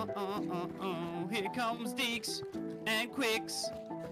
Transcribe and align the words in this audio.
oh, 0.00 0.08
oh, 0.16 0.46
oh, 0.50 0.70
oh. 0.80 1.28
Here 1.30 1.48
comes 1.54 1.92
Deeks 1.94 2.42
and 2.86 3.10
Quicks. 3.10 3.66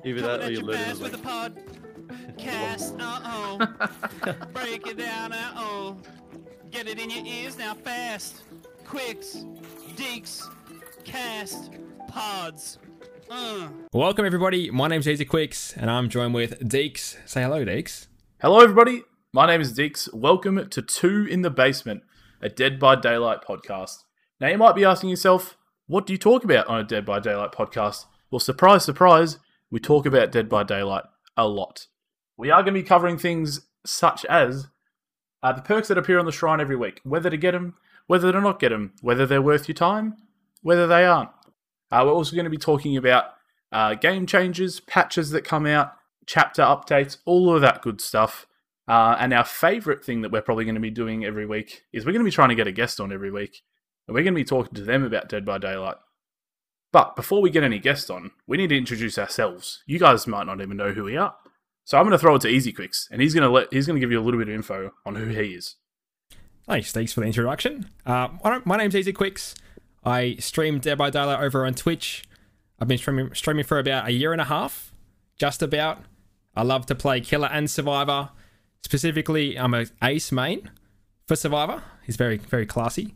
Either 0.05 0.21
that 0.21 0.43
or 0.43 0.51
you 0.51 0.59
your 0.59 0.65
learn 0.67 0.77
fast 0.77 1.01
it. 1.01 1.03
with 1.03 1.15
a 1.15 1.19
podcast. 1.19 2.97
Uh 3.01 3.21
oh. 3.25 4.33
Break 4.53 4.87
it 4.87 4.99
down. 4.99 5.33
Uh 5.33 5.53
oh. 5.57 5.97
Get 6.71 6.87
it 6.89 6.99
in 6.99 7.11
your 7.11 7.25
ears 7.25 7.59
now 7.59 7.75
fast. 7.75 8.43
Quicks, 8.85 9.45
Deeks, 9.97 10.49
Cast, 11.05 11.73
Pods. 12.07 12.79
Uh. 13.31 13.69
Welcome 13.93 14.25
everybody. 14.25 14.71
My 14.71 14.89
name's 14.89 15.09
Easy 15.09 15.25
Quicks, 15.25 15.77
and 15.77 15.91
I'm 15.91 16.09
joined 16.09 16.35
with 16.35 16.61
Deeks. 16.61 17.17
Say 17.27 17.43
hello, 17.43 17.65
Deeks. 17.65 18.07
Hello, 18.41 18.61
everybody. 18.61 19.03
My 19.33 19.47
name 19.47 19.61
is 19.61 19.77
Deeks. 19.77 20.13
Welcome 20.15 20.69
to 20.69 20.83
Two 20.83 21.27
in 21.29 21.43
the 21.43 21.51
Basement, 21.51 22.03
a 22.41 22.49
Dead 22.49 22.79
by 22.79 22.95
Daylight 22.95 23.41
podcast. 23.47 24.05
Now, 24.41 24.49
you 24.49 24.59
might 24.59 24.77
be 24.77 24.85
asking 24.85 25.11
yourself, 25.11 25.58
what 25.89 26.07
do 26.07 26.13
you 26.13 26.19
talk 26.19 26.45
about 26.45 26.67
on 26.69 26.79
a 26.79 26.85
Dead 26.85 27.05
by 27.05 27.19
Daylight 27.19 27.53
podcast? 27.53 28.05
Well, 28.31 28.39
surprise, 28.39 28.85
surprise, 28.85 29.39
we 29.71 29.81
talk 29.81 30.05
about 30.05 30.31
Dead 30.31 30.49
by 30.49 30.63
Daylight 30.63 31.05
a 31.35 31.49
lot. 31.49 31.87
We 32.37 32.51
are 32.51 32.63
going 32.63 32.75
to 32.75 32.81
be 32.81 32.87
covering 32.87 33.17
things 33.17 33.63
such 33.87 34.27
as 34.27 34.69
uh, 35.43 35.53
the 35.53 35.63
perks 35.63 35.89
that 35.89 35.97
appear 35.97 36.19
on 36.19 36.27
the 36.27 36.33
shrine 36.33 36.61
every 36.61 36.77
week, 36.77 37.01
whether 37.05 37.31
to 37.31 37.39
get 37.39 37.53
them, 37.53 37.75
whether 38.07 38.31
to 38.31 38.41
not 38.41 38.61
get 38.61 38.69
them, 38.69 38.93
whether 39.01 39.27
they're 39.27 39.41
worth 39.41 39.67
your 39.67 39.75
time, 39.75 40.17
whether 40.61 40.87
they 40.87 41.07
aren't. 41.07 41.31
Uh, 41.91 42.03
we're 42.05 42.13
also 42.13 42.37
going 42.37 42.45
to 42.45 42.51
be 42.51 42.59
talking 42.59 42.99
about 42.99 43.25
uh, 43.73 43.95
game 43.95 44.27
changes, 44.27 44.81
patches 44.81 45.31
that 45.31 45.43
come 45.43 45.65
out, 45.65 45.95
chapter 46.27 46.61
updates, 46.61 47.17
all 47.25 47.55
of 47.55 47.63
that 47.63 47.81
good 47.81 48.03
stuff. 48.03 48.47
Uh, 48.87 49.17
and 49.19 49.33
our 49.33 49.45
favorite 49.45 50.05
thing 50.05 50.21
that 50.21 50.31
we're 50.31 50.43
probably 50.43 50.65
going 50.67 50.75
to 50.75 50.81
be 50.83 50.91
doing 50.91 51.25
every 51.25 51.47
week 51.47 51.85
is 51.95 52.05
we're 52.05 52.13
going 52.13 52.25
to 52.25 52.29
be 52.29 52.31
trying 52.31 52.51
to 52.51 52.55
get 52.55 52.67
a 52.67 52.73
guest 52.73 53.01
on 53.01 53.11
every 53.11 53.31
week. 53.31 53.63
And 54.09 54.15
we're 54.15 54.25
going 54.25 54.35
to 54.35 54.41
be 54.41 54.45
talking 54.45 54.75
to 54.75 54.83
them 54.83 55.05
about 55.05 55.29
Dead 55.29 55.45
by 55.45 55.59
Daylight. 55.59 55.97
But 56.91 57.15
before 57.15 57.43
we 57.43 57.51
get 57.51 57.63
any 57.63 57.79
guests 57.79 58.09
on, 58.09 58.31
we 58.47 58.57
need 58.57 58.71
to 58.71 58.79
introduce 58.79 59.19
ourselves. 59.19 59.83
You 59.87 59.99
guys 59.99 60.27
might 60.27 60.47
not 60.47 60.63
even 60.63 60.79
know 60.79 60.93
who 60.93 61.05
we 61.05 61.17
are. 61.19 61.37
So 61.85 61.99
I'm 61.99 62.05
going 62.05 62.13
to 62.13 62.19
throw 62.19 62.35
it 62.35 62.41
to 62.43 62.49
Easy 62.49 62.73
Quicks, 62.73 63.09
and 63.11 63.21
he's 63.21 63.35
going 63.35 63.45
to 63.45 63.51
let 63.51 63.73
he's 63.73 63.87
going 63.87 63.97
to 63.97 64.01
give 64.01 64.11
you 64.11 64.21
a 64.21 64.25
little 64.25 64.41
bit 64.41 64.49
of 64.49 64.55
info 64.55 64.93
on 65.07 65.15
who 65.15 65.27
he 65.27 65.55
is. 65.55 65.77
Thanks, 66.67 66.93
Deeks, 66.93 67.15
for 67.15 67.21
the 67.21 67.27
introduction. 67.27 67.89
Uh, 68.05 68.29
my- 68.65 68.77
name's 68.77 68.97
Easy 68.97 69.13
Quicks. 69.13 69.55
I 70.05 70.37
stream 70.39 70.81
Dead 70.81 70.99
by 70.99 71.11
Daylight 71.11 71.41
over 71.41 71.65
on 71.67 71.75
Twitch. 71.75 72.25
I've 72.79 72.89
been 72.89 72.99
streaming, 72.99 73.35
streaming 73.35 73.65
for 73.65 73.79
about 73.79 74.07
a 74.09 74.13
year 74.13 74.33
and 74.33 74.41
a 74.41 74.45
half, 74.45 74.93
just 75.39 75.63
about. 75.63 76.03
I 76.55 76.63
love 76.63 76.87
to 76.87 76.95
play 76.95 77.21
Killer 77.21 77.49
and 77.51 77.71
Survivor. 77.71 78.31
Specifically, 78.83 79.59
I'm 79.59 79.75
a 79.75 79.87
Ace 80.03 80.31
main 80.33 80.71
for 81.27 81.37
Survivor. 81.37 81.83
He's 82.05 82.17
very, 82.17 82.39
very 82.39 82.67
classy. 82.67 83.15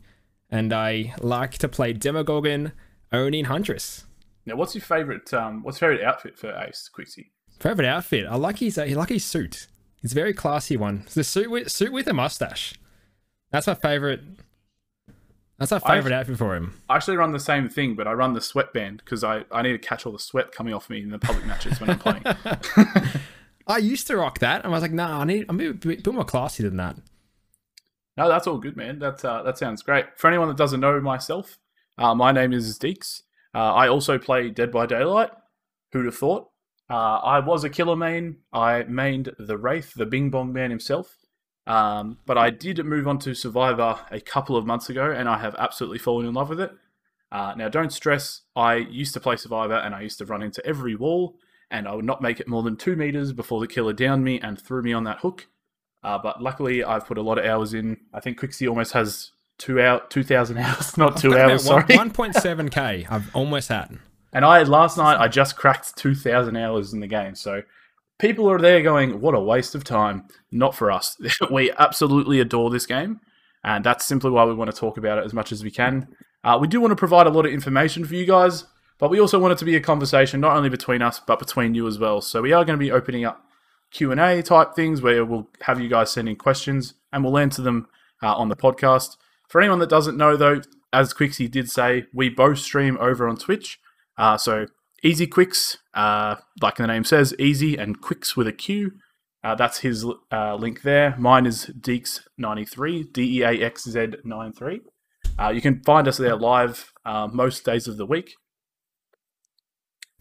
And 0.53 0.71
I 0.71 1.15
like 1.19 1.57
to 1.57 1.67
play 1.67 1.93
Demogorgon, 1.93 2.73
Oni, 3.11 3.39
and 3.39 3.47
Huntress. 3.47 4.05
Now, 4.45 4.55
what's 4.55 4.75
your 4.75 4.83
favorite 4.83 5.33
um, 5.33 5.63
what's 5.63 5.81
your 5.81 5.89
favorite 5.89 6.05
outfit 6.05 6.37
for 6.37 6.51
Ace 6.55 6.87
Quixie? 6.93 7.31
Favorite 7.59 7.87
outfit? 7.87 8.27
I 8.29 8.35
like 8.35 8.59
his. 8.59 8.77
I 8.77 8.85
like 8.89 9.09
his 9.09 9.25
suit. 9.25 9.65
It's 10.03 10.11
a 10.11 10.15
very 10.15 10.31
classy 10.31 10.77
one. 10.77 11.01
It's 11.05 11.15
the 11.15 11.23
suit 11.23 11.49
with 11.49 11.71
suit 11.71 11.91
with 11.91 12.05
a 12.07 12.13
mustache. 12.13 12.75
That's 13.49 13.65
my 13.65 13.73
favorite. 13.73 14.21
That's 15.57 15.71
my 15.71 15.81
I- 15.83 15.95
favorite 15.95 16.13
outfit 16.13 16.37
for 16.37 16.55
him. 16.55 16.79
I 16.87 16.97
actually 16.97 17.17
run 17.17 17.31
the 17.31 17.39
same 17.39 17.67
thing, 17.67 17.95
but 17.95 18.07
I 18.07 18.13
run 18.13 18.33
the 18.33 18.41
sweatband 18.41 18.97
because 19.03 19.23
I, 19.23 19.45
I 19.51 19.63
need 19.63 19.71
to 19.71 19.79
catch 19.79 20.05
all 20.05 20.11
the 20.11 20.19
sweat 20.19 20.51
coming 20.51 20.75
off 20.75 20.87
me 20.87 21.01
in 21.01 21.09
the 21.09 21.17
public 21.17 21.47
matches 21.47 21.81
when 21.81 21.89
I'm 21.89 21.97
playing. 21.97 22.23
I 23.67 23.79
used 23.79 24.05
to 24.05 24.17
rock 24.17 24.37
that, 24.39 24.65
and 24.65 24.67
I 24.67 24.69
was 24.77 24.83
like, 24.83 24.91
nah, 24.91 25.21
I 25.21 25.23
need. 25.23 25.47
I'm 25.49 25.59
a 25.59 25.73
bit, 25.73 26.03
bit 26.03 26.13
more 26.13 26.23
classy 26.25 26.61
than 26.61 26.77
that. 26.77 26.97
No, 28.15 28.29
that's 28.29 28.47
all 28.47 28.57
good, 28.59 28.77
man. 28.77 28.99
That 28.99 29.23
uh, 29.25 29.43
that 29.43 29.57
sounds 29.57 29.81
great. 29.81 30.05
For 30.17 30.27
anyone 30.27 30.47
that 30.47 30.57
doesn't 30.57 30.79
know 30.79 30.99
myself, 31.01 31.57
uh, 31.97 32.13
my 32.13 32.31
name 32.31 32.53
is 32.53 32.77
Deeks. 32.77 33.21
Uh, 33.55 33.73
I 33.73 33.87
also 33.87 34.17
play 34.17 34.49
Dead 34.49 34.71
by 34.71 34.85
Daylight. 34.85 35.31
Who'd 35.91 36.05
have 36.05 36.15
thought? 36.17 36.49
Uh, 36.89 37.17
I 37.17 37.39
was 37.39 37.63
a 37.63 37.69
killer 37.69 37.95
main. 37.95 38.37
I 38.51 38.83
mained 38.83 39.33
the 39.39 39.57
Wraith, 39.57 39.93
the 39.93 40.05
Bing 40.05 40.29
Bong 40.29 40.53
Man 40.53 40.69
himself. 40.69 41.17
Um, 41.65 42.17
but 42.25 42.37
I 42.37 42.49
did 42.49 42.83
move 42.85 43.07
on 43.07 43.19
to 43.19 43.33
Survivor 43.33 43.99
a 44.11 44.19
couple 44.19 44.57
of 44.57 44.65
months 44.65 44.89
ago, 44.89 45.11
and 45.11 45.29
I 45.29 45.37
have 45.37 45.55
absolutely 45.57 45.99
fallen 45.99 46.27
in 46.27 46.33
love 46.33 46.49
with 46.49 46.59
it. 46.59 46.71
Uh, 47.31 47.53
now, 47.57 47.69
don't 47.69 47.91
stress. 47.91 48.41
I 48.55 48.75
used 48.75 49.13
to 49.13 49.19
play 49.19 49.37
Survivor, 49.37 49.75
and 49.75 49.95
I 49.95 50.01
used 50.01 50.19
to 50.19 50.25
run 50.25 50.43
into 50.43 50.63
every 50.65 50.95
wall, 50.95 51.35
and 51.71 51.87
I 51.87 51.95
would 51.95 52.05
not 52.05 52.21
make 52.21 52.39
it 52.39 52.47
more 52.47 52.63
than 52.63 52.75
two 52.75 52.95
meters 52.95 53.33
before 53.33 53.59
the 53.59 53.67
killer 53.67 53.93
downed 53.93 54.23
me 54.23 54.39
and 54.39 54.59
threw 54.59 54.83
me 54.83 54.93
on 54.93 55.05
that 55.05 55.19
hook. 55.19 55.47
Uh, 56.03 56.17
but 56.17 56.41
luckily, 56.41 56.83
I've 56.83 57.05
put 57.05 57.17
a 57.17 57.21
lot 57.21 57.37
of 57.37 57.45
hours 57.45 57.73
in. 57.73 57.97
I 58.13 58.19
think 58.19 58.39
Quixie 58.39 58.67
almost 58.67 58.91
has 58.93 59.31
two 59.57 59.79
out 59.79 60.09
two 60.09 60.23
thousand 60.23 60.57
hours, 60.59 60.97
not 60.97 61.17
two 61.17 61.37
hours. 61.37 61.63
Sorry. 61.63 61.95
One 61.95 62.11
point 62.11 62.35
seven 62.35 62.69
k. 62.69 63.05
I've 63.09 63.33
almost 63.35 63.69
had. 63.69 63.97
And 64.33 64.43
I 64.43 64.63
last 64.63 64.97
night 64.97 65.17
I 65.17 65.27
just 65.27 65.55
cracked 65.55 65.95
two 65.95 66.15
thousand 66.15 66.57
hours 66.57 66.93
in 66.93 66.99
the 66.99 67.07
game. 67.07 67.35
So 67.35 67.61
people 68.19 68.49
are 68.49 68.59
there 68.59 68.81
going, 68.81 69.21
"What 69.21 69.35
a 69.35 69.39
waste 69.39 69.75
of 69.75 69.83
time!" 69.83 70.25
Not 70.51 70.75
for 70.75 70.91
us. 70.91 71.17
we 71.51 71.71
absolutely 71.77 72.39
adore 72.39 72.69
this 72.69 72.85
game, 72.85 73.21
and 73.63 73.83
that's 73.83 74.05
simply 74.05 74.31
why 74.31 74.43
we 74.45 74.53
want 74.53 74.71
to 74.71 74.77
talk 74.77 74.97
about 74.97 75.19
it 75.19 75.25
as 75.25 75.33
much 75.33 75.51
as 75.51 75.63
we 75.63 75.71
can. 75.71 76.07
Uh, 76.43 76.57
we 76.59 76.67
do 76.67 76.81
want 76.81 76.91
to 76.91 76.95
provide 76.95 77.25
a 77.27 77.29
lot 77.29 77.45
of 77.45 77.53
information 77.53 78.03
for 78.03 78.15
you 78.15 78.25
guys, 78.25 78.65
but 78.97 79.09
we 79.09 79.21
also 79.21 79.39
want 79.39 79.53
it 79.53 79.57
to 79.59 79.65
be 79.65 79.77
a 79.77 79.79
conversation 79.79 80.41
not 80.41 80.57
only 80.57 80.67
between 80.67 81.01
us 81.01 81.21
but 81.25 81.39
between 81.39 81.73
you 81.73 81.87
as 81.87 81.97
well. 81.97 82.19
So 82.19 82.41
we 82.41 82.51
are 82.51 82.65
going 82.65 82.77
to 82.77 82.83
be 82.83 82.91
opening 82.91 83.23
up 83.23 83.45
Q 83.93 84.11
and 84.11 84.19
A 84.19 84.41
type 84.41 84.75
things 84.75 85.01
where 85.01 85.23
we'll 85.23 85.47
have 85.61 85.79
you 85.79 85.87
guys 85.87 86.11
send 86.11 86.27
in 86.27 86.35
questions 86.35 86.95
and 87.11 87.23
we'll 87.23 87.37
answer 87.37 87.61
them 87.61 87.87
uh, 88.21 88.35
on 88.35 88.49
the 88.49 88.55
podcast. 88.55 89.15
For 89.47 89.61
anyone 89.61 89.79
that 89.79 89.89
doesn't 89.89 90.17
know, 90.17 90.35
though, 90.35 90.61
as 90.91 91.13
Quixie 91.13 91.47
did 91.47 91.69
say, 91.69 92.05
we 92.13 92.29
both 92.29 92.59
stream 92.59 92.97
over 92.99 93.27
on 93.27 93.37
Twitch. 93.37 93.79
Uh, 94.17 94.37
so 94.37 94.65
Easy 95.03 95.27
Quicks, 95.27 95.77
uh, 95.93 96.35
like 96.61 96.75
the 96.75 96.87
name 96.87 97.03
says, 97.03 97.35
easy 97.37 97.77
and 97.77 98.01
Quicks 98.01 98.35
with 98.35 98.47
a 98.47 98.53
Q. 98.53 98.93
Uh, 99.43 99.53
that's 99.53 99.79
his 99.79 100.05
uh, 100.31 100.55
link 100.55 100.81
there. 100.81 101.15
Mine 101.17 101.45
is 101.45 101.69
Deeks93, 101.79 103.11
D 103.11 103.39
E 103.39 103.43
A 103.43 103.51
X 103.65 103.83
Z 103.83 104.13
93. 104.23 104.81
Uh, 105.39 105.49
you 105.49 105.61
can 105.61 105.83
find 105.83 106.07
us 106.07 106.17
there 106.17 106.35
live 106.35 106.93
most 107.31 107.65
days 107.65 107.87
of 107.87 107.97
the 107.97 108.05
week. 108.05 108.35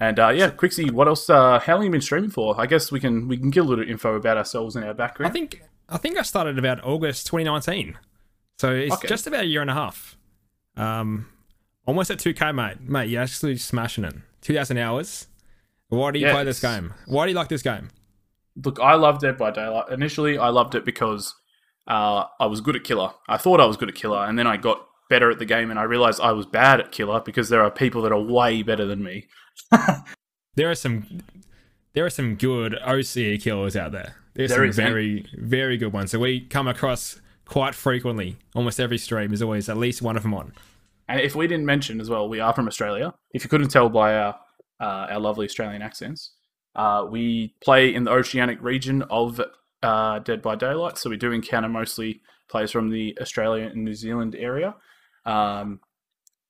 And 0.02 0.18
uh, 0.18 0.30
yeah, 0.30 0.50
Quixie, 0.50 0.90
what 0.90 1.06
else? 1.06 1.30
Uh, 1.30 1.60
how 1.60 1.74
long 1.74 1.82
have 1.82 1.84
you 1.84 1.90
been 1.92 2.00
streaming 2.00 2.30
for? 2.30 2.60
I 2.60 2.66
guess 2.66 2.90
we 2.90 2.98
can 2.98 3.28
we 3.28 3.36
can 3.36 3.50
give 3.50 3.64
a 3.64 3.68
little 3.68 3.88
info 3.88 4.16
about 4.16 4.36
ourselves 4.36 4.74
and 4.74 4.84
our 4.84 4.94
background. 4.94 5.30
I 5.30 5.32
think. 5.32 5.62
I 5.88 5.96
think 5.96 6.18
I 6.18 6.22
started 6.22 6.58
about 6.58 6.82
August 6.84 7.26
2019. 7.28 7.98
So 8.58 8.72
it's 8.72 8.94
Okay. 8.94 9.06
just 9.06 9.28
about 9.28 9.42
a 9.44 9.46
year 9.46 9.60
and 9.60 9.70
a 9.70 9.74
half. 9.74 10.16
Um, 10.76 11.26
almost 11.86 12.10
at 12.10 12.18
2k, 12.18 12.52
mate. 12.52 12.80
Mate, 12.80 13.10
you're 13.10 13.22
actually 13.22 13.56
smashing 13.58 14.02
it. 14.04 14.14
2,000 14.40 14.78
hours. 14.78 15.28
Why 15.88 16.10
do 16.10 16.18
you 16.18 16.26
Yeah, 16.26 16.32
play 16.32 16.44
this 16.44 16.60
game? 16.60 16.94
Why 17.06 17.26
do 17.26 17.30
you 17.32 17.36
like 17.36 17.48
this 17.48 17.62
game? 17.62 17.90
Look, 18.64 18.80
I 18.80 18.94
loved 18.94 19.20
Dead 19.20 19.36
by 19.36 19.50
Daylight. 19.50 19.90
Initially, 19.90 20.36
I 20.38 20.48
loved 20.48 20.74
it 20.74 20.84
because 20.84 21.34
uh, 21.86 22.24
I 22.40 22.46
was 22.46 22.60
good 22.60 22.74
at 22.74 22.82
Killer. 22.84 23.10
I 23.28 23.36
thought 23.36 23.60
I 23.60 23.66
was 23.66 23.76
good 23.76 23.88
at 23.90 23.94
Killer, 23.94 24.24
and 24.24 24.36
then 24.38 24.46
I 24.46 24.56
got 24.56 24.84
better 25.10 25.30
at 25.30 25.38
the 25.38 25.44
game, 25.44 25.70
and 25.70 25.78
I 25.78 25.82
realized 25.84 26.20
I 26.20 26.32
was 26.32 26.46
bad 26.46 26.80
at 26.80 26.90
Killer 26.90 27.20
because 27.20 27.50
there 27.50 27.62
are 27.62 27.70
people 27.70 28.02
that 28.02 28.12
are 28.12 28.20
way 28.20 28.62
better 28.62 28.86
than 28.86 29.02
me. 29.04 29.26
There 30.54 30.70
are 30.70 30.74
some. 30.74 31.22
There 31.94 32.06
are 32.06 32.10
some 32.10 32.36
good 32.36 32.74
OCE 32.86 33.42
killers 33.42 33.76
out 33.76 33.92
there. 33.92 34.14
There's 34.34 34.50
There 34.50 34.60
some 34.60 34.68
is, 34.70 34.78
man. 34.78 34.86
very, 34.88 35.26
very 35.36 35.76
good 35.76 35.92
ones. 35.92 36.10
So 36.10 36.18
we 36.18 36.40
come 36.40 36.66
across 36.66 37.20
quite 37.44 37.74
frequently. 37.74 38.38
Almost 38.54 38.80
every 38.80 38.96
stream 38.96 39.32
is 39.34 39.42
always 39.42 39.68
at 39.68 39.76
least 39.76 40.00
one 40.00 40.16
of 40.16 40.22
them 40.22 40.32
on. 40.32 40.52
And 41.08 41.20
if 41.20 41.34
we 41.34 41.46
didn't 41.46 41.66
mention 41.66 42.00
as 42.00 42.08
well, 42.08 42.28
we 42.30 42.40
are 42.40 42.54
from 42.54 42.66
Australia. 42.66 43.12
If 43.34 43.44
you 43.44 43.50
couldn't 43.50 43.68
tell 43.68 43.90
by 43.90 44.14
our 44.14 44.36
uh, 44.80 45.06
our 45.10 45.20
lovely 45.20 45.44
Australian 45.46 45.82
accents, 45.82 46.32
uh, 46.74 47.06
we 47.10 47.54
play 47.62 47.94
in 47.94 48.04
the 48.04 48.10
oceanic 48.10 48.62
region 48.62 49.02
of 49.10 49.38
uh, 49.82 50.18
Dead 50.20 50.40
by 50.40 50.54
Daylight. 50.56 50.96
So 50.96 51.10
we 51.10 51.18
do 51.18 51.30
encounter 51.32 51.68
mostly 51.68 52.22
players 52.48 52.70
from 52.70 52.88
the 52.88 53.16
Australia 53.20 53.66
and 53.66 53.84
New 53.84 53.94
Zealand 53.94 54.34
area. 54.34 54.74
Um, 55.26 55.80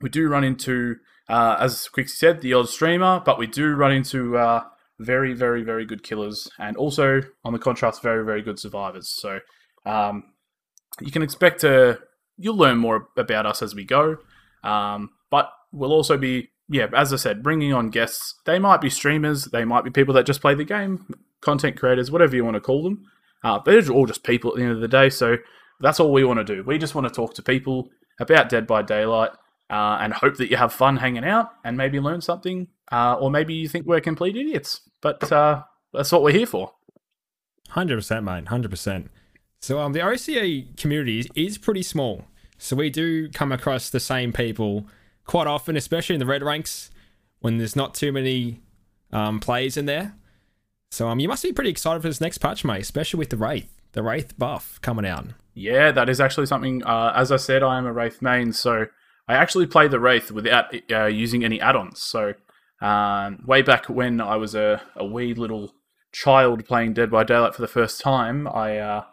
we 0.00 0.08
do 0.08 0.28
run 0.28 0.44
into, 0.44 0.96
uh, 1.32 1.56
as 1.58 1.88
Quixie 1.88 2.14
said, 2.14 2.42
the 2.42 2.52
odd 2.52 2.68
streamer, 2.68 3.22
but 3.24 3.38
we 3.38 3.46
do 3.46 3.72
run 3.72 3.90
into 3.90 4.36
uh, 4.36 4.64
very, 5.00 5.32
very, 5.32 5.62
very 5.62 5.86
good 5.86 6.02
killers, 6.02 6.50
and 6.58 6.76
also 6.76 7.22
on 7.42 7.54
the 7.54 7.58
contrast, 7.58 8.02
very, 8.02 8.22
very 8.22 8.42
good 8.42 8.58
survivors. 8.58 9.08
So 9.08 9.40
um, 9.86 10.24
you 11.00 11.10
can 11.10 11.22
expect 11.22 11.62
to 11.62 12.00
you'll 12.36 12.56
learn 12.56 12.76
more 12.76 13.08
about 13.16 13.46
us 13.46 13.62
as 13.62 13.74
we 13.74 13.84
go. 13.84 14.18
Um, 14.62 15.10
but 15.30 15.50
we'll 15.72 15.92
also 15.92 16.18
be, 16.18 16.50
yeah, 16.68 16.88
as 16.94 17.14
I 17.14 17.16
said, 17.16 17.42
bringing 17.42 17.72
on 17.72 17.88
guests. 17.88 18.34
They 18.44 18.58
might 18.58 18.82
be 18.82 18.90
streamers, 18.90 19.46
they 19.46 19.64
might 19.64 19.84
be 19.84 19.90
people 19.90 20.12
that 20.14 20.26
just 20.26 20.42
play 20.42 20.54
the 20.54 20.64
game, 20.64 21.06
content 21.40 21.78
creators, 21.78 22.10
whatever 22.10 22.36
you 22.36 22.44
want 22.44 22.56
to 22.56 22.60
call 22.60 22.82
them. 22.82 23.06
Uh, 23.42 23.58
they're 23.64 23.90
all 23.90 24.04
just 24.04 24.22
people 24.22 24.50
at 24.50 24.56
the 24.56 24.64
end 24.64 24.72
of 24.72 24.80
the 24.80 24.88
day. 24.88 25.08
So 25.08 25.38
that's 25.80 25.98
all 25.98 26.12
we 26.12 26.24
want 26.24 26.46
to 26.46 26.56
do. 26.56 26.62
We 26.62 26.76
just 26.76 26.94
want 26.94 27.08
to 27.08 27.14
talk 27.14 27.32
to 27.34 27.42
people 27.42 27.88
about 28.20 28.50
Dead 28.50 28.66
by 28.66 28.82
Daylight 28.82 29.30
uh, 29.72 29.98
and 30.00 30.12
hope 30.12 30.36
that 30.36 30.50
you 30.50 30.56
have 30.58 30.72
fun 30.72 30.98
hanging 30.98 31.24
out 31.24 31.50
and 31.64 31.76
maybe 31.76 31.98
learn 31.98 32.20
something. 32.20 32.68
Uh, 32.92 33.16
or 33.18 33.30
maybe 33.30 33.54
you 33.54 33.66
think 33.66 33.86
we're 33.86 34.00
complete 34.00 34.36
idiots. 34.36 34.82
But 35.00 35.32
uh, 35.32 35.62
that's 35.94 36.12
what 36.12 36.22
we're 36.22 36.36
here 36.36 36.46
for. 36.46 36.74
Hundred 37.70 37.96
percent, 37.96 38.24
mate. 38.24 38.48
Hundred 38.48 38.70
percent. 38.70 39.10
So 39.60 39.80
um, 39.80 39.94
the 39.94 40.00
OCE 40.00 40.76
community 40.76 41.20
is, 41.20 41.28
is 41.34 41.58
pretty 41.58 41.82
small. 41.82 42.26
So 42.58 42.76
we 42.76 42.90
do 42.90 43.30
come 43.30 43.50
across 43.50 43.88
the 43.88 43.98
same 43.98 44.32
people 44.32 44.86
quite 45.24 45.46
often, 45.46 45.76
especially 45.76 46.14
in 46.14 46.20
the 46.20 46.26
red 46.26 46.42
ranks 46.42 46.90
when 47.40 47.56
there's 47.56 47.74
not 47.74 47.94
too 47.94 48.12
many 48.12 48.60
um, 49.10 49.40
plays 49.40 49.76
in 49.76 49.86
there. 49.86 50.14
So 50.90 51.08
um, 51.08 51.18
you 51.18 51.28
must 51.28 51.42
be 51.42 51.52
pretty 51.52 51.70
excited 51.70 52.02
for 52.02 52.08
this 52.08 52.20
next 52.20 52.38
patch, 52.38 52.64
mate, 52.64 52.82
especially 52.82 53.18
with 53.18 53.30
the 53.30 53.38
Wraith, 53.38 53.72
the 53.92 54.02
Wraith 54.02 54.36
buff 54.38 54.78
coming 54.82 55.06
out. 55.06 55.28
Yeah, 55.54 55.90
that 55.92 56.10
is 56.10 56.20
actually 56.20 56.46
something. 56.46 56.84
Uh, 56.84 57.12
as 57.16 57.32
I 57.32 57.36
said, 57.36 57.62
I 57.62 57.78
am 57.78 57.86
a 57.86 57.92
Wraith 57.92 58.20
main, 58.20 58.52
so 58.52 58.86
I 59.28 59.34
actually 59.34 59.66
play 59.66 59.88
the 59.88 60.00
Wraith 60.00 60.30
without 60.30 60.74
uh, 60.90 61.06
using 61.06 61.44
any 61.44 61.60
add-ons. 61.60 62.02
So 62.02 62.34
um, 62.80 63.44
way 63.46 63.62
back 63.62 63.88
when 63.88 64.20
I 64.20 64.36
was 64.36 64.54
a, 64.54 64.82
a 64.96 65.04
wee 65.04 65.34
little 65.34 65.74
child 66.12 66.64
playing 66.66 66.94
Dead 66.94 67.10
by 67.10 67.24
Daylight 67.24 67.54
for 67.54 67.62
the 67.62 67.68
first 67.68 68.00
time, 68.00 68.48
I 68.48 68.78
uh, 68.78 69.04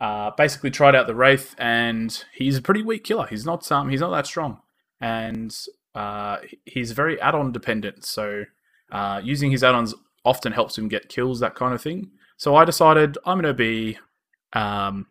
uh, 0.00 0.30
basically 0.36 0.70
tried 0.70 0.94
out 0.94 1.06
the 1.06 1.14
Wraith, 1.14 1.54
and 1.58 2.24
he's 2.34 2.58
a 2.58 2.62
pretty 2.62 2.82
weak 2.82 3.04
killer. 3.04 3.26
He's 3.26 3.46
not 3.46 3.70
um, 3.72 3.88
he's 3.88 4.00
not 4.00 4.10
that 4.10 4.26
strong, 4.26 4.60
and 5.00 5.56
uh, 5.94 6.38
he's 6.64 6.92
very 6.92 7.20
add-on 7.20 7.52
dependent. 7.52 8.04
So 8.04 8.44
uh, 8.92 9.20
using 9.24 9.50
his 9.50 9.64
add-ons 9.64 9.94
often 10.24 10.52
helps 10.52 10.76
him 10.76 10.88
get 10.88 11.08
kills, 11.08 11.40
that 11.40 11.54
kind 11.54 11.72
of 11.72 11.80
thing. 11.80 12.10
So 12.36 12.54
I 12.54 12.64
decided 12.64 13.16
I'm 13.24 13.40
going 13.40 13.44
to 13.44 13.54
be 13.54 13.98
um, 14.52 15.06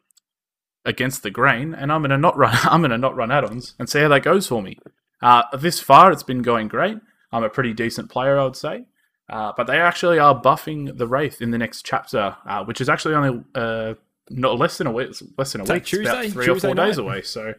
against 0.86 1.24
the 1.24 1.32
grain, 1.32 1.74
and 1.74 1.92
I'm 1.92 2.02
going 2.02 2.12
to 2.12 2.18
not 2.18 2.38
run. 2.38 2.56
I'm 2.64 2.82
to 2.84 2.98
not 2.98 3.16
run 3.16 3.32
add-ons 3.32 3.76
and 3.80 3.90
see 3.90 4.00
how 4.02 4.10
that 4.10 4.24
goes 4.24 4.48
for 4.48 4.62
me. 4.62 4.78
Uh, 5.22 5.44
this 5.58 5.80
far, 5.80 6.12
it's 6.12 6.24
been 6.24 6.42
going 6.42 6.68
great. 6.68 6.98
I'm 7.32 7.44
a 7.44 7.50
pretty 7.50 7.74
decent 7.74 8.10
player, 8.10 8.38
I 8.38 8.44
would 8.44 8.56
say. 8.56 8.86
Uh, 9.28 9.52
but 9.58 9.66
they 9.66 9.80
actually 9.80 10.20
are 10.20 10.40
buffing 10.40 10.98
the 10.98 11.08
Wraith 11.08 11.42
in 11.42 11.52
the 11.52 11.58
next 11.58 11.84
chapter, 11.84 12.38
uh, 12.46 12.64
which 12.64 12.80
is 12.80 12.90
actually 12.90 13.16
only 13.16 13.44
uh, 13.56 13.96
not 14.30 14.60
less 14.60 14.78
than 14.78 14.88
a 14.88 14.92
week. 14.92 15.10
Less 15.38 15.52
than 15.52 15.62
a 15.62 15.64
week, 15.64 15.84
It's 15.84 15.94
about 15.94 16.26
three 16.32 16.46
Tuesday 16.46 16.68
or 16.68 16.74
four 16.74 16.76
days 16.76 16.98
away. 17.00 17.24
So 17.24 17.56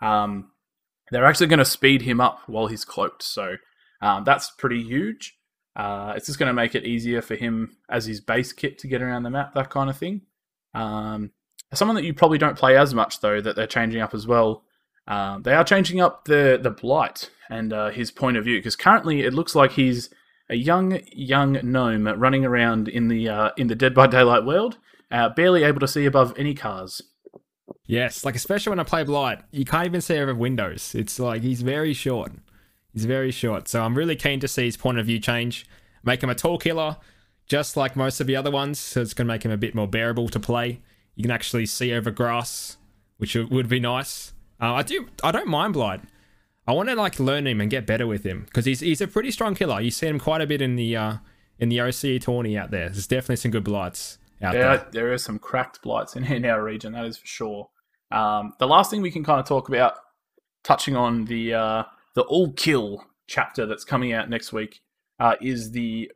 um, 0.00 0.50
they're 1.10 1.26
actually 1.26 1.48
going 1.48 1.58
to 1.58 1.64
speed 1.64 2.02
him 2.02 2.20
up 2.20 2.40
while 2.46 2.68
he's 2.68 2.86
cloaked. 2.86 3.22
So 3.22 3.56
um, 4.00 4.24
that's 4.24 4.50
pretty 4.50 4.82
huge. 4.82 5.36
Uh, 5.76 6.14
it's 6.16 6.26
just 6.26 6.38
going 6.38 6.48
to 6.48 6.54
make 6.54 6.74
it 6.74 6.84
easier 6.84 7.22
for 7.22 7.36
him 7.36 7.76
as 7.88 8.06
his 8.06 8.20
base 8.20 8.52
kit 8.52 8.78
to 8.78 8.88
get 8.88 9.02
around 9.02 9.22
the 9.22 9.30
map, 9.30 9.54
that 9.54 9.70
kind 9.70 9.90
of 9.90 9.96
thing. 9.96 10.22
Um, 10.74 11.32
someone 11.74 11.96
that 11.96 12.04
you 12.04 12.14
probably 12.14 12.38
don't 12.38 12.58
play 12.58 12.76
as 12.76 12.94
much 12.94 13.20
though, 13.20 13.40
that 13.40 13.56
they're 13.56 13.66
changing 13.66 14.00
up 14.00 14.14
as 14.14 14.26
well. 14.26 14.64
Um, 15.06 15.42
they 15.42 15.54
are 15.54 15.64
changing 15.64 16.00
up 16.00 16.24
the 16.24 16.58
the 16.60 16.70
blight 16.70 17.30
and 17.48 17.72
uh, 17.72 17.90
his 17.90 18.10
point 18.10 18.36
of 18.36 18.44
view 18.44 18.58
because 18.58 18.76
currently 18.76 19.22
it 19.22 19.34
looks 19.34 19.54
like 19.54 19.72
he's 19.72 20.10
a 20.48 20.56
young 20.56 21.00
young 21.12 21.58
gnome 21.62 22.06
running 22.06 22.44
around 22.44 22.88
in 22.88 23.08
the 23.08 23.28
uh, 23.28 23.50
in 23.56 23.68
the 23.68 23.74
Dead 23.74 23.94
by 23.94 24.06
Daylight 24.06 24.44
world, 24.44 24.78
uh, 25.10 25.28
barely 25.30 25.62
able 25.64 25.80
to 25.80 25.88
see 25.88 26.06
above 26.06 26.34
any 26.36 26.54
cars. 26.54 27.02
Yes, 27.86 28.24
like 28.24 28.36
especially 28.36 28.70
when 28.70 28.80
I 28.80 28.84
play 28.84 29.02
Blight, 29.02 29.40
you 29.50 29.64
can't 29.64 29.86
even 29.86 30.00
see 30.00 30.16
over 30.18 30.34
windows. 30.34 30.94
It's 30.94 31.18
like 31.18 31.42
he's 31.42 31.62
very 31.62 31.92
short. 31.92 32.32
He's 32.92 33.04
very 33.04 33.30
short. 33.30 33.68
So 33.68 33.82
I'm 33.82 33.96
really 33.96 34.16
keen 34.16 34.40
to 34.40 34.48
see 34.48 34.64
his 34.64 34.76
point 34.76 34.98
of 34.98 35.06
view 35.06 35.18
change. 35.18 35.66
Make 36.02 36.22
him 36.22 36.30
a 36.30 36.34
tall 36.34 36.58
killer, 36.58 36.96
just 37.46 37.76
like 37.76 37.96
most 37.96 38.20
of 38.20 38.26
the 38.26 38.36
other 38.36 38.50
ones. 38.50 38.78
So 38.78 39.00
it's 39.00 39.14
going 39.14 39.26
to 39.26 39.32
make 39.32 39.44
him 39.44 39.50
a 39.50 39.56
bit 39.56 39.74
more 39.74 39.88
bearable 39.88 40.28
to 40.28 40.40
play. 40.40 40.82
You 41.20 41.22
can 41.24 41.32
actually 41.32 41.66
see 41.66 41.92
over 41.92 42.10
grass, 42.10 42.78
which 43.18 43.34
would 43.34 43.68
be 43.68 43.78
nice. 43.78 44.32
Uh, 44.58 44.72
I 44.72 44.82
do. 44.82 45.06
I 45.22 45.30
don't 45.30 45.48
mind 45.48 45.74
Blight. 45.74 46.00
I 46.66 46.72
want 46.72 46.88
to 46.88 46.94
like 46.94 47.20
learn 47.20 47.46
him 47.46 47.60
and 47.60 47.70
get 47.70 47.84
better 47.84 48.06
with 48.06 48.24
him 48.24 48.44
because 48.46 48.64
he's 48.64 48.80
he's 48.80 49.02
a 49.02 49.06
pretty 49.06 49.30
strong 49.30 49.54
killer. 49.54 49.82
You 49.82 49.90
see 49.90 50.06
him 50.06 50.18
quite 50.18 50.40
a 50.40 50.46
bit 50.46 50.62
in 50.62 50.76
the 50.76 50.96
uh, 50.96 51.16
in 51.58 51.68
the 51.68 51.76
OCE 51.76 52.22
tourney 52.22 52.56
out 52.56 52.70
there. 52.70 52.88
There's 52.88 53.06
definitely 53.06 53.36
some 53.36 53.50
good 53.50 53.64
blights 53.64 54.16
out 54.40 54.54
There, 54.54 54.62
there. 54.62 54.88
there 54.92 55.12
are 55.12 55.18
some 55.18 55.38
cracked 55.38 55.82
blights 55.82 56.16
in, 56.16 56.24
in 56.32 56.46
our 56.46 56.64
region, 56.64 56.94
that 56.94 57.04
is 57.04 57.18
for 57.18 57.26
sure. 57.26 57.68
Um, 58.10 58.54
the 58.58 58.66
last 58.66 58.90
thing 58.90 59.02
we 59.02 59.10
can 59.10 59.22
kind 59.22 59.40
of 59.40 59.46
talk 59.46 59.68
about, 59.68 59.96
touching 60.64 60.96
on 60.96 61.26
the 61.26 61.52
uh, 61.52 61.82
the 62.14 62.22
all 62.22 62.50
kill 62.54 63.04
chapter 63.26 63.66
that's 63.66 63.84
coming 63.84 64.14
out 64.14 64.30
next 64.30 64.54
week, 64.54 64.80
uh, 65.18 65.34
is 65.42 65.72
the 65.72 66.10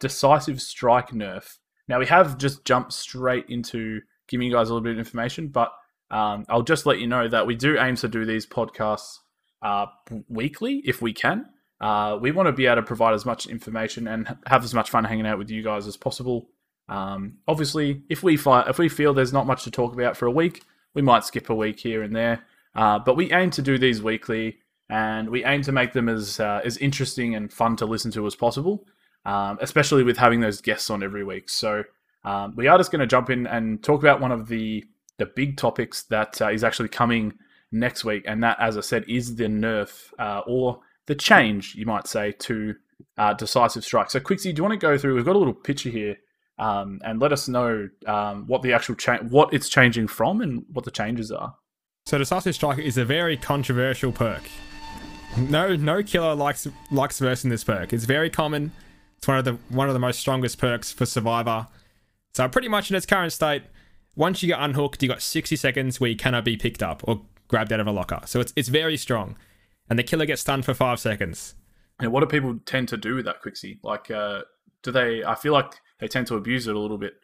decisive 0.00 0.62
strike 0.62 1.10
nerf. 1.10 1.58
Now 1.86 1.98
we 1.98 2.06
have 2.06 2.38
just 2.38 2.64
jumped 2.64 2.94
straight 2.94 3.44
into 3.50 4.00
giving 4.28 4.46
you 4.46 4.52
guys 4.52 4.68
a 4.68 4.72
little 4.72 4.84
bit 4.84 4.92
of 4.92 4.98
information, 4.98 5.48
but 5.48 5.72
um, 6.10 6.44
I'll 6.48 6.62
just 6.62 6.86
let 6.86 6.98
you 6.98 7.06
know 7.06 7.28
that 7.28 7.46
we 7.46 7.54
do 7.54 7.78
aim 7.78 7.96
to 7.96 8.08
do 8.08 8.24
these 8.24 8.46
podcasts 8.46 9.18
uh, 9.62 9.86
weekly 10.28 10.82
if 10.84 11.02
we 11.02 11.12
can. 11.12 11.46
Uh, 11.80 12.18
we 12.20 12.32
want 12.32 12.46
to 12.46 12.52
be 12.52 12.66
able 12.66 12.76
to 12.76 12.82
provide 12.82 13.14
as 13.14 13.24
much 13.24 13.46
information 13.46 14.08
and 14.08 14.36
have 14.46 14.64
as 14.64 14.74
much 14.74 14.90
fun 14.90 15.04
hanging 15.04 15.26
out 15.26 15.38
with 15.38 15.50
you 15.50 15.62
guys 15.62 15.86
as 15.86 15.96
possible. 15.96 16.48
Um, 16.88 17.38
obviously, 17.46 18.02
if 18.08 18.22
we 18.22 18.36
fi- 18.36 18.68
if 18.68 18.78
we 18.78 18.88
feel 18.88 19.14
there's 19.14 19.32
not 19.32 19.46
much 19.46 19.64
to 19.64 19.70
talk 19.70 19.92
about 19.92 20.16
for 20.16 20.26
a 20.26 20.30
week, 20.30 20.62
we 20.94 21.02
might 21.02 21.24
skip 21.24 21.50
a 21.50 21.54
week 21.54 21.78
here 21.78 22.02
and 22.02 22.16
there. 22.16 22.44
Uh, 22.74 22.98
but 22.98 23.16
we 23.16 23.32
aim 23.32 23.50
to 23.50 23.62
do 23.62 23.78
these 23.78 24.02
weekly, 24.02 24.58
and 24.88 25.28
we 25.28 25.44
aim 25.44 25.62
to 25.62 25.72
make 25.72 25.92
them 25.92 26.08
as 26.08 26.40
uh, 26.40 26.60
as 26.64 26.78
interesting 26.78 27.34
and 27.34 27.52
fun 27.52 27.76
to 27.76 27.86
listen 27.86 28.10
to 28.12 28.26
as 28.26 28.34
possible. 28.34 28.86
Um, 29.24 29.58
especially 29.60 30.04
with 30.04 30.16
having 30.16 30.40
those 30.40 30.62
guests 30.62 30.88
on 30.88 31.02
every 31.02 31.22
week. 31.22 31.50
So 31.50 31.84
um, 32.24 32.54
we 32.56 32.66
are 32.66 32.78
just 32.78 32.90
going 32.90 33.00
to 33.00 33.06
jump 33.06 33.30
in 33.30 33.46
and 33.46 33.82
talk 33.82 34.02
about 34.02 34.20
one 34.20 34.32
of 34.32 34.48
the 34.48 34.84
the 35.18 35.26
big 35.26 35.56
topics 35.56 36.04
that 36.04 36.40
uh, 36.40 36.48
is 36.48 36.62
actually 36.62 36.88
coming 36.88 37.32
next 37.72 38.04
week, 38.04 38.24
and 38.26 38.42
that, 38.42 38.56
as 38.60 38.76
I 38.76 38.80
said, 38.80 39.04
is 39.08 39.34
the 39.34 39.44
nerf 39.44 40.12
uh, 40.18 40.42
or 40.46 40.80
the 41.06 41.14
change, 41.14 41.74
you 41.74 41.86
might 41.86 42.06
say, 42.06 42.32
to 42.32 42.74
uh, 43.16 43.34
decisive 43.34 43.84
strike. 43.84 44.10
So, 44.10 44.20
Quixie, 44.20 44.52
do 44.52 44.60
you 44.60 44.62
want 44.62 44.80
to 44.80 44.86
go 44.86 44.96
through? 44.96 45.16
We've 45.16 45.24
got 45.24 45.36
a 45.36 45.38
little 45.38 45.54
picture 45.54 45.90
here, 45.90 46.16
um, 46.58 47.00
and 47.04 47.20
let 47.20 47.32
us 47.32 47.48
know 47.48 47.88
um, 48.06 48.46
what 48.46 48.62
the 48.62 48.72
actual 48.72 48.94
cha- 48.94 49.18
what 49.18 49.52
it's 49.52 49.68
changing 49.68 50.06
from, 50.06 50.40
and 50.40 50.64
what 50.72 50.84
the 50.84 50.90
changes 50.90 51.30
are. 51.30 51.56
So 52.06 52.16
Decisive 52.16 52.54
Strike 52.54 52.78
is 52.78 52.96
a 52.96 53.04
very 53.04 53.36
controversial 53.36 54.12
perk. 54.12 54.42
No, 55.36 55.76
no 55.76 56.02
killer 56.02 56.34
likes 56.34 56.66
likes 56.90 57.18
versing 57.18 57.50
this 57.50 57.64
perk. 57.64 57.92
It's 57.92 58.04
very 58.04 58.30
common. 58.30 58.72
It's 59.18 59.28
one 59.28 59.38
of 59.38 59.44
the 59.44 59.58
one 59.68 59.88
of 59.88 59.94
the 59.94 60.00
most 60.00 60.18
strongest 60.20 60.58
perks 60.58 60.90
for 60.90 61.04
Survivor. 61.04 61.66
So 62.38 62.48
pretty 62.48 62.68
much 62.68 62.88
in 62.88 62.94
its 62.94 63.04
current 63.04 63.32
state, 63.32 63.64
once 64.14 64.44
you 64.44 64.46
get 64.46 64.60
unhooked, 64.60 65.02
you 65.02 65.08
got 65.08 65.20
60 65.20 65.56
seconds 65.56 65.98
where 65.98 66.08
you 66.08 66.14
cannot 66.14 66.44
be 66.44 66.56
picked 66.56 66.84
up 66.84 67.02
or 67.02 67.22
grabbed 67.48 67.72
out 67.72 67.80
of 67.80 67.88
a 67.88 67.90
locker. 67.90 68.20
So 68.26 68.38
it's 68.38 68.52
it's 68.54 68.68
very 68.68 68.96
strong, 68.96 69.36
and 69.90 69.98
the 69.98 70.04
killer 70.04 70.24
gets 70.24 70.42
stunned 70.42 70.64
for 70.64 70.72
five 70.72 71.00
seconds. 71.00 71.56
And 71.98 72.12
what 72.12 72.20
do 72.20 72.26
people 72.26 72.60
tend 72.64 72.86
to 72.90 72.96
do 72.96 73.16
with 73.16 73.24
that 73.24 73.42
Quixie? 73.42 73.80
Like, 73.82 74.08
uh, 74.12 74.42
do 74.84 74.92
they? 74.92 75.24
I 75.24 75.34
feel 75.34 75.52
like 75.52 75.72
they 75.98 76.06
tend 76.06 76.28
to 76.28 76.36
abuse 76.36 76.68
it 76.68 76.76
a 76.76 76.78
little 76.78 76.96
bit. 76.96 77.14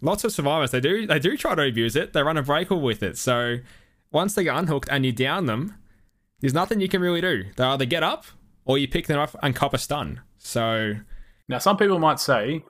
Lots 0.00 0.24
of 0.24 0.32
survivors 0.32 0.70
they 0.70 0.80
do 0.80 1.06
they 1.06 1.18
do 1.18 1.36
try 1.36 1.54
to 1.54 1.68
abuse 1.68 1.94
it. 1.94 2.14
They 2.14 2.22
run 2.22 2.38
Unbreakable 2.38 2.80
with 2.80 3.02
it. 3.02 3.18
So 3.18 3.58
once 4.10 4.32
they 4.32 4.44
get 4.44 4.56
unhooked 4.56 4.88
and 4.90 5.04
you 5.04 5.12
down 5.12 5.44
them, 5.44 5.74
there's 6.40 6.54
nothing 6.54 6.80
you 6.80 6.88
can 6.88 7.02
really 7.02 7.20
do. 7.20 7.44
They 7.56 7.64
either 7.64 7.84
get 7.84 8.02
up 8.02 8.24
or 8.64 8.78
you 8.78 8.88
pick 8.88 9.06
them 9.06 9.18
up 9.18 9.36
and 9.42 9.54
cop 9.54 9.74
a 9.74 9.78
stun. 9.78 10.22
So 10.38 10.94
Now, 11.46 11.58
some 11.58 11.76
people 11.76 11.98
might 11.98 12.20
say 12.20 12.64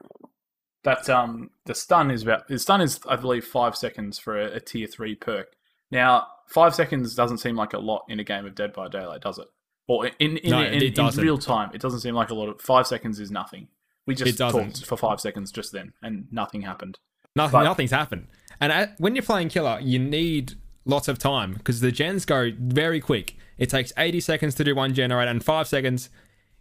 that 0.86 1.10
um, 1.10 1.50
the 1.66 1.74
stun 1.74 2.10
is 2.10 2.22
about 2.22 2.48
the 2.48 2.58
stun 2.58 2.80
is, 2.80 2.98
I 3.08 3.16
believe, 3.16 3.44
five 3.44 3.76
seconds 3.76 4.18
for 4.18 4.40
a, 4.40 4.52
a 4.54 4.60
tier 4.60 4.86
three 4.86 5.14
perk. 5.14 5.48
Now, 5.90 6.26
five 6.46 6.74
seconds 6.74 7.14
doesn't 7.14 7.38
seem 7.38 7.56
like 7.56 7.72
a 7.74 7.78
lot 7.78 8.04
in 8.08 8.18
a 8.20 8.24
game 8.24 8.46
of 8.46 8.54
Dead 8.54 8.72
by 8.72 8.88
Daylight, 8.88 9.20
does 9.20 9.38
it? 9.38 9.46
Or 9.88 10.06
in 10.18 10.36
in, 10.38 10.50
No, 10.50 10.62
in, 10.62 10.82
in 10.82 10.92
doesn't. 10.94 11.22
real 11.22 11.38
time, 11.38 11.70
it 11.74 11.80
doesn't 11.80 12.00
seem 12.00 12.14
like 12.14 12.30
a 12.30 12.34
lot 12.34 12.48
of 12.48 12.60
five 12.60 12.86
seconds 12.86 13.20
is 13.20 13.30
nothing. 13.30 13.68
We 14.06 14.14
just 14.14 14.38
talked 14.38 14.86
for 14.86 14.96
five 14.96 15.20
seconds 15.20 15.50
just 15.52 15.72
then, 15.72 15.92
and 16.02 16.26
nothing 16.30 16.62
happened. 16.62 16.98
nothing 17.34 17.52
But- 17.60 17.64
nothing's 17.64 17.90
happened. 17.90 18.28
And 18.60 18.72
at, 18.72 18.94
when 18.98 19.14
you're 19.14 19.22
playing 19.24 19.50
killer, 19.50 19.78
you 19.82 19.98
need 19.98 20.54
lots 20.86 21.08
of 21.08 21.18
time 21.18 21.52
because 21.54 21.80
the 21.80 21.92
gens 21.92 22.24
go 22.24 22.52
very 22.58 23.00
quick. 23.00 23.36
It 23.58 23.68
takes 23.68 23.92
80 23.98 24.20
seconds 24.20 24.54
to 24.54 24.64
do 24.64 24.74
one 24.74 24.94
generator 24.94 25.30
and 25.30 25.44
five 25.44 25.66
seconds. 25.68 26.08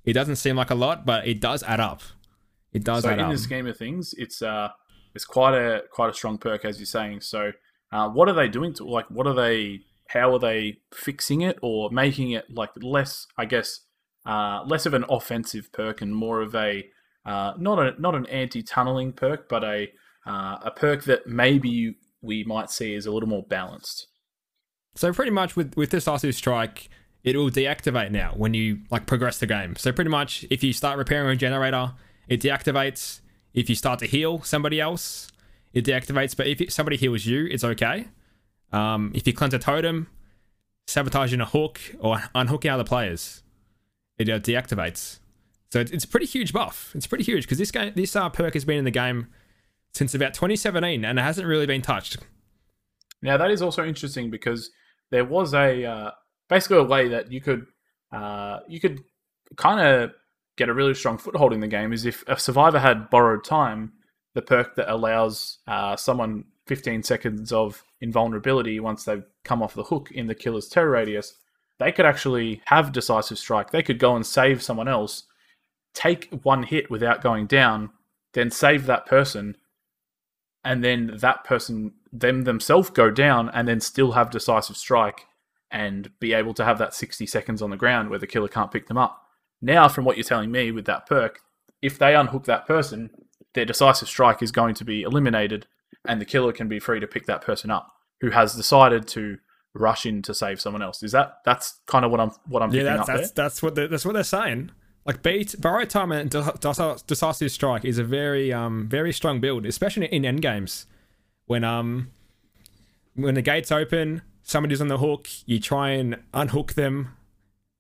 It 0.04 0.14
doesn't 0.14 0.36
seem 0.38 0.56
like 0.58 0.72
a 0.72 0.76
lot, 0.76 1.06
but 1.06 1.28
it 1.28 1.40
does 1.40 1.64
add 1.64 1.80
up. 1.80 2.02
It 2.76 2.84
does 2.84 3.04
So 3.04 3.10
in 3.10 3.22
up. 3.22 3.32
the 3.32 3.38
scheme 3.38 3.68
of 3.68 3.78
things, 3.78 4.14
it's 4.18 4.42
uh, 4.42 4.68
it's 5.14 5.24
quite 5.24 5.56
a 5.56 5.84
quite 5.94 6.10
a 6.10 6.14
strong 6.14 6.38
perk 6.38 6.66
as 6.66 6.78
you're 6.78 6.86
saying. 6.86 7.22
So, 7.22 7.54
uh, 7.94 8.10
what 8.10 8.28
are 8.28 8.34
they 8.34 8.50
doing 8.50 8.74
to 8.74 8.84
like? 8.84 9.10
What 9.10 9.28
are 9.28 9.34
they? 9.34 9.80
How 10.10 10.34
are 10.34 10.40
they 10.40 10.80
fixing 10.94 11.40
it 11.40 11.58
or 11.62 11.90
making 11.90 12.32
it 12.32 12.46
like 12.52 12.72
less? 12.82 13.28
I 13.38 13.46
guess 13.46 13.80
uh, 14.26 14.64
less 14.68 14.86
of 14.86 14.94
an 14.94 15.06
offensive 15.10 15.72
perk 15.72 16.02
and 16.02 16.14
more 16.14 16.42
of 16.42 16.54
a 16.54 16.84
uh, 17.26 17.54
not 17.58 17.80
a 17.80 18.00
not 18.00 18.14
an 18.14 18.26
anti 18.26 18.62
tunneling 18.62 19.14
perk, 19.14 19.48
but 19.48 19.64
a 19.64 19.88
uh, 20.28 20.58
a 20.66 20.72
perk 20.76 21.06
that 21.06 21.28
maybe 21.28 21.96
we 22.22 22.44
might 22.44 22.70
see 22.70 22.94
as 22.94 23.06
a 23.06 23.12
little 23.12 23.30
more 23.30 23.44
balanced. 23.44 24.08
So 24.96 25.14
pretty 25.14 25.32
much 25.32 25.56
with 25.56 25.78
with 25.78 25.92
this 25.92 26.04
decisive 26.04 26.36
strike, 26.36 26.90
it 27.24 27.38
will 27.38 27.50
deactivate 27.50 28.12
now 28.12 28.34
when 28.36 28.54
you 28.54 28.80
like 28.92 29.06
progress 29.06 29.38
the 29.38 29.48
game. 29.48 29.78
So 29.78 29.94
pretty 29.94 30.12
much 30.12 30.46
if 30.50 30.62
you 30.62 30.74
start 30.74 30.98
repairing 30.98 31.30
a 31.30 31.36
generator, 31.38 31.94
it 32.28 32.42
deactivates. 32.42 33.22
If 33.54 33.70
you 33.70 33.76
start 33.76 34.00
to 34.00 34.06
heal 34.06 34.42
somebody 34.42 34.82
else, 34.82 35.32
it 35.74 35.86
deactivates. 35.86 36.36
But 36.36 36.48
if 36.48 36.72
somebody 36.72 36.98
heals 36.98 37.26
you, 37.26 37.46
it's 37.46 37.64
okay. 37.64 38.08
Um, 38.72 39.12
if 39.16 39.26
you 39.26 39.34
cleanse 39.34 39.54
a 39.54 39.60
totem, 39.60 40.08
sabotaging 40.88 41.42
a 41.42 41.46
hook 41.46 41.80
or 42.00 42.24
unhooking 42.34 42.72
other 42.72 42.84
players, 42.84 43.44
it 44.18 44.30
uh, 44.30 44.40
deactivates. 44.40 45.20
So 45.72 45.80
it's, 45.80 45.92
it's 45.92 46.06
a 46.06 46.08
pretty 46.08 46.26
huge 46.26 46.54
buff. 46.54 46.92
It's 46.96 47.08
pretty 47.08 47.24
huge 47.24 47.44
because 47.44 47.58
this 47.58 47.72
game, 47.72 47.94
this 47.96 48.16
uh, 48.16 48.30
perk 48.30 48.54
has 48.54 48.66
been 48.66 48.78
in 48.78 48.86
the 48.86 48.92
game 48.92 49.28
since 49.94 50.14
about 50.14 50.34
2017 50.34 51.06
and 51.06 51.20
it 51.20 51.22
hasn't 51.22 51.48
really 51.48 51.66
been 51.66 51.82
touched. 51.82 52.18
Now 53.22 53.38
that 53.38 53.52
is 53.52 53.62
also 53.62 53.86
interesting 53.86 54.30
because 54.30 54.70
there 55.12 55.26
was 55.26 55.54
a 55.54 55.86
uh, 55.86 56.12
basically 56.50 56.78
a 56.78 56.84
way 56.84 57.08
that 57.10 57.32
you 57.32 57.42
could 57.42 57.66
uh, 58.12 58.60
you 58.68 58.80
could 58.80 59.02
kind 59.58 59.86
of 59.86 60.12
get 60.58 60.70
a 60.70 60.74
really 60.74 60.94
strong 60.94 61.18
foothold 61.18 61.54
in 61.54 61.60
the 61.60 61.68
game 61.68 61.92
is 61.92 62.06
if 62.06 62.24
a 62.28 62.40
survivor 62.40 62.80
had 62.80 63.10
borrowed 63.10 63.44
time, 63.44 63.94
the 64.34 64.42
perk 64.42 64.76
that 64.76 64.92
allows 64.92 65.60
uh, 65.68 65.96
someone 65.96 66.46
15 66.68 67.04
seconds 67.04 67.52
of 67.52 67.84
invulnerability 68.02 68.80
once 68.80 69.04
they've 69.04 69.26
come 69.44 69.62
off 69.62 69.74
the 69.74 69.84
hook 69.84 70.12
in 70.12 70.28
the 70.28 70.36
killer's 70.36 70.68
terror 70.68 70.92
radius, 70.92 71.36
they 71.80 71.92
could 71.92 72.06
actually 72.06 72.62
have 72.66 72.92
decisive 72.92 73.38
strike. 73.38 73.72
They 73.72 73.84
could 73.84 74.00
go 74.00 74.16
and 74.16 74.26
save 74.26 74.62
someone 74.62 74.88
else, 74.88 75.24
take 75.94 76.30
one 76.44 76.64
hit 76.64 76.90
without 76.90 77.22
going 77.22 77.48
down, 77.48 77.92
then 78.34 78.52
save 78.52 78.86
that 78.86 79.06
person, 79.06 79.58
and 80.64 80.84
then 80.84 81.18
that 81.18 81.44
person 81.44 81.94
them 82.12 82.44
themselves 82.44 82.90
go 82.90 83.12
down 83.12 83.50
and 83.50 83.68
then 83.68 83.80
still 83.80 84.14
have 84.14 84.32
decisive 84.32 84.78
strike 84.78 85.26
and 85.70 86.10
be 86.20 86.34
able 86.34 86.54
to 86.54 86.64
have 86.64 86.78
that 86.78 86.94
60 86.94 87.26
seconds 87.26 87.62
on 87.62 87.70
the 87.70 87.78
ground 87.78 88.10
where 88.10 88.20
the 88.20 88.28
killer 88.28 88.48
can't 88.48 88.72
pick 88.72 88.88
them 88.88 88.98
up. 88.98 89.25
Now, 89.62 89.88
from 89.88 90.06
what 90.06 90.18
you're 90.18 90.24
telling 90.24 90.52
me 90.52 90.72
with 90.72 90.86
that 90.86 91.06
perk, 91.06 91.40
if 91.82 91.98
they 91.98 92.16
unhook 92.16 92.46
that 92.46 92.68
person, 92.68 93.10
their 93.54 93.66
decisive 93.66 94.08
strike 94.08 94.42
is 94.44 94.52
going 94.52 94.76
to 94.76 94.86
be 94.86 95.02
eliminated 95.04 95.68
and 96.08 96.22
the 96.22 96.26
killer 96.26 96.52
can 96.52 96.68
be 96.68 96.80
free 96.80 97.00
to 97.00 97.08
pick 97.08 97.26
that 97.26 97.42
person 97.42 97.72
up 97.72 97.92
who 98.22 98.30
has 98.32 98.54
decided 98.56 99.08
to 99.08 99.38
rush 99.74 100.06
in 100.06 100.22
to 100.22 100.34
save 100.34 100.62
someone 100.62 100.82
else. 100.82 101.04
Is 101.04 101.12
that 101.12 101.38
that's 101.46 101.80
kind 101.88 102.06
of 102.06 102.12
what 102.12 102.20
I'm 102.20 102.32
what 102.48 102.62
I'm 102.62 102.72
Yeah, 102.72 102.84
picking 102.84 102.86
that's 102.98 103.10
up 103.10 103.16
that's, 103.16 103.32
there? 103.32 103.44
that's 103.44 103.64
what 103.64 103.76
they're, 103.76 103.88
that's 103.88 104.06
what 104.06 104.14
they're 104.14 104.24
saying. 104.24 104.72
Like 105.06 105.22
beat 105.22 105.56
borrowed 105.60 105.90
time 105.90 106.12
and 106.12 106.30
De- 106.30 106.54
De- 106.60 106.98
decisive 107.08 107.52
strike 107.52 107.86
is 107.86 107.98
a 107.98 108.04
very 108.04 108.52
um 108.54 108.88
very 108.88 109.14
strong 109.14 109.40
build, 109.40 109.66
especially 109.66 110.08
in 110.08 110.26
end 110.26 110.42
games. 110.42 110.86
When 111.46 111.64
um 111.64 112.12
when 113.16 113.36
the 113.36 113.42
gates 113.42 113.72
open, 113.72 114.22
somebody's 114.44 114.82
on 114.82 114.88
the 114.88 114.98
hook, 114.98 115.28
you 115.46 115.60
try 115.60 115.92
and 115.92 116.18
unhook 116.34 116.74
them, 116.74 117.10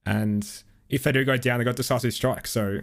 and 0.06 0.48
if 0.90 1.04
they 1.04 1.12
do 1.12 1.24
go 1.24 1.38
down, 1.38 1.60
they 1.60 1.66
got 1.66 1.76
decisive 1.76 2.14
strike. 2.14 2.48
So 2.48 2.80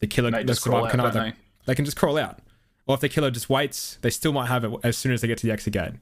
the 0.00 0.06
killer, 0.06 0.30
They 0.30 0.38
the 0.38 0.48
just 0.48 0.62
survivor 0.62 0.88
can 0.90 1.00
either 1.00 1.20
they? 1.20 1.32
they 1.66 1.74
can 1.74 1.84
just 1.84 1.96
crawl 1.96 2.18
out, 2.18 2.40
or 2.86 2.94
if 2.94 3.00
the 3.00 3.08
killer 3.08 3.30
just 3.30 3.48
waits, 3.48 3.98
they 4.02 4.10
still 4.10 4.32
might 4.32 4.46
have 4.46 4.64
it 4.64 4.72
as 4.82 4.96
soon 4.96 5.12
as 5.12 5.20
they 5.20 5.28
get 5.28 5.38
to 5.38 5.46
the 5.46 5.52
exit 5.52 5.72
gate. 5.72 5.92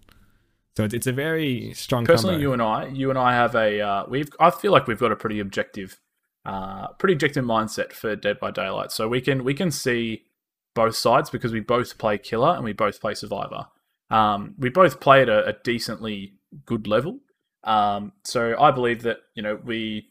So 0.76 0.84
it's, 0.84 0.94
it's 0.94 1.06
a 1.06 1.12
very 1.12 1.72
strong. 1.74 2.04
Personally, 2.04 2.34
combo. 2.34 2.42
you 2.42 2.52
and 2.52 2.62
I, 2.62 2.86
you 2.88 3.10
and 3.10 3.18
I 3.18 3.32
have 3.32 3.54
a 3.54 3.80
uh, 3.80 4.04
we've. 4.08 4.28
I 4.40 4.50
feel 4.50 4.72
like 4.72 4.86
we've 4.86 4.98
got 4.98 5.12
a 5.12 5.16
pretty 5.16 5.38
objective, 5.38 6.00
uh, 6.44 6.88
pretty 6.98 7.14
objective 7.14 7.44
mindset 7.44 7.92
for 7.92 8.16
Dead 8.16 8.40
by 8.40 8.50
Daylight. 8.50 8.90
So 8.90 9.08
we 9.08 9.20
can 9.20 9.44
we 9.44 9.54
can 9.54 9.70
see 9.70 10.24
both 10.74 10.96
sides 10.96 11.30
because 11.30 11.52
we 11.52 11.60
both 11.60 11.96
play 11.98 12.18
killer 12.18 12.54
and 12.56 12.64
we 12.64 12.72
both 12.72 13.00
play 13.00 13.14
survivor. 13.14 13.66
Um, 14.10 14.54
we 14.58 14.68
both 14.68 14.98
play 14.98 15.22
at 15.22 15.28
a, 15.28 15.46
a 15.46 15.52
decently 15.62 16.34
good 16.66 16.88
level. 16.88 17.20
Um, 17.62 18.12
so 18.24 18.56
I 18.60 18.72
believe 18.72 19.02
that 19.02 19.18
you 19.34 19.42
know 19.44 19.58
we 19.64 20.08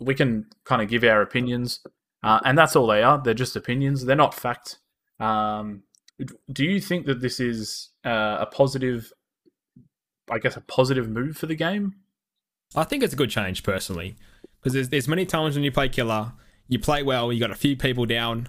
we 0.00 0.14
can 0.14 0.46
kind 0.64 0.82
of 0.82 0.88
give 0.88 1.04
our 1.04 1.22
opinions, 1.22 1.80
uh, 2.22 2.40
and 2.44 2.56
that's 2.56 2.76
all 2.76 2.86
they 2.86 3.02
are. 3.02 3.20
They're 3.22 3.34
just 3.34 3.56
opinions. 3.56 4.04
They're 4.04 4.16
not 4.16 4.34
fact. 4.34 4.78
Um, 5.20 5.82
do 6.52 6.64
you 6.64 6.80
think 6.80 7.06
that 7.06 7.20
this 7.20 7.40
is 7.40 7.90
uh, 8.04 8.38
a 8.40 8.46
positive 8.46 9.12
I 10.30 10.38
guess 10.38 10.56
a 10.56 10.60
positive 10.60 11.08
move 11.08 11.36
for 11.36 11.46
the 11.46 11.54
game. 11.54 11.94
I 12.74 12.84
think 12.84 13.02
it's 13.02 13.12
a 13.12 13.16
good 13.16 13.30
change 13.30 13.62
personally, 13.62 14.16
because 14.58 14.72
there's 14.72 14.88
there's 14.88 15.08
many 15.08 15.26
times 15.26 15.54
when 15.54 15.64
you 15.64 15.72
play 15.72 15.88
killer, 15.88 16.32
you 16.66 16.78
play 16.78 17.02
well, 17.02 17.32
you 17.32 17.40
got 17.40 17.50
a 17.50 17.56
few 17.56 17.76
people 17.76 18.06
down, 18.06 18.48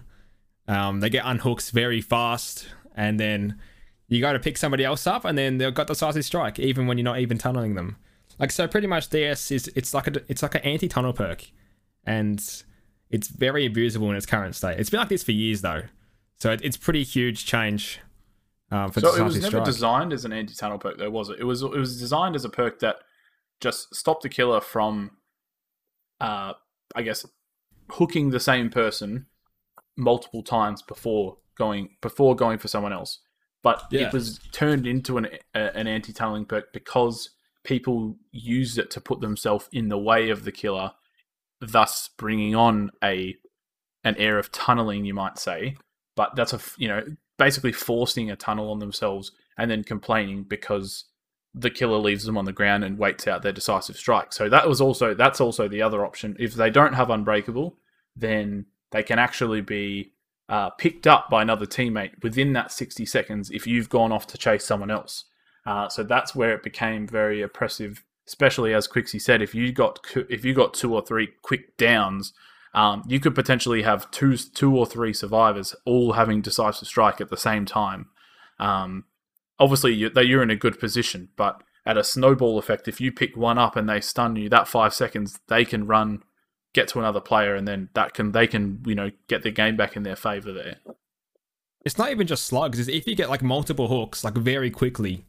um, 0.67 0.99
they 0.99 1.09
get 1.09 1.25
unhooks 1.25 1.71
very 1.71 2.01
fast, 2.01 2.67
and 2.95 3.19
then 3.19 3.59
you 4.07 4.21
go 4.21 4.33
to 4.33 4.39
pick 4.39 4.57
somebody 4.57 4.83
else 4.83 5.05
up, 5.05 5.25
and 5.25 5.37
then 5.37 5.57
they've 5.57 5.73
got 5.73 5.87
the 5.87 5.93
decisive 5.93 6.25
strike, 6.25 6.59
even 6.59 6.87
when 6.87 6.97
you're 6.97 7.05
not 7.05 7.19
even 7.19 7.37
tunneling 7.37 7.75
them. 7.75 7.97
Like 8.39 8.51
so, 8.51 8.67
pretty 8.67 8.87
much 8.87 9.09
DS 9.09 9.51
is 9.51 9.67
it's 9.75 9.93
like 9.93 10.07
a 10.07 10.21
it's 10.27 10.41
like 10.43 10.55
an 10.55 10.61
anti 10.61 10.87
tunnel 10.87 11.13
perk, 11.13 11.45
and 12.05 12.39
it's 13.09 13.27
very 13.29 13.69
abusable 13.69 14.09
in 14.09 14.15
its 14.15 14.25
current 14.25 14.55
state. 14.55 14.79
It's 14.79 14.89
been 14.89 14.99
like 14.99 15.09
this 15.09 15.23
for 15.23 15.31
years 15.31 15.61
though, 15.61 15.83
so 16.39 16.51
it, 16.51 16.61
it's 16.63 16.77
pretty 16.77 17.03
huge 17.03 17.45
change. 17.45 17.99
Um, 18.71 18.91
for 18.91 18.99
So 18.99 19.15
it 19.15 19.21
was 19.23 19.35
never 19.35 19.47
strike. 19.47 19.65
designed 19.65 20.11
as 20.11 20.25
an 20.25 20.33
anti-tunnel 20.33 20.79
perk, 20.79 20.97
though, 20.97 21.09
was 21.11 21.29
it? 21.29 21.39
It 21.39 21.43
was. 21.43 21.61
It 21.61 21.69
was 21.69 21.99
designed 21.99 22.35
as 22.35 22.43
a 22.45 22.49
perk 22.49 22.79
that 22.79 22.95
just 23.61 23.93
stopped 23.95 24.23
the 24.23 24.29
killer 24.29 24.59
from, 24.59 25.11
uh, 26.19 26.53
I 26.95 27.01
guess, 27.03 27.25
hooking 27.91 28.31
the 28.31 28.39
same 28.39 28.69
person 28.69 29.27
multiple 29.95 30.43
times 30.43 30.81
before 30.81 31.37
going 31.57 31.89
before 32.01 32.35
going 32.35 32.57
for 32.57 32.67
someone 32.67 32.91
else. 32.91 33.19
But 33.61 33.83
Yeah. 33.91 34.07
it 34.07 34.13
was 34.13 34.39
turned 34.51 34.85
into 34.87 35.17
an 35.17 35.27
a, 35.53 35.77
an 35.77 35.87
anti-tunneling 35.87 36.45
perk 36.45 36.73
because 36.73 37.29
people 37.65 38.15
used 38.31 38.77
it 38.77 38.89
to 38.91 39.01
put 39.01 39.19
themselves 39.19 39.67
in 39.71 39.89
the 39.89 39.97
way 39.97 40.29
of 40.29 40.45
the 40.45 40.51
killer, 40.51 40.91
thus 41.59 42.09
bringing 42.17 42.55
on 42.55 42.91
a 43.03 43.35
an 44.03 44.15
air 44.17 44.37
of 44.37 44.51
tunneling, 44.51 45.03
you 45.03 45.13
might 45.13 45.37
say. 45.37 45.75
But 46.15 46.35
that's 46.35 46.53
a 46.53 46.59
you 46.77 46.87
know 46.87 47.03
basically 47.37 47.73
forcing 47.73 48.31
a 48.31 48.35
tunnel 48.35 48.71
on 48.71 48.79
themselves 48.79 49.31
and 49.57 49.69
then 49.69 49.83
complaining 49.83 50.43
because 50.43 51.05
the 51.53 51.69
killer 51.69 51.97
leaves 51.97 52.25
them 52.25 52.37
on 52.37 52.45
the 52.45 52.53
ground 52.53 52.83
and 52.83 52.97
waits 52.97 53.27
out 53.27 53.41
their 53.41 53.51
decisive 53.51 53.95
strike. 53.95 54.33
So 54.33 54.49
that 54.49 54.67
was 54.67 54.81
also 54.81 55.13
that's 55.13 55.41
also 55.41 55.67
the 55.67 55.81
other 55.81 56.05
option. 56.05 56.35
If 56.39 56.53
they 56.53 56.69
don't 56.69 56.93
have 56.93 57.09
unbreakable, 57.09 57.77
then 58.15 58.65
they 58.91 59.03
can 59.03 59.19
actually 59.19 59.61
be 59.61 60.13
uh, 60.49 60.69
picked 60.71 61.07
up 61.07 61.29
by 61.29 61.41
another 61.41 61.65
teammate 61.65 62.21
within 62.21 62.53
that 62.53 62.71
60 62.71 63.05
seconds 63.05 63.49
if 63.49 63.65
you've 63.65 63.89
gone 63.89 64.11
off 64.11 64.27
to 64.27 64.37
chase 64.37 64.65
someone 64.65 64.91
else. 64.91 65.25
Uh, 65.65 65.89
so 65.89 66.03
that's 66.03 66.35
where 66.35 66.53
it 66.53 66.63
became 66.63 67.07
very 67.07 67.41
oppressive, 67.41 68.03
especially 68.27 68.73
as 68.73 68.87
Quixie 68.87 69.19
said. 69.19 69.41
If 69.41 69.55
you 69.55 69.71
got 69.71 69.99
if 70.29 70.45
you 70.45 70.53
got 70.53 70.73
two 70.73 70.93
or 70.93 71.03
three 71.03 71.29
quick 71.41 71.75
downs, 71.77 72.33
um, 72.73 73.03
you 73.07 73.19
could 73.19 73.33
potentially 73.33 73.81
have 73.81 74.09
two 74.11 74.37
two 74.37 74.77
or 74.77 74.85
three 74.85 75.13
survivors 75.13 75.75
all 75.85 76.13
having 76.13 76.41
decisive 76.41 76.87
strike 76.87 77.19
at 77.19 77.29
the 77.29 77.37
same 77.37 77.65
time. 77.65 78.07
Um, 78.59 79.05
obviously, 79.59 79.93
you, 79.93 80.11
you're 80.15 80.43
in 80.43 80.51
a 80.51 80.55
good 80.55 80.79
position, 80.79 81.29
but 81.35 81.63
at 81.85 81.97
a 81.97 82.03
snowball 82.03 82.57
effect, 82.57 82.87
if 82.87 82.99
you 82.99 83.11
pick 83.11 83.35
one 83.35 83.57
up 83.57 83.75
and 83.75 83.87
they 83.87 84.01
stun 84.01 84.35
you, 84.35 84.49
that 84.49 84.67
five 84.67 84.93
seconds 84.93 85.39
they 85.47 85.65
can 85.65 85.87
run, 85.87 86.23
get 86.73 86.87
to 86.89 86.99
another 86.99 87.21
player, 87.21 87.55
and 87.55 87.67
then 87.67 87.89
that 87.93 88.13
can 88.13 88.33
they 88.33 88.45
can 88.45 88.83
you 88.85 88.93
know 88.93 89.09
get 89.27 89.41
the 89.41 89.51
game 89.51 89.75
back 89.77 89.95
in 89.95 90.03
their 90.03 90.15
favor 90.15 90.51
there. 90.51 90.77
it's 91.83 91.97
not 91.97 92.11
even 92.11 92.27
just 92.27 92.45
slugs. 92.45 92.79
It's 92.79 92.89
if 92.89 93.07
you 93.07 93.15
get 93.15 93.29
like 93.29 93.41
multiple 93.41 93.87
hooks, 93.87 94.23
like 94.23 94.35
very 94.35 94.69
quickly, 94.69 95.25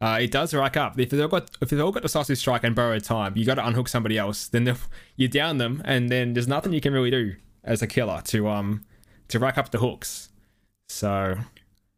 uh, 0.00 0.18
it 0.20 0.30
does 0.30 0.54
rack 0.54 0.76
up. 0.76 0.98
If 0.98 1.10
they've 1.10 1.28
got 1.28 1.50
if 1.60 1.70
they've 1.70 1.80
all 1.80 1.92
got 1.92 2.02
decisive 2.02 2.38
strike 2.38 2.64
and 2.64 2.74
borrowed 2.74 3.04
time, 3.04 3.36
you 3.36 3.44
got 3.44 3.56
to 3.56 3.66
unhook 3.66 3.88
somebody 3.88 4.16
else. 4.16 4.48
Then 4.48 4.74
you 5.16 5.28
down 5.28 5.58
them, 5.58 5.82
and 5.84 6.08
then 6.08 6.32
there's 6.32 6.48
nothing 6.48 6.72
you 6.72 6.80
can 6.80 6.92
really 6.92 7.10
do 7.10 7.36
as 7.62 7.82
a 7.82 7.86
killer 7.86 8.22
to 8.24 8.48
um 8.48 8.84
to 9.28 9.38
rack 9.38 9.58
up 9.58 9.70
the 9.70 9.78
hooks. 9.78 10.30
So 10.88 11.38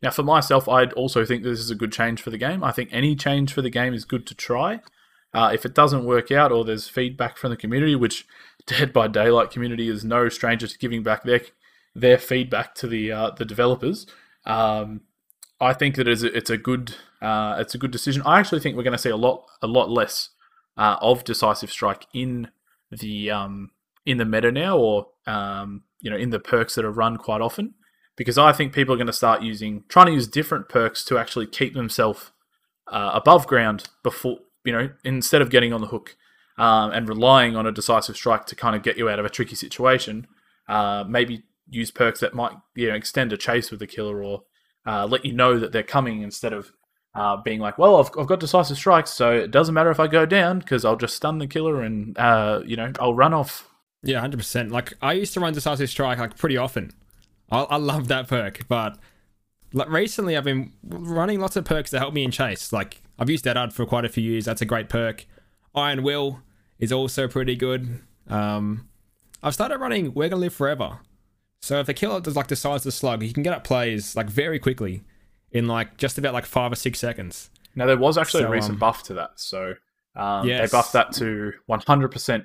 Now, 0.03 0.11
for 0.11 0.23
myself, 0.23 0.69
I'd 0.69 0.93
also 0.95 1.25
think 1.25 1.43
this 1.43 1.61
is 1.61 1.71
a 1.71 1.75
good 1.77 1.93
change 1.93 2.21
for 2.21 2.31
the 2.31 2.39
game. 2.39 2.65
I 2.65 2.73
think 2.73 2.91
any 2.93 3.15
change 3.15 3.53
for 3.53 3.63
the 3.63 3.71
game 3.71 3.95
is 3.95 4.05
good 4.05 4.27
to 4.27 4.35
try. 4.35 4.81
Uh, 5.35 5.51
if 5.55 5.65
it 5.65 5.75
doesn't 5.75 6.05
work 6.05 6.31
out 6.31 6.53
or 6.53 6.63
there's 6.63 6.89
feedback 6.89 7.39
from 7.39 7.51
the 7.51 7.57
community, 7.57 7.95
which 7.95 8.27
Dead 8.67 8.93
by 8.93 9.09
Daylight 9.09 9.51
community 9.51 9.89
is 9.89 10.05
no 10.05 10.29
stranger 10.29 10.69
to 10.69 10.79
giving 10.79 11.03
back 11.03 11.25
their 11.25 11.41
their 11.95 12.17
feedback 12.17 12.75
to 12.77 12.87
the 12.87 13.11
uh, 13.13 13.31
the 13.31 13.45
developers, 13.45 14.07
um, 14.47 15.01
I 15.62 15.73
think 15.73 15.95
that 15.95 16.09
it's 16.09 16.25
a, 16.25 16.37
it's 16.37 16.50
a 16.50 16.57
good 16.57 16.97
uh, 17.21 17.57
it's 17.59 17.75
a 17.75 17.78
good 17.78 17.92
decision. 17.92 18.23
I 18.26 18.40
actually 18.40 18.61
think 18.61 18.76
we're 18.76 18.83
going 18.83 18.92
to 18.92 18.99
see 18.99 19.11
a 19.11 19.16
lot 19.16 19.45
a 19.62 19.66
lot 19.69 19.88
less 19.88 20.31
uh, 20.76 20.97
of 21.00 21.23
decisive 21.23 21.71
strike 21.71 22.07
in 22.12 22.49
the 22.90 23.31
um, 23.31 23.71
in 24.04 24.19
the 24.19 24.25
meta 24.25 24.50
now, 24.50 24.76
or 24.76 25.07
um, 25.26 25.85
you 26.00 26.11
know 26.11 26.16
in 26.16 26.31
the 26.31 26.40
perks 26.40 26.75
that 26.75 26.85
are 26.85 26.90
run 26.90 27.16
quite 27.16 27.40
often 27.40 27.75
because 28.16 28.37
I 28.37 28.52
think 28.52 28.73
people 28.73 28.92
are 28.95 28.99
going 28.99 29.07
to 29.07 29.12
start 29.12 29.42
using 29.42 29.85
trying 29.88 30.07
to 30.07 30.12
use 30.12 30.26
different 30.26 30.69
perks 30.69 31.04
to 31.04 31.16
actually 31.16 31.47
keep 31.47 31.75
themselves 31.75 32.33
uh, 32.88 33.12
above 33.14 33.47
ground 33.47 33.88
before 34.02 34.38
you 34.64 34.73
know 34.73 34.90
instead 35.04 35.42
of 35.42 35.50
getting 35.50 35.73
on 35.73 35.81
the 35.81 35.87
hook 35.87 36.16
um, 36.59 36.90
and 36.90 37.09
relying 37.09 37.54
on 37.54 37.66
a 37.66 37.73
decisive 37.73 38.16
strike 38.16 38.47
to 38.47 38.57
kind 38.57 38.75
of 38.75 38.83
get 38.83 38.99
you 38.99 39.09
out 39.09 39.21
of 39.21 39.25
a 39.25 39.31
tricky 39.31 39.54
situation. 39.54 40.26
Uh, 40.69 41.04
maybe 41.07 41.45
use 41.69 41.90
perks 41.92 42.21
that 42.21 42.35
might 42.35 42.52
you 42.75 42.88
know 42.88 42.95
extend 42.95 43.33
a 43.33 43.37
chase 43.37 43.71
with 43.71 43.78
the 43.78 43.87
killer 43.87 44.23
or 44.25 44.42
uh, 44.87 45.07
let 45.07 45.25
you 45.25 45.33
know 45.33 45.59
that 45.59 45.73
they're 45.73 45.83
coming 45.83 46.23
instead 46.23 46.53
of 46.53 46.73
uh, 47.15 47.37
being 47.37 47.61
like, 47.61 47.79
well, 47.79 47.97
I've, 47.97 48.11
I've 48.19 48.27
got 48.27 48.41
decisive 48.41 48.77
strikes, 48.77 49.11
so 49.11 49.33
it 49.33 49.51
doesn't 49.51 49.75
matter 49.75 49.91
if 49.91 50.01
I 50.01 50.07
go 50.07 50.25
down 50.25 50.61
because 50.61 50.85
I'll 50.85 50.97
just 50.97 51.15
stun 51.15 51.39
the 51.39 51.47
killer 51.47 51.83
and 51.83 52.17
uh, 52.19 52.62
you 52.65 52.77
know 52.77 52.93
I'll 52.99 53.15
run 53.15 53.35
off. 53.35 53.69
yeah, 54.03 54.21
hundred 54.21 54.39
percent. 54.39 54.71
Like 54.71 54.95
I 55.03 55.12
used 55.12 55.35
to 55.35 55.41
run 55.41 55.53
decisive 55.53 55.91
strike 55.91 56.19
like 56.19 56.37
pretty 56.37 56.57
often. 56.57 56.93
I, 57.51 57.62
I 57.62 57.77
love 57.77 58.09
that 58.09 58.29
perk, 58.29 58.67
but 58.69 58.99
like 59.75 59.91
recently 59.91 60.37
I've 60.37 60.45
been 60.45 60.73
running 60.83 61.41
lots 61.41 61.57
of 61.57 61.65
perks 61.65 61.91
to 61.91 61.99
help 61.99 62.15
me 62.15 62.25
in 62.25 62.31
chase. 62.31 62.73
Like 62.73 63.03
I've 63.19 63.29
used 63.31 63.45
Dead 63.45 63.57
Hard 63.57 63.73
for 63.73 63.85
quite 63.85 64.05
a 64.05 64.09
few 64.09 64.25
years. 64.25 64.47
That's 64.47 64.62
a 64.62 64.67
great 64.67 64.89
perk. 64.89 65.27
Iron 65.75 66.03
Will 66.03 66.41
is 66.79 66.93
also 66.93 67.29
pretty 67.29 67.57
good. 67.57 68.01
Um, 68.29 68.89
I've 69.43 69.55
started 69.55 69.79
running 69.79 70.15
We're 70.15 70.29
Gonna 70.29 70.41
Live 70.41 70.55
Forever. 70.55 71.01
So 71.62 71.78
if 71.78 71.87
the 71.87 71.95
killer 71.95 72.21
does 72.21 72.37
like 72.37 72.49
decides 72.49 72.83
to 72.83 72.90
slug, 72.90 73.23
he 73.23 73.33
can 73.33 73.42
get 73.45 73.52
up 73.54 73.64
plays 73.64 74.16
like 74.16 74.28
very 74.28 74.59
quickly 74.59 75.02
in 75.52 75.69
like 75.69 75.97
just 75.97 76.19
about 76.19 76.35
like 76.35 76.45
five 76.45 76.73
or 76.73 76.76
six 76.76 76.99
seconds. 76.99 77.50
Now 77.76 77.87
there 77.87 77.97
was 77.97 78.19
actually 78.19 78.42
So, 78.42 78.49
a 78.49 78.50
recent 78.50 78.73
um, 78.75 78.78
buff 78.81 79.02
to 79.04 79.14
that, 79.14 79.38
so 79.40 79.75
um, 80.16 80.47
Yes. 80.47 80.71
they 80.71 80.76
buffed 80.76 80.92
that 80.92 81.12
to 81.12 81.52
100% 81.71 82.45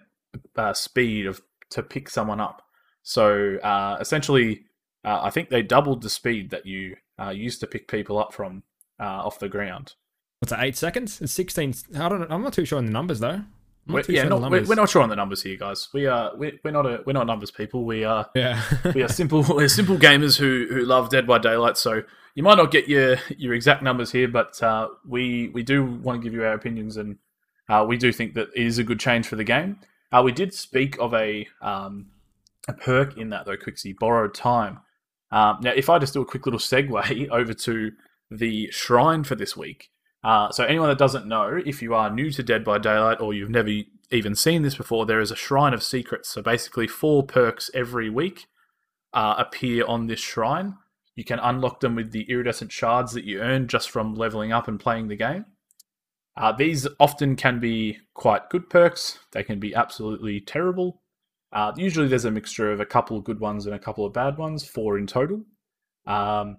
uh, 0.55 0.73
speed 0.73 1.25
of 1.25 1.41
to 1.71 1.83
pick 1.83 2.09
someone 2.09 2.39
up. 2.39 2.61
So 3.03 3.57
uh, 3.57 3.97
essentially, 3.99 4.61
uh, 5.03 5.19
I 5.23 5.29
think 5.31 5.49
they 5.49 5.63
doubled 5.63 6.01
the 6.03 6.09
speed 6.09 6.51
that 6.51 6.65
you 6.65 6.95
uh, 7.19 7.29
used 7.29 7.59
to 7.61 7.67
pick 7.67 7.87
people 7.87 8.19
up 8.19 8.33
from 8.33 8.63
uh, 8.99 9.03
off 9.25 9.39
the 9.39 9.49
ground. 9.49 9.95
What's 10.39 10.51
it? 10.51 10.59
Eight 10.61 10.77
seconds? 10.77 11.19
It's 11.21 11.33
sixteen. 11.33 11.73
I 11.97 12.07
don't. 12.09 12.31
I'm 12.31 12.43
not 12.43 12.53
too 12.53 12.65
sure 12.65 12.77
on 12.77 12.85
the 12.85 12.91
numbers 12.91 13.19
though. 13.19 13.41
I'm 13.87 13.93
We're, 13.93 13.99
not 13.99 14.05
too 14.05 14.13
yeah, 14.13 14.23
not, 14.23 14.51
we're, 14.51 14.65
we're 14.65 14.75
not 14.75 14.89
sure 14.89 15.01
on 15.01 15.09
the 15.09 15.15
numbers 15.15 15.41
here, 15.43 15.55
guys. 15.55 15.87
We 15.93 16.07
are 16.07 16.35
we're, 16.35 16.59
we're 16.63 16.71
not 16.71 16.85
a, 16.85 17.01
we're 17.05 17.13
not 17.13 17.25
numbers 17.27 17.51
people. 17.51 17.85
We 17.85 18.03
are 18.03 18.29
Yeah. 18.35 18.61
we 18.93 19.01
are 19.01 19.07
simple 19.07 19.43
we're 19.49 19.67
simple 19.69 19.97
gamers 19.97 20.37
who 20.37 20.67
who 20.69 20.81
love 20.81 21.09
Dead 21.09 21.25
by 21.25 21.37
Daylight. 21.37 21.77
So 21.77 22.03
you 22.35 22.43
might 22.43 22.57
not 22.57 22.71
get 22.71 22.87
your 22.87 23.17
your 23.37 23.53
exact 23.53 23.83
numbers 23.83 24.11
here, 24.11 24.27
but 24.27 24.61
uh, 24.61 24.89
we 25.07 25.49
we 25.49 25.63
do 25.63 25.85
want 25.85 26.19
to 26.19 26.23
give 26.23 26.33
you 26.33 26.43
our 26.43 26.53
opinions, 26.53 26.97
and 26.97 27.17
uh, 27.69 27.85
we 27.87 27.97
do 27.97 28.11
think 28.11 28.33
that 28.33 28.49
it 28.55 28.65
is 28.65 28.77
a 28.77 28.83
good 28.83 28.99
change 28.99 29.27
for 29.27 29.37
the 29.37 29.43
game. 29.43 29.79
Uh, 30.11 30.21
we 30.23 30.31
did 30.31 30.53
speak 30.53 30.97
of 30.99 31.13
a 31.13 31.47
um, 31.61 32.07
a 32.67 32.73
perk 32.73 33.17
in 33.17 33.29
that 33.29 33.45
though, 33.45 33.57
Quixie, 33.57 33.93
borrowed 33.93 34.33
time. 34.33 34.79
Um, 35.31 35.59
now, 35.61 35.71
if 35.75 35.89
I 35.89 35.99
just 35.99 36.13
do 36.13 36.21
a 36.21 36.25
quick 36.25 36.45
little 36.45 36.59
segue 36.59 37.29
over 37.31 37.53
to 37.53 37.91
the 38.29 38.69
shrine 38.71 39.23
for 39.23 39.35
this 39.35 39.55
week. 39.55 39.89
Uh, 40.23 40.51
so, 40.51 40.63
anyone 40.63 40.89
that 40.89 40.97
doesn't 40.97 41.27
know, 41.27 41.61
if 41.65 41.81
you 41.81 41.93
are 41.93 42.09
new 42.09 42.31
to 42.31 42.43
Dead 42.43 42.63
by 42.63 42.77
Daylight 42.77 43.21
or 43.21 43.33
you've 43.33 43.49
never 43.49 43.69
even 44.11 44.35
seen 44.35 44.63
this 44.63 44.75
before, 44.75 45.05
there 45.05 45.19
is 45.19 45.31
a 45.31 45.35
shrine 45.35 45.73
of 45.73 45.83
secrets. 45.83 46.29
So, 46.29 46.41
basically, 46.41 46.87
four 46.87 47.23
perks 47.23 47.69
every 47.73 48.09
week 48.09 48.47
uh, 49.13 49.35
appear 49.37 49.85
on 49.85 50.07
this 50.07 50.19
shrine. 50.19 50.75
You 51.15 51.23
can 51.23 51.39
unlock 51.39 51.79
them 51.79 51.95
with 51.95 52.11
the 52.11 52.29
iridescent 52.29 52.71
shards 52.71 53.13
that 53.13 53.23
you 53.23 53.39
earn 53.39 53.67
just 53.67 53.89
from 53.89 54.15
leveling 54.15 54.51
up 54.51 54.67
and 54.67 54.79
playing 54.79 55.07
the 55.07 55.15
game. 55.15 55.45
Uh, 56.35 56.51
these 56.51 56.87
often 56.99 57.35
can 57.35 57.59
be 57.59 57.97
quite 58.13 58.49
good 58.49 58.69
perks, 58.69 59.19
they 59.31 59.43
can 59.43 59.59
be 59.59 59.73
absolutely 59.73 60.39
terrible. 60.39 61.01
Uh, 61.51 61.71
usually, 61.77 62.07
there's 62.07 62.25
a 62.25 62.31
mixture 62.31 62.71
of 62.71 62.79
a 62.79 62.85
couple 62.85 63.17
of 63.17 63.23
good 63.23 63.39
ones 63.39 63.65
and 63.65 63.73
a 63.73 63.79
couple 63.79 64.05
of 64.05 64.13
bad 64.13 64.37
ones, 64.37 64.67
four 64.67 64.97
in 64.97 65.07
total. 65.07 65.43
Um, 66.05 66.57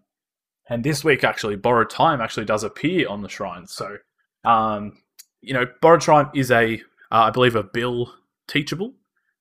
and 0.69 0.85
this 0.85 1.05
week, 1.05 1.25
actually, 1.25 1.57
Borrowed 1.57 1.91
Time 1.91 2.21
actually 2.21 2.47
does 2.47 2.65
appear 2.65 3.09
on 3.09 3.23
the 3.23 3.29
shrine. 3.29 3.67
So, 3.67 3.99
um, 4.45 4.99
you 5.41 5.55
know, 5.55 5.67
Borrowed 5.81 6.03
Time 6.03 6.31
is 6.35 6.51
a, 6.51 6.75
uh, 7.11 7.29
I 7.29 7.31
believe, 7.31 7.57
a 7.57 7.63
bill 7.63 8.13
teachable. 8.47 8.95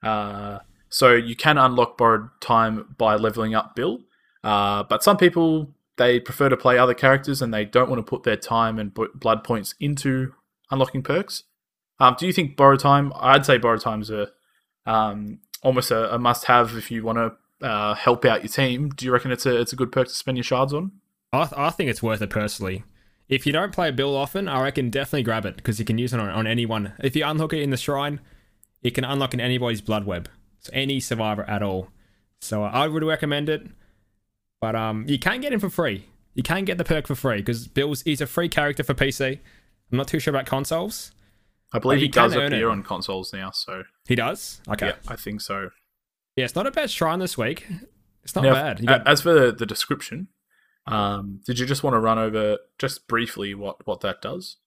Uh, 0.03 0.59
so 0.89 1.13
you 1.13 1.35
can 1.35 1.57
unlock 1.57 1.97
Borrowed 1.97 2.29
Time 2.39 2.95
by 2.97 3.15
leveling 3.15 3.55
up 3.55 3.75
Bill. 3.75 3.99
Uh, 4.43 4.83
but 4.83 5.03
some 5.03 5.17
people 5.17 5.73
they 5.97 6.19
prefer 6.19 6.47
to 6.47 6.55
play 6.55 6.77
other 6.77 6.93
characters 6.93 7.41
and 7.41 7.53
they 7.53 7.65
don't 7.65 7.89
want 7.89 7.99
to 7.99 8.09
put 8.09 8.23
their 8.23 8.37
time 8.37 8.77
and 8.79 8.93
b- 8.93 9.07
blood 9.15 9.43
points 9.43 9.73
into 9.79 10.33
unlocking 10.69 11.01
perks. 11.01 11.43
Um, 11.99 12.15
do 12.17 12.27
you 12.27 12.33
think 12.33 12.55
Borrowed 12.55 12.79
Time? 12.79 13.11
I'd 13.15 13.45
say 13.45 13.57
Borrowed 13.57 13.81
Time's 13.81 14.11
a 14.11 14.29
um, 14.85 15.39
almost 15.63 15.91
a, 15.91 16.13
a 16.13 16.19
must-have 16.19 16.77
if 16.77 16.91
you 16.91 17.03
want 17.03 17.17
to 17.17 17.67
uh, 17.67 17.95
help 17.95 18.23
out 18.25 18.43
your 18.43 18.49
team. 18.49 18.89
Do 18.89 19.05
you 19.05 19.11
reckon 19.11 19.31
it's 19.31 19.45
a 19.45 19.59
it's 19.59 19.73
a 19.73 19.75
good 19.75 19.91
perk 19.91 20.07
to 20.07 20.13
spend 20.13 20.37
your 20.37 20.43
shards 20.43 20.73
on? 20.73 20.91
I, 21.41 21.45
th- 21.45 21.57
I 21.57 21.69
think 21.69 21.89
it's 21.89 22.03
worth 22.03 22.21
it 22.21 22.29
personally. 22.29 22.83
If 23.29 23.45
you 23.45 23.51
don't 23.51 23.73
play 23.73 23.89
a 23.89 23.93
bill 23.93 24.15
often, 24.15 24.47
I 24.47 24.61
reckon 24.63 24.89
definitely 24.89 25.23
grab 25.23 25.45
it 25.45 25.57
because 25.57 25.79
you 25.79 25.85
can 25.85 25.97
use 25.97 26.13
it 26.13 26.19
on, 26.19 26.29
on 26.29 26.47
anyone. 26.47 26.93
If 26.99 27.15
you 27.15 27.25
unlock 27.25 27.53
it 27.53 27.61
in 27.61 27.71
the 27.71 27.77
shrine, 27.77 28.21
it 28.81 28.91
can 28.91 29.03
unlock 29.03 29.33
in 29.33 29.41
anybody's 29.41 29.81
blood 29.81 30.05
web, 30.05 30.29
so 30.59 30.69
any 30.73 30.99
survivor 30.99 31.43
at 31.43 31.61
all. 31.61 31.89
So 32.39 32.63
I 32.63 32.87
would 32.87 33.03
recommend 33.03 33.49
it. 33.49 33.67
But 34.61 34.75
um, 34.75 35.05
you 35.07 35.19
can 35.19 35.41
get 35.41 35.53
him 35.53 35.59
for 35.59 35.69
free. 35.69 36.05
You 36.33 36.43
can 36.43 36.65
get 36.65 36.77
the 36.77 36.83
perk 36.83 37.07
for 37.07 37.15
free 37.15 37.37
because 37.37 37.67
Bill's 37.67 38.03
is 38.03 38.21
a 38.21 38.27
free 38.27 38.49
character 38.49 38.83
for 38.83 38.93
PC. 38.93 39.39
I'm 39.91 39.97
not 39.97 40.07
too 40.07 40.19
sure 40.19 40.33
about 40.33 40.45
consoles. 40.45 41.11
I 41.73 41.79
believe 41.79 41.99
he 41.99 42.07
does 42.07 42.33
appear 42.33 42.69
it. 42.69 42.71
on 42.71 42.83
consoles 42.83 43.33
now, 43.33 43.51
so 43.51 43.83
He 44.07 44.15
does. 44.15 44.61
Okay. 44.69 44.87
yeah, 44.87 44.95
I 45.07 45.15
think 45.15 45.41
so. 45.41 45.69
Yeah, 46.35 46.45
it's 46.45 46.55
not 46.55 46.65
a 46.67 46.71
bad 46.71 46.89
shrine 46.89 47.19
this 47.19 47.37
week. 47.37 47.67
It's 48.23 48.35
not 48.35 48.43
Now, 48.43 48.53
bad. 48.53 48.85
Got, 48.85 49.07
As 49.07 49.21
for 49.21 49.33
the, 49.33 49.51
the 49.51 49.65
description, 49.65 50.27
um, 50.87 51.41
did 51.45 51.59
you 51.59 51.65
just 51.65 51.83
want 51.83 51.93
to 51.93 51.99
run 51.99 52.17
over 52.17 52.57
just 52.77 53.07
briefly 53.07 53.53
what, 53.53 53.85
what 53.85 54.01
that 54.01 54.21
does? 54.21 54.57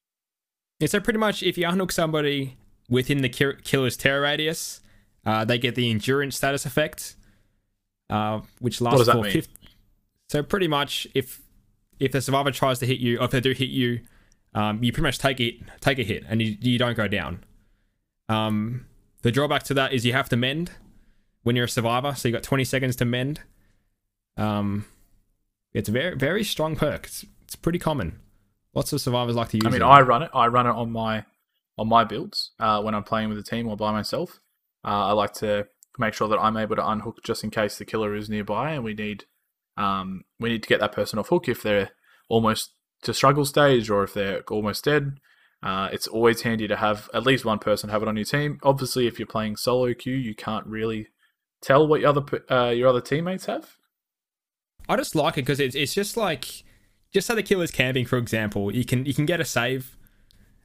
Yeah, 0.79 0.89
so 0.89 1.01
pretty 1.01 1.19
much 1.19 1.43
if 1.43 1.59
you 1.59 1.67
unhook 1.67 1.93
somebody 1.93 2.57
within 2.89 3.23
the 3.23 3.29
killer's 3.29 3.97
terror 3.97 4.23
radius, 4.23 4.81
uh, 5.25 5.45
they 5.45 5.59
get 5.59 5.75
the 5.75 5.91
endurance 5.91 6.37
status 6.37 6.67
effect, 6.67 7.15
uh, 8.09 8.41
which 8.59 8.81
lasts 8.81 9.09
for 9.09 9.23
mean? 9.23 9.33
50 9.33 9.53
So 10.29 10.43
pretty 10.43 10.69
much 10.69 11.07
if 11.15 11.41
if 11.99 12.13
the 12.13 12.21
survivor 12.23 12.51
tries 12.51 12.79
to 12.79 12.87
hit 12.87 12.99
you, 12.99 13.19
or 13.19 13.25
if 13.25 13.31
they 13.31 13.41
do 13.41 13.53
hit 13.53 13.69
you, 13.69 14.01
um, 14.55 14.83
you 14.83 14.93
pretty 14.93 15.05
much 15.05 15.19
take 15.19 15.39
it 15.39 15.57
take 15.81 15.99
a 15.99 16.03
hit 16.03 16.25
and 16.29 16.41
you, 16.41 16.57
you 16.61 16.79
don't 16.79 16.97
go 16.97 17.09
down. 17.09 17.45
Um, 18.29 18.87
the 19.23 19.31
drawback 19.31 19.65
to 19.65 19.75
that 19.75 19.93
is 19.93 20.07
you 20.07 20.13
have 20.15 20.29
to 20.31 20.37
mend 20.37 20.73
when 21.43 21.57
you're 21.57 21.67
a 21.67 21.69
survivor, 21.69 22.15
so 22.15 22.29
you 22.29 22.33
got 22.33 22.43
20 22.43 22.65
seconds 22.65 22.97
to 22.97 23.05
mend. 23.05 23.41
Um, 24.37 24.87
it's 25.73 25.89
a 25.89 25.93
very 25.93 26.17
very 26.17 26.45
strong 26.45 26.77
perk. 26.77 27.07
It's, 27.07 27.25
it's 27.43 27.57
pretty 27.57 27.79
common. 27.79 28.21
Lots 28.75 28.93
of 28.93 29.01
survivors 29.01 29.35
like 29.35 29.49
to 29.51 29.57
use 29.57 29.67
I 29.67 29.71
mean, 29.71 29.83
it. 29.83 29.85
I 29.85 30.01
run 30.01 30.23
it. 30.23 30.31
I 30.33 30.47
run 30.47 30.67
it 30.67 30.71
on 30.71 30.93
my 30.93 31.25
on 31.79 31.89
my 31.89 32.05
builds 32.05 32.53
uh, 32.61 32.83
when 32.83 32.95
I'm 32.95 33.05
playing 33.05 33.29
with 33.29 33.39
a 33.39 33.43
team 33.43 33.67
or 33.67 33.77
by 33.77 33.93
myself. 33.93 34.41
Uh, 34.85 35.07
I 35.07 35.13
like 35.13 35.33
to 35.35 35.67
make 35.99 36.15
sure 36.15 36.29
that 36.29 36.39
I'm 36.39 36.57
able 36.57 36.77
to 36.77 36.89
unhook 36.89 37.23
just 37.25 37.43
in 37.45 37.51
case 37.51 37.79
the 37.79 37.85
killer 37.85 38.15
is 38.15 38.29
nearby, 38.29 38.73
and 38.73 38.85
we 38.85 38.95
need 38.95 39.25
um, 39.77 40.25
we 40.39 40.51
need 40.51 40.63
to 40.63 40.69
get 40.69 40.81
that 40.81 40.93
person 40.93 41.19
off 41.19 41.29
hook 41.29 41.49
if 41.49 41.63
they're 41.63 41.91
almost 42.29 42.75
to 43.03 43.15
struggle 43.15 43.45
stage 43.45 43.91
or 43.91 44.05
if 44.05 44.15
they're 44.15 44.43
almost 44.51 44.85
dead. 44.85 45.19
Uh, 45.63 45.89
it's 45.93 46.07
always 46.07 46.43
handy 46.43 46.67
to 46.67 46.77
have 46.77 47.11
at 47.13 47.27
least 47.27 47.45
one 47.45 47.59
person 47.59 47.91
have 47.91 48.03
it 48.03 48.09
on 48.09 48.17
your 48.17 48.25
team. 48.25 48.59
Obviously, 48.63 49.07
if 49.07 49.19
you're 49.19 49.27
playing 49.27 49.57
solo 49.57 49.93
queue, 49.93 50.17
you 50.17 50.35
can't 50.35 50.67
really 50.67 51.09
tell 51.61 51.87
what 51.87 52.01
your 52.01 52.11
other 52.11 52.23
uh, 52.51 52.71
your 52.71 52.89
other 52.89 53.01
teammates 53.01 53.47
have. 53.47 53.77
I 54.91 54.97
just 54.97 55.15
like 55.15 55.35
it 55.35 55.43
because 55.43 55.61
it's 55.61 55.77
it's 55.77 55.95
just 55.95 56.17
like 56.17 56.65
just 57.13 57.27
say 57.27 57.35
the 57.37 57.43
killer's 57.43 57.71
camping, 57.71 58.07
for 58.07 58.19
example, 58.19 58.75
you 58.75 58.85
can 58.85 59.07
you 59.07 59.15
can 59.15 59.25
get 59.25 59.41
a 59.41 59.45
save 59.45 59.97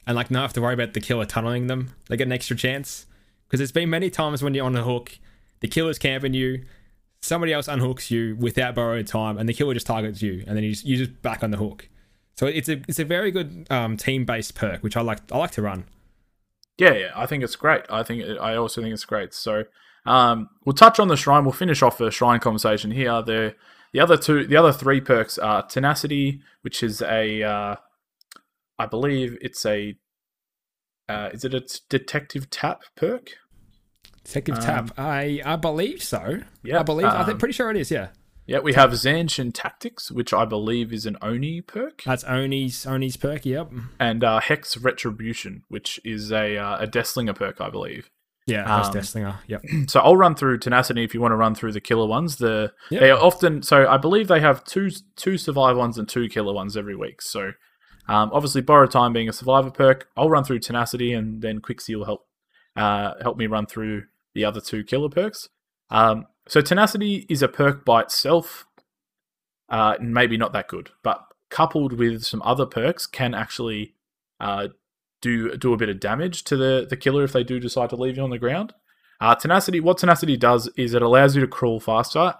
and 0.04 0.16
like 0.16 0.30
not 0.30 0.42
have 0.42 0.52
to 0.54 0.60
worry 0.60 0.74
about 0.74 0.94
the 0.94 1.00
killer 1.00 1.24
tunneling 1.24 1.68
them. 1.68 1.90
They 2.08 2.16
get 2.16 2.26
an 2.26 2.32
extra 2.32 2.56
chance 2.56 3.06
because 3.46 3.60
there's 3.60 3.72
been 3.72 3.88
many 3.88 4.10
times 4.10 4.42
when 4.42 4.52
you're 4.52 4.66
on 4.66 4.72
the 4.72 4.82
hook, 4.82 5.18
the 5.60 5.68
killer's 5.68 5.98
camping 5.98 6.34
you, 6.34 6.64
somebody 7.20 7.52
else 7.52 7.68
unhooks 7.68 8.10
you 8.10 8.36
without 8.36 8.74
borrowed 8.74 9.06
time, 9.06 9.38
and 9.38 9.48
the 9.48 9.54
killer 9.54 9.74
just 9.74 9.86
targets 9.86 10.20
you, 10.22 10.42
and 10.46 10.56
then 10.56 10.64
you 10.64 10.70
just 10.70 10.84
you 10.84 10.96
just 10.96 11.22
back 11.22 11.44
on 11.44 11.52
the 11.52 11.58
hook. 11.58 11.88
So 12.36 12.46
it's 12.46 12.68
a 12.68 12.82
it's 12.88 12.98
a 12.98 13.04
very 13.04 13.30
good 13.30 13.68
um, 13.70 13.96
team 13.96 14.24
based 14.24 14.56
perk, 14.56 14.82
which 14.82 14.96
I 14.96 15.02
like 15.02 15.20
I 15.30 15.38
like 15.38 15.52
to 15.52 15.62
run. 15.62 15.84
Yeah, 16.78 16.94
yeah, 16.94 17.12
I 17.14 17.26
think 17.26 17.44
it's 17.44 17.56
great. 17.56 17.82
I 17.88 18.02
think 18.02 18.22
it, 18.22 18.38
I 18.38 18.56
also 18.56 18.82
think 18.82 18.92
it's 18.92 19.04
great. 19.04 19.32
So 19.32 19.64
um, 20.04 20.50
we'll 20.64 20.74
touch 20.74 20.98
on 20.98 21.06
the 21.06 21.16
shrine. 21.16 21.44
We'll 21.44 21.52
finish 21.52 21.80
off 21.80 21.96
the 21.96 22.10
shrine 22.10 22.40
conversation 22.40 22.90
here. 22.90 23.22
The 23.22 23.54
the 23.92 24.00
other 24.00 24.16
two, 24.16 24.46
the 24.46 24.56
other 24.56 24.72
three 24.72 25.00
perks 25.00 25.38
are 25.38 25.66
tenacity, 25.66 26.40
which 26.62 26.82
is 26.82 27.02
a, 27.02 27.42
uh, 27.42 27.76
I 28.78 28.86
believe 28.86 29.38
it's 29.40 29.64
a, 29.64 29.96
uh, 31.08 31.30
is 31.32 31.44
it 31.44 31.54
a 31.54 31.64
detective 31.88 32.50
Tapp 32.50 32.82
perk? 32.96 33.30
Detective 34.24 34.56
Um, 34.56 34.62
Tapp, 34.62 34.98
I 34.98 35.40
I 35.44 35.56
believe 35.56 36.02
so. 36.02 36.40
Yeah, 36.64 36.80
I 36.80 36.82
believe 36.82 37.06
um, 37.06 37.24
think 37.26 37.38
pretty 37.38 37.52
sure 37.52 37.70
it 37.70 37.76
is. 37.76 37.92
Yeah, 37.92 38.08
Yeah, 38.44 38.58
we 38.58 38.72
have 38.72 38.90
Zanshin 38.90 39.52
Tactics, 39.54 40.10
which 40.10 40.32
I 40.32 40.44
believe 40.44 40.92
is 40.92 41.06
an 41.06 41.16
Oni 41.22 41.60
perk, 41.60 42.02
that's 42.04 42.24
Oni's 42.24 42.86
Oni's 42.86 43.16
perk. 43.16 43.46
Yep. 43.46 43.70
and 44.00 44.24
uh, 44.24 44.40
Hex 44.40 44.76
Retribution, 44.76 45.62
which 45.68 46.00
is 46.04 46.32
a 46.32 46.56
uh, 46.56 46.78
a 46.78 46.86
Deathslinger 46.88 47.36
perk, 47.36 47.60
I 47.60 47.70
believe. 47.70 48.10
Yeah, 48.46 48.62
Um, 48.62 48.92
Deathslinger. 48.92 49.36
Yep. 49.48 49.64
So 49.88 50.00
I'll 50.00 50.16
run 50.16 50.34
through 50.34 50.58
tenacity 50.58 51.02
if 51.02 51.14
you 51.14 51.20
want 51.20 51.32
to 51.32 51.36
run 51.36 51.54
through 51.54 51.72
the 51.72 51.80
killer 51.80 52.06
ones. 52.06 52.36
The 52.36 52.72
Yep. 52.90 53.00
they 53.00 53.10
are 53.10 53.18
often 53.18 53.62
so 53.62 53.88
I 53.88 53.96
believe 53.96 54.28
they 54.28 54.40
have 54.40 54.64
two 54.64 54.90
two 55.16 55.36
survive 55.36 55.76
ones 55.76 55.98
and 55.98 56.08
two 56.08 56.28
killer 56.28 56.52
ones 56.52 56.76
every 56.76 56.94
week. 56.96 57.20
So 57.22 57.52
um, 58.08 58.30
obviously 58.32 58.60
borrow 58.62 58.86
time 58.86 59.12
being 59.12 59.28
a 59.28 59.32
survivor 59.32 59.70
perk. 59.70 60.08
I'll 60.16 60.30
run 60.30 60.44
through 60.44 60.60
tenacity 60.60 61.12
and 61.12 61.42
then 61.42 61.60
Quixie 61.60 61.96
will 61.96 62.04
help 62.04 62.26
uh, 62.76 63.14
help 63.22 63.36
me 63.36 63.46
run 63.48 63.66
through 63.66 64.04
the 64.34 64.44
other 64.44 64.60
two 64.60 64.84
killer 64.84 65.08
perks. 65.08 65.48
Um, 65.90 66.26
so 66.48 66.60
tenacity 66.60 67.26
is 67.28 67.42
a 67.42 67.48
perk 67.48 67.84
by 67.84 68.02
itself, 68.02 68.66
uh, 69.68 69.94
maybe 70.00 70.36
not 70.36 70.52
that 70.52 70.68
good, 70.68 70.90
but 71.02 71.20
coupled 71.50 71.94
with 71.94 72.22
some 72.22 72.42
other 72.42 72.66
perks 72.66 73.06
can 73.06 73.34
actually 73.34 73.94
uh, 74.40 74.68
do 75.20 75.56
do 75.56 75.72
a 75.72 75.76
bit 75.76 75.88
of 75.88 76.00
damage 76.00 76.44
to 76.44 76.56
the 76.56 76.86
the 76.88 76.96
killer 76.96 77.24
if 77.24 77.32
they 77.32 77.44
do 77.44 77.58
decide 77.58 77.90
to 77.90 77.96
leave 77.96 78.16
you 78.16 78.22
on 78.22 78.30
the 78.30 78.38
ground. 78.38 78.74
Uh, 79.20 79.34
tenacity, 79.34 79.80
what 79.80 79.98
tenacity 79.98 80.36
does 80.36 80.68
is 80.76 80.92
it 80.92 81.02
allows 81.02 81.34
you 81.34 81.40
to 81.40 81.48
crawl 81.48 81.80
faster 81.80 82.34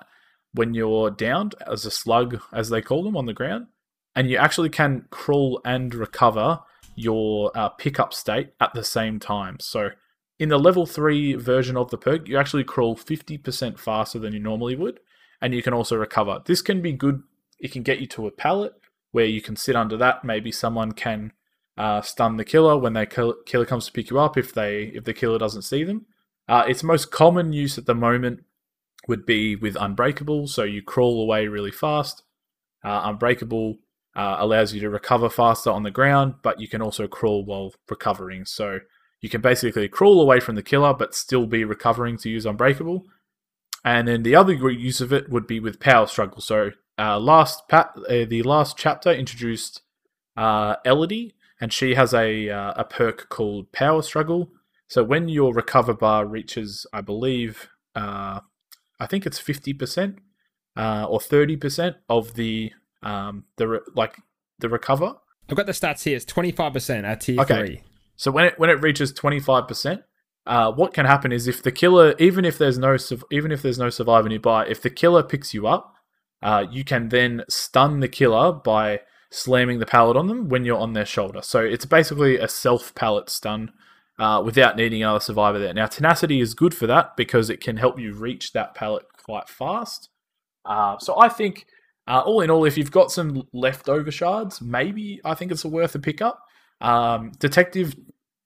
when 0.52 0.74
you're 0.74 1.10
downed 1.10 1.54
as 1.66 1.84
a 1.84 1.90
slug, 1.90 2.40
as 2.52 2.70
they 2.70 2.82
call 2.82 3.02
them, 3.02 3.16
on 3.16 3.26
the 3.26 3.32
ground, 3.32 3.66
and 4.14 4.28
you 4.28 4.36
actually 4.36 4.68
can 4.68 5.06
crawl 5.10 5.60
and 5.64 5.94
recover 5.94 6.60
your 6.94 7.50
uh, 7.54 7.68
pickup 7.68 8.12
state 8.12 8.50
at 8.60 8.72
the 8.74 8.84
same 8.84 9.18
time. 9.20 9.58
So, 9.60 9.90
in 10.38 10.48
the 10.48 10.58
level 10.58 10.86
three 10.86 11.34
version 11.34 11.76
of 11.76 11.90
the 11.90 11.98
perk, 11.98 12.28
you 12.28 12.38
actually 12.38 12.64
crawl 12.64 12.96
50% 12.96 13.78
faster 13.78 14.18
than 14.18 14.32
you 14.32 14.40
normally 14.40 14.76
would, 14.76 15.00
and 15.40 15.54
you 15.54 15.62
can 15.62 15.74
also 15.74 15.96
recover. 15.96 16.40
This 16.44 16.62
can 16.62 16.82
be 16.82 16.92
good. 16.92 17.22
It 17.58 17.72
can 17.72 17.82
get 17.82 18.00
you 18.00 18.06
to 18.08 18.26
a 18.26 18.30
pallet 18.30 18.74
where 19.12 19.24
you 19.24 19.40
can 19.40 19.56
sit 19.56 19.76
under 19.76 19.96
that. 19.98 20.24
Maybe 20.24 20.52
someone 20.52 20.92
can 20.92 21.32
uh, 21.76 22.00
stun 22.00 22.36
the 22.36 22.44
killer 22.44 22.76
when 22.78 22.94
kill- 23.06 23.36
killer 23.44 23.66
comes 23.66 23.86
to 23.86 23.92
pick 23.92 24.10
you 24.10 24.18
up 24.18 24.36
if 24.36 24.54
they 24.54 24.92
if 24.94 25.04
the 25.04 25.14
killer 25.14 25.38
doesn't 25.38 25.62
see 25.62 25.84
them. 25.84 26.06
Uh, 26.48 26.64
its 26.68 26.82
most 26.82 27.10
common 27.10 27.52
use 27.52 27.76
at 27.76 27.86
the 27.86 27.94
moment 27.94 28.44
would 29.08 29.26
be 29.26 29.56
with 29.56 29.76
Unbreakable, 29.76 30.48
so 30.48 30.62
you 30.62 30.82
crawl 30.82 31.20
away 31.22 31.48
really 31.48 31.70
fast. 31.70 32.22
Uh, 32.84 33.02
Unbreakable 33.04 33.78
uh, 34.14 34.36
allows 34.38 34.72
you 34.72 34.80
to 34.80 34.90
recover 34.90 35.28
faster 35.28 35.70
on 35.70 35.82
the 35.82 35.90
ground, 35.90 36.34
but 36.42 36.60
you 36.60 36.68
can 36.68 36.80
also 36.80 37.06
crawl 37.06 37.44
while 37.44 37.72
recovering. 37.88 38.44
So 38.44 38.80
you 39.20 39.28
can 39.28 39.40
basically 39.40 39.88
crawl 39.88 40.20
away 40.20 40.40
from 40.40 40.54
the 40.54 40.62
killer, 40.62 40.94
but 40.94 41.14
still 41.14 41.46
be 41.46 41.64
recovering 41.64 42.16
to 42.18 42.30
use 42.30 42.46
Unbreakable. 42.46 43.04
And 43.84 44.08
then 44.08 44.22
the 44.22 44.34
other 44.34 44.52
use 44.52 45.00
of 45.00 45.12
it 45.12 45.28
would 45.30 45.46
be 45.46 45.60
with 45.60 45.78
Power 45.78 46.06
Struggle. 46.06 46.40
So 46.40 46.72
uh, 46.98 47.20
last 47.20 47.68
pat, 47.68 47.90
uh, 48.08 48.24
the 48.24 48.42
last 48.42 48.76
chapter 48.76 49.12
introduced 49.12 49.82
uh, 50.36 50.76
Elodie, 50.84 51.35
and 51.60 51.72
she 51.72 51.94
has 51.94 52.12
a 52.14 52.50
uh, 52.50 52.74
a 52.76 52.84
perk 52.84 53.28
called 53.28 53.72
Power 53.72 54.02
Struggle. 54.02 54.50
So 54.88 55.02
when 55.02 55.28
your 55.28 55.52
recover 55.52 55.94
bar 55.94 56.26
reaches, 56.26 56.86
I 56.92 57.00
believe, 57.00 57.68
uh, 57.94 58.40
I 59.00 59.06
think 59.06 59.26
it's 59.26 59.38
fifty 59.38 59.72
percent 59.72 60.18
uh, 60.76 61.06
or 61.08 61.20
thirty 61.20 61.56
percent 61.56 61.96
of 62.08 62.34
the 62.34 62.72
um, 63.02 63.44
the 63.56 63.68
re- 63.68 63.80
like 63.94 64.16
the 64.58 64.68
recover. 64.68 65.14
I've 65.48 65.56
got 65.56 65.66
the 65.66 65.72
stats 65.72 66.04
here. 66.04 66.16
It's 66.16 66.24
twenty 66.24 66.52
five 66.52 66.72
percent 66.72 67.06
at 67.06 67.20
tier 67.20 67.40
Okay. 67.40 67.66
three. 67.66 67.82
So 68.16 68.30
when 68.30 68.44
it 68.46 68.58
when 68.58 68.70
it 68.70 68.80
reaches 68.82 69.12
twenty 69.12 69.40
five 69.40 69.66
percent, 69.68 70.02
uh, 70.46 70.72
what 70.72 70.94
can 70.94 71.06
happen 71.06 71.32
is 71.32 71.48
if 71.48 71.62
the 71.62 71.72
killer, 71.72 72.14
even 72.18 72.44
if 72.44 72.58
there's 72.58 72.78
no 72.78 72.96
even 73.30 73.50
if 73.52 73.62
there's 73.62 73.78
no 73.78 73.90
survivor 73.90 74.28
nearby, 74.28 74.66
if 74.66 74.80
the 74.82 74.90
killer 74.90 75.22
picks 75.22 75.52
you 75.52 75.66
up, 75.66 75.94
uh, 76.42 76.64
you 76.70 76.84
can 76.84 77.08
then 77.08 77.44
stun 77.48 78.00
the 78.00 78.08
killer 78.08 78.52
by 78.52 79.00
slamming 79.30 79.78
the 79.78 79.86
pallet 79.86 80.16
on 80.16 80.26
them 80.26 80.48
when 80.48 80.64
you're 80.64 80.78
on 80.78 80.92
their 80.92 81.04
shoulder. 81.04 81.42
So 81.42 81.60
it's 81.60 81.84
basically 81.84 82.38
a 82.38 82.48
self 82.48 82.94
pallet 82.94 83.28
stun 83.30 83.72
uh, 84.18 84.42
without 84.44 84.76
needing 84.76 85.02
another 85.02 85.20
survivor 85.20 85.58
there. 85.58 85.74
Now 85.74 85.86
tenacity 85.86 86.40
is 86.40 86.54
good 86.54 86.74
for 86.74 86.86
that 86.86 87.16
because 87.16 87.50
it 87.50 87.60
can 87.60 87.76
help 87.76 87.98
you 87.98 88.14
reach 88.14 88.52
that 88.52 88.74
pallet 88.74 89.06
quite 89.22 89.48
fast. 89.48 90.08
Uh, 90.64 90.98
so 90.98 91.18
I 91.18 91.28
think. 91.28 91.66
Uh, 92.08 92.22
all 92.24 92.40
in 92.40 92.50
all, 92.50 92.64
if 92.64 92.78
you've 92.78 92.92
got 92.92 93.10
some 93.10 93.48
leftover 93.52 94.12
shards, 94.12 94.60
maybe 94.60 95.20
I 95.24 95.34
think 95.34 95.50
it's 95.50 95.64
worth 95.64 95.92
a 95.96 95.98
pickup. 95.98 96.38
Um, 96.80 97.32
Detective 97.40 97.96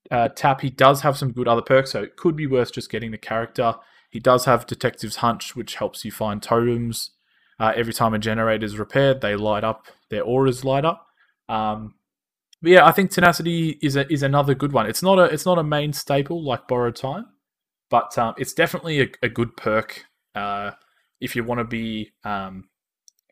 uh, 0.09 0.29
Tapp, 0.29 0.61
he 0.61 0.69
does 0.69 1.01
have 1.01 1.17
some 1.17 1.31
good 1.31 1.47
other 1.47 1.61
perks, 1.61 1.91
so 1.91 2.03
it 2.03 2.17
could 2.17 2.35
be 2.35 2.47
worth 2.47 2.73
just 2.73 2.91
getting 2.91 3.11
the 3.11 3.17
character. 3.17 3.75
He 4.09 4.19
does 4.19 4.45
have 4.45 4.67
Detective's 4.67 5.17
Hunch, 5.17 5.55
which 5.55 5.75
helps 5.75 6.03
you 6.03 6.11
find 6.11 6.43
totems. 6.43 7.11
Uh, 7.59 7.71
every 7.75 7.93
time 7.93 8.13
a 8.13 8.19
generator 8.19 8.65
is 8.65 8.77
repaired, 8.77 9.21
they 9.21 9.35
light 9.35 9.63
up, 9.63 9.87
their 10.11 10.23
auras 10.23 10.63
light 10.63 10.85
up. 10.85 11.07
Um, 11.49 11.95
but 12.61 12.71
yeah, 12.71 12.85
I 12.85 12.91
think 12.91 13.09
Tenacity 13.09 13.79
is 13.81 13.95
a, 13.95 14.11
is 14.13 14.21
another 14.21 14.53
good 14.53 14.71
one. 14.71 14.85
It's 14.85 15.01
not 15.01 15.17
a 15.17 15.23
it's 15.23 15.45
not 15.45 15.57
a 15.57 15.63
main 15.63 15.93
staple 15.93 16.43
like 16.43 16.67
Borrowed 16.67 16.95
Time, 16.95 17.25
but 17.89 18.15
um, 18.19 18.35
it's 18.37 18.53
definitely 18.53 19.01
a, 19.01 19.07
a 19.23 19.29
good 19.29 19.57
perk 19.57 20.05
uh, 20.35 20.71
if 21.19 21.35
you 21.35 21.43
want 21.43 21.59
to 21.59 21.65
be 21.65 22.11
um, 22.23 22.69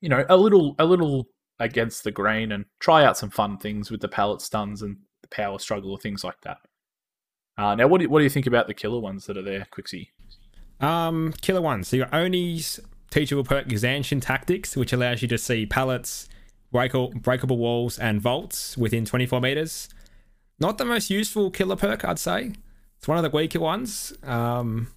you 0.01 0.09
know 0.09 0.25
a 0.27 0.35
little 0.35 0.75
a 0.79 0.85
little 0.85 1.27
against 1.59 2.03
the 2.03 2.11
grain 2.11 2.53
and 2.53 2.65
try 2.79 3.03
out 3.03 3.17
some 3.17 3.29
fun 3.29 3.57
things 3.57 3.91
with 3.91 4.01
the 4.01 4.07
pallet 4.07 4.41
stuns 4.41 4.81
and 4.81 4.97
the 5.21 5.27
power 5.27 5.59
struggle 5.59 5.91
or 5.91 5.99
things 5.99 6.23
like 6.23 6.39
that. 6.41 6.57
Uh, 7.57 7.75
now, 7.75 7.87
what 7.87 7.99
do, 7.99 8.09
what 8.09 8.19
do 8.19 8.23
you 8.23 8.29
think 8.29 8.47
about 8.47 8.67
the 8.67 8.73
killer 8.73 8.99
ones 8.99 9.25
that 9.25 9.37
are 9.37 9.41
there, 9.41 9.67
Quixie? 9.69 10.11
Um, 10.79 11.33
killer 11.41 11.61
one. 11.61 11.83
So 11.83 11.97
your 11.97 12.15
Oni's 12.15 12.79
teachable 13.11 13.43
perk 13.43 13.67
Zanshin 13.67 14.21
Tactics, 14.21 14.77
which 14.77 14.93
allows 14.93 15.21
you 15.21 15.27
to 15.27 15.37
see 15.37 15.65
pallets, 15.65 16.29
breakable, 16.71 17.11
breakable 17.15 17.57
walls, 17.57 17.97
and 17.97 18.21
vaults 18.21 18.77
within 18.77 19.05
24 19.05 19.41
meters. 19.41 19.89
Not 20.59 20.77
the 20.77 20.85
most 20.85 21.09
useful 21.09 21.51
killer 21.51 21.75
perk, 21.75 22.03
I'd 22.03 22.19
say. 22.19 22.53
It's 22.97 23.07
one 23.07 23.17
of 23.17 23.23
the 23.23 23.29
weaker 23.35 23.59
ones. 23.59 24.13
Um, 24.23 24.89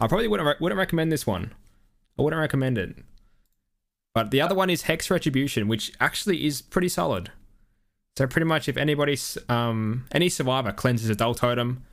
I 0.00 0.06
probably 0.08 0.28
wouldn't 0.28 0.46
re- 0.46 0.56
wouldn't 0.60 0.78
recommend 0.78 1.12
this 1.12 1.26
one. 1.26 1.52
I 2.18 2.22
wouldn't 2.22 2.40
recommend 2.40 2.78
it. 2.78 2.96
But 4.14 4.32
the 4.32 4.40
other 4.40 4.54
one 4.54 4.70
is 4.70 4.82
Hex 4.82 5.10
Retribution, 5.10 5.68
which 5.68 5.92
actually 6.00 6.44
is 6.44 6.60
pretty 6.60 6.88
solid. 6.88 7.30
So 8.16 8.26
pretty 8.26 8.46
much, 8.46 8.68
if 8.68 8.76
anybody's 8.76 9.38
um, 9.48 10.06
any 10.10 10.28
survivor 10.28 10.72
cleanses 10.72 11.08
a 11.08 11.14
dull 11.14 11.34
totem, 11.34 11.84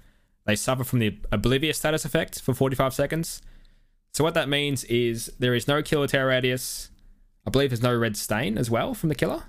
they 0.45 0.56
suffer 0.56 0.84
from 0.84 0.99
the 0.99 1.17
oblivious 1.32 1.78
status 1.78 2.06
effect 2.06 2.41
for 2.41 2.56
45 2.56 2.93
seconds. 2.95 3.43
So 4.12 4.23
what 4.23 4.34
that 4.34 4.49
means 4.49 4.84
is 4.86 5.32
there 5.38 5.54
is 5.54 5.67
no 5.67 5.84
killer 5.84 6.08
terror 6.08 6.30
radius. 6.30 6.89
I 7.45 7.49
believe 7.49 7.69
there's 7.69 7.81
no 7.84 7.95
red 7.95 8.17
stain 8.17 8.58
as 8.58 8.69
well 8.69 8.93
from 8.93 9.10
the 9.10 9.15
killer. 9.15 9.43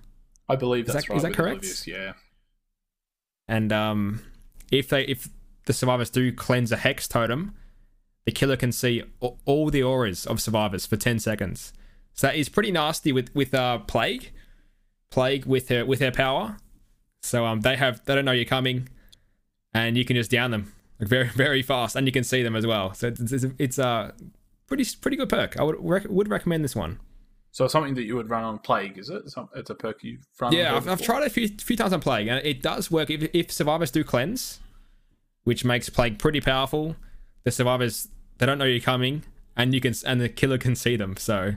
I 0.48 0.56
believe 0.56 0.86
Is 0.86 0.92
that's 0.94 1.06
that- 1.06 1.10
right. 1.10 1.16
is 1.16 1.22
that 1.22 1.34
correct? 1.34 1.56
Oblivious, 1.58 1.86
Yeah. 1.86 2.12
And 3.48 3.72
um, 3.72 4.22
if 4.72 4.88
they 4.88 5.02
if 5.04 5.28
the 5.66 5.72
survivors 5.72 6.10
do 6.10 6.32
cleanse 6.32 6.72
a 6.72 6.76
hex 6.76 7.06
totem, 7.08 7.54
the 8.24 8.32
killer 8.32 8.56
can 8.56 8.72
see 8.72 9.02
all 9.20 9.70
the 9.70 9.82
auras 9.82 10.26
of 10.26 10.40
survivors 10.40 10.84
for 10.86 10.96
10 10.96 11.18
seconds. 11.20 11.72
So 12.12 12.26
that 12.28 12.36
is 12.36 12.48
pretty 12.48 12.72
nasty 12.72 13.12
with 13.12 13.32
with 13.34 13.54
uh, 13.54 13.78
plague, 13.78 14.32
plague 15.10 15.44
with 15.46 15.68
her 15.68 15.84
with 15.86 16.00
her 16.00 16.10
power. 16.10 16.56
So 17.22 17.44
um, 17.46 17.60
they 17.60 17.76
have 17.76 18.04
they 18.04 18.14
don't 18.14 18.24
know 18.24 18.32
you're 18.32 18.44
coming, 18.44 18.88
and 19.74 19.96
you 19.96 20.04
can 20.04 20.16
just 20.16 20.30
down 20.30 20.50
them 20.50 20.72
like 20.98 21.08
very 21.08 21.28
very 21.34 21.62
fast, 21.62 21.94
and 21.96 22.06
you 22.06 22.12
can 22.12 22.24
see 22.24 22.42
them 22.42 22.56
as 22.56 22.66
well. 22.66 22.94
So 22.94 23.08
it's 23.08 23.32
it's, 23.32 23.46
it's 23.58 23.78
a 23.78 24.12
pretty 24.66 24.84
pretty 25.00 25.16
good 25.16 25.28
perk. 25.28 25.56
I 25.58 25.62
would 25.62 25.76
rec- 25.78 26.08
would 26.08 26.28
recommend 26.28 26.64
this 26.64 26.74
one. 26.74 26.98
So 27.56 27.66
something 27.66 27.94
that 27.94 28.02
you 28.02 28.16
would 28.16 28.28
run 28.28 28.44
on 28.44 28.58
Plague, 28.58 28.98
is 28.98 29.08
it? 29.08 29.30
Some- 29.30 29.48
It's 29.54 29.70
a 29.70 29.74
perk 29.74 30.04
you've 30.04 30.26
run 30.38 30.52
Yeah, 30.52 30.76
I've, 30.76 30.86
I've 30.86 31.00
tried 31.00 31.22
it 31.22 31.28
a 31.28 31.30
few 31.30 31.48
few 31.48 31.74
times 31.74 31.94
on 31.94 32.00
plague, 32.00 32.28
and 32.28 32.44
it 32.44 32.60
does 32.60 32.90
work. 32.90 33.08
If, 33.08 33.30
if 33.32 33.50
survivors 33.50 33.90
do 33.90 34.04
cleanse, 34.04 34.60
which 35.44 35.64
makes 35.64 35.88
plague 35.88 36.18
pretty 36.18 36.42
powerful, 36.42 36.96
the 37.44 37.50
survivors 37.50 38.08
they 38.36 38.44
don't 38.44 38.58
know 38.58 38.66
you're 38.66 38.80
coming, 38.80 39.22
and 39.56 39.72
you 39.72 39.80
can 39.80 39.94
and 40.04 40.20
the 40.20 40.28
killer 40.28 40.58
can 40.58 40.76
see 40.76 40.96
them. 40.96 41.16
So 41.16 41.54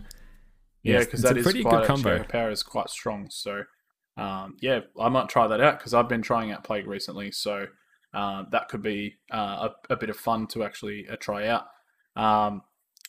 Yeah, 0.84 1.00
because 1.00 1.20
it's 1.20 1.24
that 1.24 1.36
a 1.36 1.40
is 1.40 1.44
pretty 1.44 1.64
quite 1.64 1.80
good 1.80 1.88
combo. 1.88 2.24
power 2.24 2.50
is 2.50 2.64
quite 2.64 2.90
strong. 2.90 3.28
So, 3.30 3.64
um, 4.16 4.56
yeah, 4.62 4.80
I 4.98 5.10
might 5.10 5.28
try 5.28 5.48
that 5.48 5.60
out 5.60 5.80
because 5.80 5.94
I've 5.94 6.08
been 6.08 6.22
trying 6.22 6.50
out 6.54 6.64
Plague 6.64 6.88
recently. 6.88 7.34
So 7.34 7.66
uh, 8.14 8.46
that 8.52 8.70
could 8.70 8.82
be 8.82 9.16
uh, 9.34 9.68
a, 9.90 9.94
a 9.94 9.98
bit 9.98 10.10
of 10.10 10.16
fun 10.16 10.48
to 10.48 10.64
actually 10.64 11.10
uh, 11.10 11.18
try 11.20 11.48
out. 11.48 11.66
Um, 12.16 12.62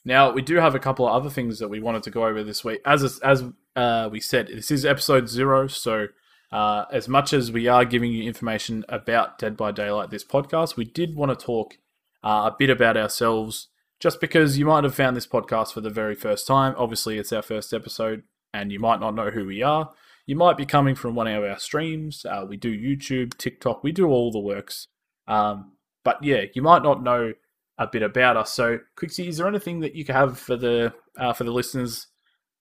now 0.05 0.31
we 0.33 0.43
do 0.43 0.57
have 0.57 0.75
a 0.75 0.81
couple 0.81 1.07
of 1.07 1.13
other 1.13 1.31
things 1.31 1.59
that 1.59 1.69
we 1.69 1.81
wanted 1.81 2.03
to 2.05 2.11
go 2.11 2.27
over 2.27 2.43
this 2.43 2.65
week. 2.65 2.81
As 2.85 3.19
as 3.21 3.45
uh, 3.77 4.09
we 4.11 4.21
said, 4.21 4.49
this 4.49 4.71
is 4.71 4.85
episode 4.85 5.29
zero, 5.29 5.67
so. 5.67 6.09
Uh, 6.53 6.85
as 6.91 7.07
much 7.07 7.33
as 7.33 7.53
we 7.53 7.69
are 7.69 7.85
giving 7.85 8.11
you 8.11 8.25
information 8.25 8.85
about 8.89 9.39
Dead 9.39 9.57
by 9.57 9.71
Daylight, 9.71 10.11
this 10.11 10.25
podcast, 10.25 10.75
we 10.75 10.85
did 10.85 11.15
want 11.15 11.31
to 11.31 11.47
talk 11.47 11.79
uh, 12.25 12.51
a 12.53 12.57
bit 12.59 12.71
about 12.71 12.97
ourselves, 12.97 13.69
just 14.01 14.21
because 14.21 14.59
you 14.59 14.67
might 14.67 14.83
have 14.83 14.95
found 14.95 15.17
this 15.17 15.29
podcast 15.29 15.73
for 15.73 15.81
the 15.81 15.91
very 15.91 16.17
first 16.17 16.49
time. 16.49 16.75
Obviously, 16.77 17.19
it's 17.19 17.33
our 17.33 17.43
first 17.43 17.73
episode, 17.73 18.25
and 18.53 18.73
you 18.73 18.81
might 18.81 18.99
not 18.99 19.15
know 19.15 19.31
who 19.31 19.47
we 19.47 19.63
are. 19.63 19.91
You 20.27 20.37
might 20.37 20.57
be 20.57 20.67
coming 20.67 20.95
from 20.95 21.15
one 21.15 21.27
of 21.29 21.45
our 21.45 21.59
streams. 21.59 22.25
Uh, 22.25 22.45
we 22.49 22.57
do 22.57 22.77
YouTube, 22.77 23.37
TikTok, 23.37 23.83
we 23.83 23.93
do 23.93 24.09
all 24.09 24.31
the 24.31 24.41
works. 24.41 24.89
Um, 25.27 25.73
but 26.05 26.23
yeah, 26.23 26.45
you 26.55 26.63
might 26.63 26.83
not 26.83 27.03
know 27.03 27.35
a 27.81 27.87
bit 27.87 28.03
about 28.03 28.37
us. 28.37 28.53
So, 28.53 28.79
Quixie, 28.95 29.27
is 29.27 29.39
there 29.39 29.49
anything 29.49 29.81
that 29.81 29.97
you 29.97 30.05
could 30.05 30.15
have 30.15 30.39
for 30.39 30.55
the 30.55 30.93
uh, 31.19 31.33
for 31.33 31.45
the 31.45 31.51
listeners 31.51 32.07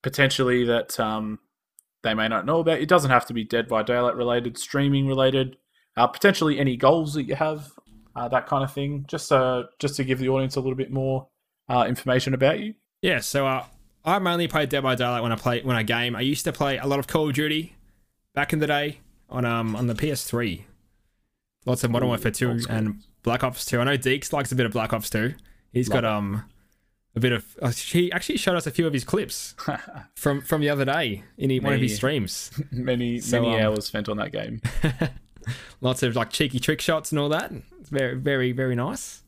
potentially 0.02 0.64
that 0.66 0.98
um, 1.00 1.40
they 2.02 2.14
may 2.14 2.30
not 2.30 2.46
know 2.46 2.62
about? 2.62 2.80
It 2.80 2.88
doesn't 2.88 3.12
have 3.12 3.26
to 3.28 3.34
be 3.34 3.44
Dead 3.44 3.68
by 3.68 3.84
Daylight 3.84 4.16
related, 4.16 4.58
streaming 4.58 5.06
related. 5.06 5.58
Uh, 5.98 6.08
potentially 6.08 6.58
any 6.58 6.78
goals 6.78 7.14
that 7.16 7.24
you 7.24 7.36
have, 7.36 7.74
uh, 8.16 8.30
that 8.30 8.48
kind 8.48 8.64
of 8.64 8.74
thing. 8.74 9.04
Just 9.08 9.32
uh, 9.32 9.64
just 9.78 9.98
to 9.98 10.06
give 10.06 10.20
the 10.20 10.30
audience 10.30 10.56
a 10.56 10.62
little 10.62 10.78
bit 10.78 10.92
more 10.92 11.28
uh, 11.68 11.86
information 11.88 12.34
about 12.34 12.60
you. 12.62 12.74
yeah, 13.02 13.20
so 13.20 13.46
uh, 13.46 13.66
I 14.06 14.18
mainly 14.20 14.48
play 14.48 14.66
Dead 14.66 14.82
by 14.82 14.96
Daylight 14.96 15.22
when 15.22 15.34
I 15.34 15.36
play 15.36 15.62
when 15.62 15.76
I 15.76 15.84
game. 15.84 16.16
I 16.16 16.22
used 16.22 16.46
to 16.46 16.54
play 16.54 16.78
a 16.78 16.88
lot 16.88 17.00
of 17.00 17.08
Call 17.08 17.28
of 17.28 17.36
Duty 17.36 17.76
back 18.34 18.54
in 18.54 18.60
the 18.60 18.68
day 18.68 19.02
on 19.30 19.44
um 19.44 19.76
on 19.76 19.88
the 19.88 19.96
PS3. 19.96 20.64
Lots 21.66 21.84
of 21.84 21.92
Modern 21.92 22.08
Warfare 22.08 22.32
2 22.32 22.62
and 22.70 23.04
Black 23.24 23.44
Ops 23.44 23.66
2. 23.66 23.80
I 23.80 23.84
know 23.84 23.98
Deeks 23.98 24.32
likes 24.34 24.52
a 24.52 24.56
bit 24.56 24.66
of 24.66 24.72
Black 24.72 24.94
Ops 24.94 25.10
2. 25.10 25.34
He's 25.72 25.90
Love 25.90 26.02
got 26.02 26.04
it. 26.04 26.12
um 26.12 26.46
a 27.16 27.20
bit 27.20 27.32
of 27.32 27.46
uh, 27.62 27.72
he 27.72 28.12
actually 28.12 28.38
showed 28.38 28.56
us 28.56 28.68
a 28.68 28.72
few 28.72 28.86
of 28.88 28.94
his 28.94 29.04
clips 29.04 29.56
from 30.16 30.42
from 30.42 30.62
the 30.62 30.70
other 30.70 30.86
day 30.86 31.24
in 31.38 31.50
one 31.64 31.74
of 31.74 31.82
his 31.82 31.96
streams. 31.96 32.52
many 32.72 33.20
So, 33.20 33.42
many 33.42 33.60
um, 33.60 33.74
hours 33.74 33.86
spent 33.88 34.08
on 34.10 34.18
that 34.18 34.32
game. 34.32 34.62
Lots 35.82 36.04
of 36.04 36.16
like 36.16 36.30
cheeky 36.30 36.60
trick 36.60 36.82
shots 36.82 37.12
and 37.12 37.20
all 37.20 37.30
that. 37.30 37.52
It's 37.80 37.90
very 37.90 38.16
very 38.16 38.52
very 38.52 38.76
nice. 38.76 39.24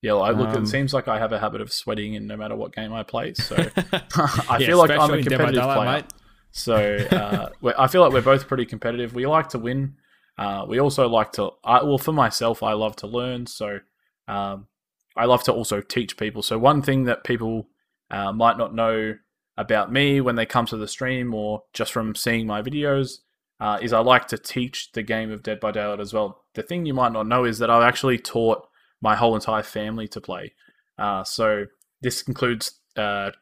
Yeah, 0.00 0.12
well, 0.12 0.22
I 0.22 0.30
look. 0.30 0.50
Um, 0.50 0.62
it 0.62 0.68
seems 0.68 0.94
like 0.94 1.08
I 1.08 1.18
have 1.18 1.32
a 1.32 1.40
habit 1.40 1.60
of 1.60 1.72
sweating 1.72 2.14
in 2.14 2.26
no 2.28 2.36
matter 2.36 2.54
what 2.54 2.72
game 2.72 2.92
I 2.92 3.02
play. 3.02 3.34
So 3.34 3.56
I 3.56 4.58
Yeah, 4.60 4.66
feel 4.68 4.78
like 4.78 4.90
I'm 4.90 5.10
a 5.10 5.14
in 5.14 5.24
Dead 5.24 5.30
by 5.38 5.44
competitive 5.46 5.64
player. 5.64 5.92
mate. 5.92 6.04
So 6.52 6.74
uh, 7.16 7.48
I 7.76 7.86
feel 7.88 8.00
like 8.02 8.12
we're 8.12 8.22
both 8.22 8.46
pretty 8.46 8.64
competitive. 8.64 9.12
We 9.14 9.26
like 9.26 9.48
to 9.50 9.58
win. 9.58 9.96
Uh, 10.38 10.64
we 10.68 10.78
also 10.78 11.08
like 11.08 11.32
to. 11.32 11.50
I, 11.64 11.82
well, 11.82 11.98
for 11.98 12.12
myself, 12.12 12.62
I 12.62 12.72
love 12.72 12.96
to 12.96 13.06
learn. 13.06 13.46
So 13.46 13.80
um, 14.28 14.68
I 15.16 15.24
love 15.24 15.42
to 15.44 15.52
also 15.52 15.80
teach 15.80 16.16
people. 16.16 16.42
So 16.42 16.58
one 16.58 16.80
thing 16.80 17.04
that 17.04 17.24
people 17.24 17.68
uh, 18.10 18.32
might 18.32 18.56
not 18.56 18.74
know 18.74 19.16
about 19.56 19.92
me 19.92 20.20
when 20.20 20.36
they 20.36 20.46
come 20.46 20.66
to 20.66 20.76
the 20.76 20.86
stream 20.86 21.34
or 21.34 21.64
just 21.72 21.92
from 21.92 22.14
seeing 22.14 22.46
my 22.46 22.62
videos 22.62 23.18
uh, 23.60 23.78
is 23.82 23.92
I 23.92 23.98
like 23.98 24.28
to 24.28 24.38
teach 24.38 24.92
the 24.92 25.02
game 25.02 25.32
of 25.32 25.42
Dead 25.42 25.58
by 25.58 25.72
Daylight 25.72 25.98
as 25.98 26.14
well. 26.14 26.44
The 26.54 26.62
thing 26.62 26.86
you 26.86 26.94
might 26.94 27.12
not 27.12 27.26
know 27.26 27.44
is 27.44 27.58
that 27.58 27.70
I've 27.70 27.82
actually 27.82 28.18
taught 28.18 28.68
my 29.00 29.16
whole 29.16 29.34
entire 29.34 29.64
family 29.64 30.06
to 30.08 30.20
play. 30.20 30.54
Uh, 30.96 31.24
so 31.24 31.66
this 32.00 32.22
includes, 32.22 32.78
uh, 32.96 33.32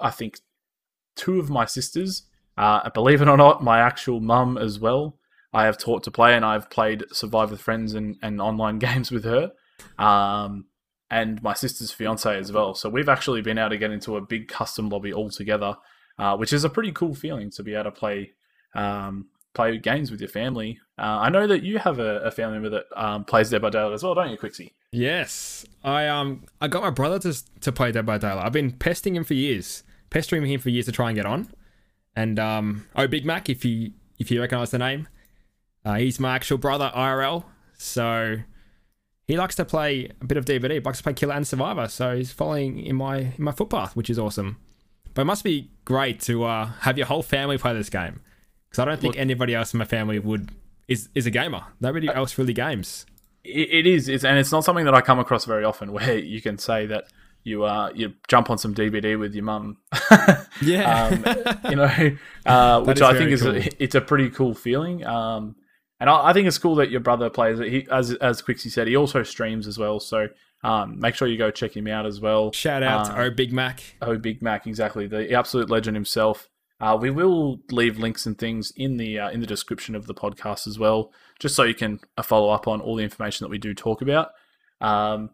I 0.00 0.10
think, 0.10 0.38
two 1.16 1.38
of 1.38 1.50
my 1.50 1.66
sisters. 1.66 2.22
Uh, 2.56 2.88
believe 2.90 3.20
it 3.20 3.28
or 3.28 3.36
not, 3.36 3.62
my 3.62 3.80
actual 3.80 4.20
mum 4.20 4.56
as 4.56 4.80
well. 4.80 5.18
I 5.52 5.64
have 5.64 5.78
taught 5.78 6.02
to 6.04 6.10
play, 6.10 6.34
and 6.34 6.44
I've 6.44 6.70
played 6.70 7.04
Survive 7.12 7.50
with 7.50 7.60
friends 7.60 7.94
and, 7.94 8.16
and 8.22 8.40
online 8.40 8.78
games 8.88 9.10
with 9.10 9.24
her, 9.24 9.52
um, 9.98 10.66
and 11.10 11.42
my 11.42 11.54
sister's 11.54 11.92
fiance 11.92 12.38
as 12.38 12.52
well. 12.52 12.74
So 12.74 12.88
we've 12.88 13.08
actually 13.08 13.42
been 13.42 13.58
able 13.58 13.70
to 13.70 13.78
get 13.78 13.90
into 13.90 14.16
a 14.16 14.20
big 14.20 14.48
custom 14.48 14.88
lobby 14.88 15.12
all 15.12 15.30
together, 15.30 15.76
uh, 16.18 16.36
which 16.36 16.52
is 16.52 16.64
a 16.64 16.70
pretty 16.70 16.92
cool 16.92 17.14
feeling 17.14 17.50
to 17.50 17.62
be 17.62 17.74
able 17.74 17.84
to 17.84 17.90
play 17.92 18.32
um, 18.74 19.26
play 19.54 19.76
games 19.78 20.10
with 20.10 20.20
your 20.20 20.28
family. 20.28 20.78
Uh, 20.98 21.18
I 21.20 21.28
know 21.28 21.46
that 21.46 21.62
you 21.62 21.78
have 21.78 21.98
a, 21.98 22.20
a 22.20 22.30
family 22.30 22.58
member 22.58 22.70
that 22.70 22.84
um, 22.96 23.24
plays 23.24 23.50
Dead 23.50 23.60
by 23.60 23.70
Daylight 23.70 23.92
as 23.92 24.02
well, 24.02 24.14
don't 24.14 24.30
you, 24.30 24.38
Quixie? 24.38 24.72
Yes, 24.92 25.66
I 25.82 26.06
um 26.08 26.44
I 26.60 26.68
got 26.68 26.82
my 26.82 26.90
brother 26.90 27.18
to 27.20 27.60
to 27.60 27.72
play 27.72 27.92
Dead 27.92 28.04
by 28.04 28.18
Daylight. 28.18 28.44
I've 28.44 28.52
been 28.52 28.72
pestering 28.72 29.16
him 29.16 29.24
for 29.24 29.34
years, 29.34 29.84
pestering 30.10 30.44
him 30.46 30.60
for 30.60 30.68
years 30.68 30.86
to 30.86 30.92
try 30.92 31.08
and 31.08 31.16
get 31.16 31.26
on. 31.26 31.48
And 32.14 32.38
um 32.38 32.86
oh 32.94 33.06
Big 33.06 33.24
Mac, 33.24 33.48
if 33.48 33.64
you 33.64 33.92
if 34.18 34.30
you 34.30 34.40
recognise 34.40 34.70
the 34.70 34.78
name, 34.78 35.08
uh, 35.84 35.94
he's 35.94 36.20
my 36.20 36.34
actual 36.34 36.58
brother 36.58 36.90
IRL. 36.94 37.44
So 37.76 38.36
he 39.26 39.36
likes 39.36 39.54
to 39.56 39.64
play 39.64 40.10
a 40.20 40.24
bit 40.24 40.36
of 40.36 40.44
DBD, 40.44 40.84
likes 40.84 40.98
to 40.98 41.04
play 41.04 41.14
Killer 41.14 41.34
and 41.34 41.46
Survivor. 41.46 41.88
So 41.88 42.16
he's 42.16 42.32
following 42.32 42.78
in 42.78 42.96
my 42.96 43.16
in 43.18 43.34
my 43.38 43.52
footpath, 43.52 43.96
which 43.96 44.10
is 44.10 44.18
awesome. 44.18 44.58
But 45.14 45.22
it 45.22 45.24
must 45.26 45.44
be 45.44 45.70
great 45.84 46.20
to 46.22 46.44
uh, 46.44 46.66
have 46.80 46.96
your 46.96 47.06
whole 47.06 47.22
family 47.22 47.58
play 47.58 47.74
this 47.74 47.90
game 47.90 48.20
because 48.68 48.78
I 48.78 48.84
don't 48.84 49.00
think 49.00 49.14
Look- 49.14 49.20
anybody 49.20 49.54
else 49.54 49.74
in 49.74 49.78
my 49.78 49.84
family 49.84 50.18
would 50.18 50.50
is 50.88 51.08
is 51.14 51.26
a 51.26 51.30
gamer. 51.30 51.62
Nobody 51.80 52.08
else 52.08 52.38
really 52.38 52.54
games. 52.54 53.06
It, 53.44 53.68
it 53.72 53.86
is, 53.86 54.08
it's, 54.08 54.24
and 54.24 54.38
it's 54.38 54.52
not 54.52 54.64
something 54.64 54.84
that 54.84 54.94
I 54.94 55.00
come 55.00 55.18
across 55.18 55.44
very 55.44 55.64
often 55.64 55.92
where 55.92 56.16
you 56.16 56.40
can 56.40 56.58
say 56.58 56.86
that 56.86 57.06
you 57.44 57.64
uh, 57.64 57.90
you 57.94 58.14
jump 58.28 58.50
on 58.50 58.58
some 58.58 58.74
DBD 58.74 59.18
with 59.18 59.34
your 59.34 59.44
mum. 59.44 59.78
Yeah. 60.60 61.08
um, 61.60 61.70
you 61.70 61.76
know, 61.76 62.16
uh, 62.46 62.80
which 62.82 63.00
I 63.00 63.18
think 63.18 63.30
is 63.30 63.44
a, 63.44 63.82
it's 63.82 63.94
a 63.94 64.00
pretty 64.00 64.30
cool 64.30 64.54
feeling. 64.54 65.04
Um, 65.04 65.56
and 66.02 66.10
I, 66.10 66.30
I 66.30 66.32
think 66.32 66.48
it's 66.48 66.58
cool 66.58 66.74
that 66.74 66.90
your 66.90 67.00
brother 67.00 67.30
plays 67.30 67.60
it. 67.60 67.68
He, 67.70 67.86
as 67.90 68.12
as 68.14 68.42
Quixie 68.42 68.68
said, 68.70 68.88
he 68.88 68.96
also 68.96 69.22
streams 69.22 69.66
as 69.68 69.78
well. 69.78 70.00
So 70.00 70.26
um, 70.64 70.98
make 70.98 71.14
sure 71.14 71.28
you 71.28 71.38
go 71.38 71.50
check 71.50 71.76
him 71.76 71.86
out 71.86 72.06
as 72.06 72.20
well. 72.20 72.50
Shout 72.52 72.82
out 72.82 73.08
Um, 73.08 73.14
to 73.14 73.22
Oh 73.22 73.30
Big 73.30 73.52
Mac. 73.52 73.82
Oh, 74.02 74.18
Big 74.18 74.42
Mac, 74.42 74.66
exactly 74.66 75.06
the 75.06 75.32
absolute 75.32 75.70
legend 75.70 75.96
himself. 75.96 76.48
Uh, 76.80 76.98
we 77.00 77.10
will 77.10 77.60
leave 77.70 77.98
links 77.98 78.26
and 78.26 78.36
things 78.36 78.72
in 78.76 78.96
the 78.96 79.18
uh, 79.18 79.30
in 79.30 79.40
the 79.40 79.46
description 79.46 79.94
of 79.94 80.06
the 80.08 80.14
podcast 80.14 80.66
as 80.66 80.78
well, 80.78 81.12
just 81.38 81.54
so 81.54 81.62
you 81.62 81.74
can 81.74 82.00
uh, 82.18 82.22
follow 82.22 82.50
up 82.50 82.66
on 82.66 82.80
all 82.80 82.96
the 82.96 83.04
information 83.04 83.44
that 83.44 83.50
we 83.50 83.58
do 83.58 83.72
talk 83.72 84.02
about. 84.02 84.30
Um, 84.80 85.30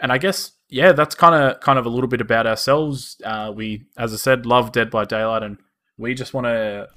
and 0.00 0.10
I 0.10 0.18
guess 0.18 0.50
yeah, 0.68 0.90
that's 0.90 1.14
kind 1.14 1.34
of 1.34 1.60
kind 1.60 1.78
of 1.78 1.86
a 1.86 1.88
little 1.88 2.08
bit 2.08 2.20
about 2.20 2.48
ourselves. 2.48 3.16
Uh, 3.24 3.52
we, 3.54 3.84
as 3.96 4.12
I 4.12 4.16
said, 4.16 4.46
love 4.46 4.72
Dead 4.72 4.90
by 4.90 5.04
Daylight, 5.04 5.44
and 5.44 5.58
we 5.96 6.14
just 6.14 6.34
want 6.34 6.46
to 6.46 6.88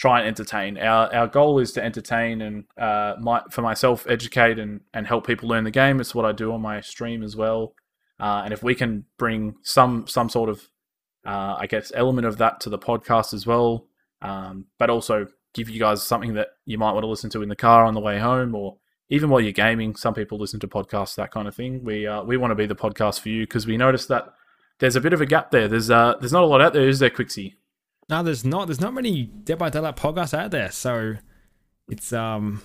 try 0.00 0.20
and 0.20 0.28
entertain. 0.28 0.78
Our 0.78 1.14
our 1.14 1.26
goal 1.26 1.58
is 1.58 1.72
to 1.72 1.84
entertain 1.84 2.40
and 2.40 2.64
uh, 2.78 3.16
my, 3.20 3.42
for 3.50 3.60
myself, 3.60 4.06
educate 4.08 4.58
and 4.58 4.80
and 4.94 5.06
help 5.06 5.26
people 5.26 5.48
learn 5.48 5.64
the 5.64 5.70
game. 5.70 6.00
It's 6.00 6.14
what 6.14 6.24
I 6.24 6.32
do 6.32 6.52
on 6.52 6.62
my 6.62 6.80
stream 6.80 7.22
as 7.22 7.36
well. 7.36 7.74
Uh, 8.18 8.42
and 8.44 8.52
if 8.52 8.62
we 8.62 8.74
can 8.74 9.04
bring 9.18 9.56
some 9.62 10.06
some 10.06 10.30
sort 10.30 10.48
of 10.48 10.62
uh, 11.26 11.56
I 11.58 11.66
guess 11.66 11.92
element 11.94 12.26
of 12.26 12.38
that 12.38 12.60
to 12.60 12.70
the 12.70 12.78
podcast 12.78 13.34
as 13.34 13.46
well, 13.46 13.88
um, 14.22 14.64
but 14.78 14.88
also 14.88 15.26
give 15.52 15.68
you 15.68 15.78
guys 15.78 16.02
something 16.02 16.34
that 16.34 16.48
you 16.64 16.78
might 16.78 16.92
want 16.92 17.02
to 17.02 17.08
listen 17.08 17.28
to 17.30 17.42
in 17.42 17.50
the 17.50 17.56
car 17.56 17.84
on 17.84 17.92
the 17.92 18.00
way 18.00 18.18
home, 18.18 18.54
or 18.54 18.78
even 19.10 19.28
while 19.28 19.40
you're 19.40 19.52
gaming. 19.52 19.96
Some 19.96 20.14
people 20.14 20.38
listen 20.38 20.60
to 20.60 20.68
podcasts, 20.68 21.16
that 21.16 21.30
kind 21.30 21.46
of 21.46 21.54
thing. 21.54 21.84
We 21.84 22.06
uh, 22.06 22.22
we 22.22 22.38
want 22.38 22.52
to 22.52 22.54
be 22.54 22.66
the 22.66 22.74
podcast 22.74 23.20
for 23.20 23.28
you 23.28 23.42
because 23.42 23.66
we 23.66 23.76
noticed 23.76 24.08
that 24.08 24.32
there's 24.78 24.96
a 24.96 25.00
bit 25.00 25.12
of 25.12 25.20
a 25.20 25.26
gap 25.26 25.50
there. 25.50 25.68
There's 25.68 25.90
uh 25.90 26.14
there's 26.20 26.32
not 26.32 26.42
a 26.42 26.46
lot 26.46 26.62
out 26.62 26.72
there, 26.72 26.88
is 26.88 27.00
there, 27.00 27.10
Quixie? 27.10 27.56
No, 28.10 28.24
there's 28.24 28.44
not. 28.44 28.66
There's 28.66 28.80
not 28.80 28.92
many 28.92 29.22
Dead 29.22 29.58
by 29.58 29.70
Daylight 29.70 29.96
podcasts 29.96 30.36
out 30.36 30.50
there, 30.50 30.72
so 30.72 31.14
it's 31.88 32.12
um 32.12 32.60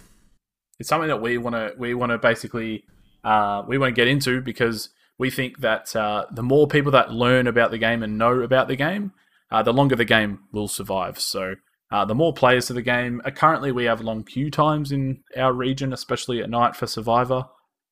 it's 0.80 0.90
something 0.90 1.08
that 1.08 1.22
we 1.22 1.38
want 1.38 1.56
to 1.56 1.74
we 1.78 1.94
want 1.94 2.12
to 2.12 2.18
basically 2.18 2.84
uh, 3.24 3.64
we 3.68 3.78
want 3.78 3.96
to 3.96 4.00
get 4.00 4.08
into 4.08 4.42
because 4.42 4.90
we 5.18 5.30
think 5.30 5.60
that 5.60 5.96
uh, 5.96 6.26
the 6.32 6.44
more 6.44 6.68
people 6.68 6.92
that 6.92 7.12
learn 7.12 7.48
about 7.48 7.72
the 7.72 7.78
game 7.78 8.04
and 8.04 8.18
know 8.18 8.42
about 8.42 8.68
the 8.68 8.76
game, 8.76 9.14
uh, 9.52 9.64
the 9.64 9.72
longer 9.72 9.96
the 9.96 10.04
game 10.04 10.40
will 10.52 10.68
survive. 10.68 11.20
So 11.20 11.56
uh, 11.92 12.06
the 12.06 12.16
more 12.16 12.34
players 12.34 12.66
to 12.68 12.74
the 12.74 12.82
game. 12.82 13.22
Uh, 13.24 13.32
currently, 13.32 13.72
we 13.72 13.86
have 13.86 14.02
long 14.02 14.24
queue 14.24 14.50
times 14.50 14.92
in 14.92 15.24
our 15.38 15.54
region, 15.54 15.94
especially 15.94 16.42
at 16.42 16.50
night 16.50 16.76
for 16.76 16.88
Survivor, 16.88 17.46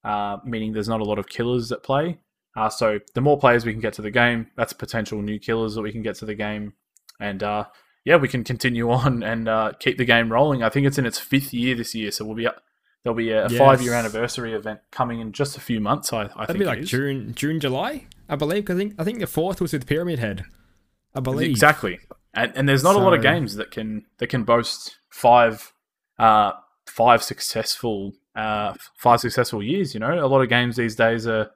uh, 0.03 0.37
meaning 0.43 0.73
there's 0.73 0.89
not 0.89 1.01
a 1.01 1.05
lot 1.05 1.19
of 1.19 1.29
killers 1.29 1.69
that 1.69 1.83
play. 1.83 2.17
Uh, 2.55 2.69
so 2.69 2.99
the 3.13 3.21
more 3.21 3.37
players 3.39 3.65
we 3.65 3.71
can 3.71 3.81
get 3.81 3.93
to 3.93 4.01
the 4.01 4.11
game, 4.11 4.47
that's 4.57 4.73
potential 4.73 5.21
new 5.21 5.39
killers 5.39 5.75
that 5.75 5.81
we 5.81 5.91
can 5.91 6.01
get 6.01 6.15
to 6.15 6.25
the 6.25 6.35
game, 6.35 6.73
and 7.19 7.41
uh, 7.43 7.65
yeah, 8.05 8.17
we 8.17 8.27
can 8.27 8.43
continue 8.43 8.89
on 8.91 9.23
and 9.23 9.47
uh, 9.47 9.71
keep 9.79 9.97
the 9.97 10.05
game 10.05 10.31
rolling. 10.31 10.63
I 10.63 10.69
think 10.69 10.87
it's 10.87 10.97
in 10.97 11.05
its 11.05 11.19
fifth 11.19 11.53
year 11.53 11.75
this 11.75 11.93
year, 11.95 12.11
so 12.11 12.25
we'll 12.25 12.35
be 12.35 12.47
there'll 13.03 13.15
be 13.17 13.31
a 13.31 13.47
Yes. 13.49 13.57
five 13.57 13.81
year 13.81 13.93
anniversary 13.93 14.53
event 14.53 14.79
coming 14.91 15.19
in 15.19 15.31
just 15.33 15.57
a 15.57 15.61
few 15.61 15.79
months. 15.79 16.11
I, 16.13 16.21
I 16.21 16.45
that'd 16.45 16.47
think 16.47 16.59
be 16.59 16.65
like. 16.65 16.83
June, 16.83 17.33
June, 17.35 17.59
July, 17.59 18.07
I 18.29 18.35
believe. 18.35 18.65
'cause 18.65 18.75
I 18.75 18.79
think 18.79 18.95
I 18.99 19.03
think 19.03 19.19
the 19.19 19.27
fourth 19.27 19.59
was 19.61 19.73
with 19.73 19.85
Pyramid 19.87 20.19
Head. 20.19 20.43
I 21.15 21.19
believe 21.19 21.49
exactly, 21.51 21.99
and, 22.33 22.51
and 22.55 22.67
there's 22.67 22.83
not 22.83 22.95
a 22.95 22.99
lot 22.99 23.13
of 23.13 23.21
games 23.21 23.55
that 23.57 23.69
can 23.71 24.05
that 24.17 24.27
can 24.27 24.43
boast 24.43 24.97
five 25.09 25.71
uh, 26.17 26.53
five 26.87 27.21
successful 27.21 28.13
uh, 28.35 28.73
five 28.97 29.19
successful 29.19 29.61
years. 29.61 29.93
You 29.93 29.99
know, 29.99 30.13
a 30.13 30.25
lot 30.27 30.41
of 30.41 30.49
games 30.49 30.75
these 30.75 30.95
days 30.95 31.27
are. 31.27 31.51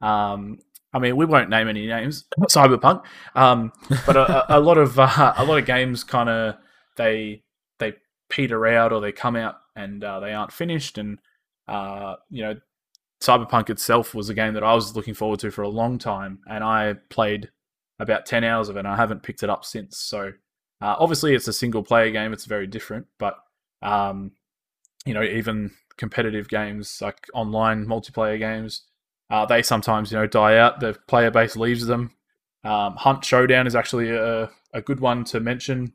Um, 0.00 0.58
I 0.94 1.00
mean, 1.00 1.16
we 1.16 1.24
won't 1.24 1.50
name 1.50 1.68
any 1.68 1.86
names, 1.88 2.24
Cyberpunk, 2.48 3.02
um, 3.34 3.72
but 4.06 4.16
a, 4.16 4.58
a, 4.58 4.60
lot 4.60 4.78
of 4.78 4.96
uh, 4.98 5.34
a 5.36 5.44
lot 5.44 5.58
of 5.58 5.66
games 5.66 6.04
kind 6.04 6.28
of 6.28 6.54
they 6.96 7.42
they 7.80 7.94
peter 8.30 8.64
out 8.66 8.92
or 8.92 9.00
they 9.00 9.10
come 9.10 9.34
out 9.34 9.56
and 9.74 10.04
uh, 10.04 10.20
they 10.20 10.32
aren't 10.32 10.52
finished, 10.52 10.96
and 10.96 11.18
uh, 11.66 12.14
you 12.30 12.42
know, 12.42 12.54
Cyberpunk 13.20 13.70
itself 13.70 14.14
was 14.14 14.28
a 14.28 14.34
game 14.34 14.54
that 14.54 14.62
I 14.62 14.72
was 14.72 14.94
looking 14.94 15.14
forward 15.14 15.40
to 15.40 15.50
for 15.50 15.62
a 15.62 15.68
long 15.68 15.98
time, 15.98 16.38
and 16.48 16.62
I 16.62 16.94
played 17.10 17.50
about 17.98 18.24
ten 18.24 18.44
hours 18.44 18.68
of 18.68 18.76
it. 18.76 18.80
and 18.80 18.88
I 18.88 18.96
haven't 18.96 19.24
picked 19.24 19.42
it 19.42 19.50
up 19.50 19.64
since. 19.64 19.98
So 19.98 20.32
uh, 20.80 20.94
obviously, 20.98 21.34
it's 21.34 21.48
a 21.48 21.52
single 21.52 21.82
player 21.82 22.12
game; 22.12 22.32
it's 22.32 22.44
very 22.44 22.68
different. 22.68 23.06
But 23.18 23.36
um, 23.82 24.30
you 25.04 25.12
know, 25.12 25.24
even 25.24 25.72
competitive 25.96 26.48
games 26.48 26.98
like 27.00 27.18
online 27.34 27.84
multiplayer 27.84 28.38
games, 28.38 28.82
uh, 29.34 29.44
they 29.46 29.62
sometimes 29.62 30.12
you 30.12 30.18
know 30.18 30.28
die 30.28 30.56
out. 30.58 30.78
The 30.78 30.96
player 31.08 31.30
base 31.30 31.56
leaves 31.56 31.86
them. 31.86 32.12
Um, 32.62 32.94
Hunt 32.96 33.24
Showdown 33.24 33.66
is 33.66 33.74
actually 33.74 34.10
a, 34.10 34.48
a 34.72 34.80
good 34.80 35.00
one 35.00 35.24
to 35.24 35.40
mention. 35.40 35.92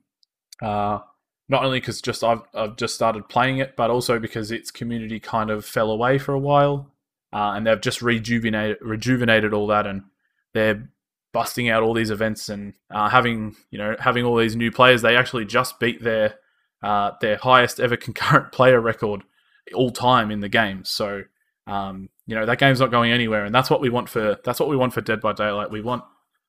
Uh, 0.62 0.99
not 1.47 1.63
only 1.63 1.80
because 1.80 2.02
just 2.02 2.21
I've 2.21 2.41
I've 2.54 2.75
just 2.75 2.95
started 2.95 3.30
playing 3.30 3.60
it, 3.60 3.78
but 3.78 3.89
also 3.89 4.19
because 4.19 4.52
its 4.52 4.71
community 4.71 5.21
kind 5.21 5.49
of 5.49 5.63
fell 5.63 5.89
away 5.89 6.17
for 6.17 6.34
a 6.34 6.39
while, 6.39 6.91
uh, 7.32 7.54
and 7.56 7.65
they've 7.65 7.80
just 7.80 8.02
rejuvenated 8.02 8.78
rejuvenated 8.82 9.54
all 9.54 9.67
that, 9.67 9.88
and 9.88 10.04
they're 10.54 10.89
busting 11.32 11.69
out 11.69 11.82
all 11.82 11.93
these 11.93 12.12
events 12.12 12.49
and 12.49 12.73
uh, 12.91 13.08
having 13.08 13.56
you 13.71 13.78
know 13.78 13.95
having 13.99 14.25
all 14.25 14.36
these 14.36 14.58
new 14.58 14.69
players. 14.69 15.02
They 15.02 15.15
actually 15.15 15.45
just 15.45 15.80
beat 15.80 16.04
their 16.04 16.36
uh, 16.84 17.12
their 17.21 17.38
highest 17.38 17.80
ever 17.80 17.95
concurrent 18.08 18.52
player 18.52 18.82
record 18.82 19.23
all 19.73 19.91
time 19.91 20.30
in 20.30 20.41
the 20.41 20.49
game. 20.49 20.84
So 20.84 21.23
um, 21.67 22.10
you 22.30 22.36
know 22.36 22.46
that 22.46 22.60
game's 22.60 22.80
not 22.80 22.92
going 22.92 23.12
anywhere, 23.12 23.44
and 23.44 23.56
that's 23.56 23.72
what 23.72 23.82
we 23.82 23.89
want 23.89 24.08
for 24.08 24.38
that's 24.44 24.60
what 24.60 24.70
we 24.70 24.78
want 24.78 24.94
for 24.94 25.02
Dead 25.02 25.20
by 25.20 25.34
Daylight. 25.34 25.72
We 25.72 25.82
want 25.82 26.04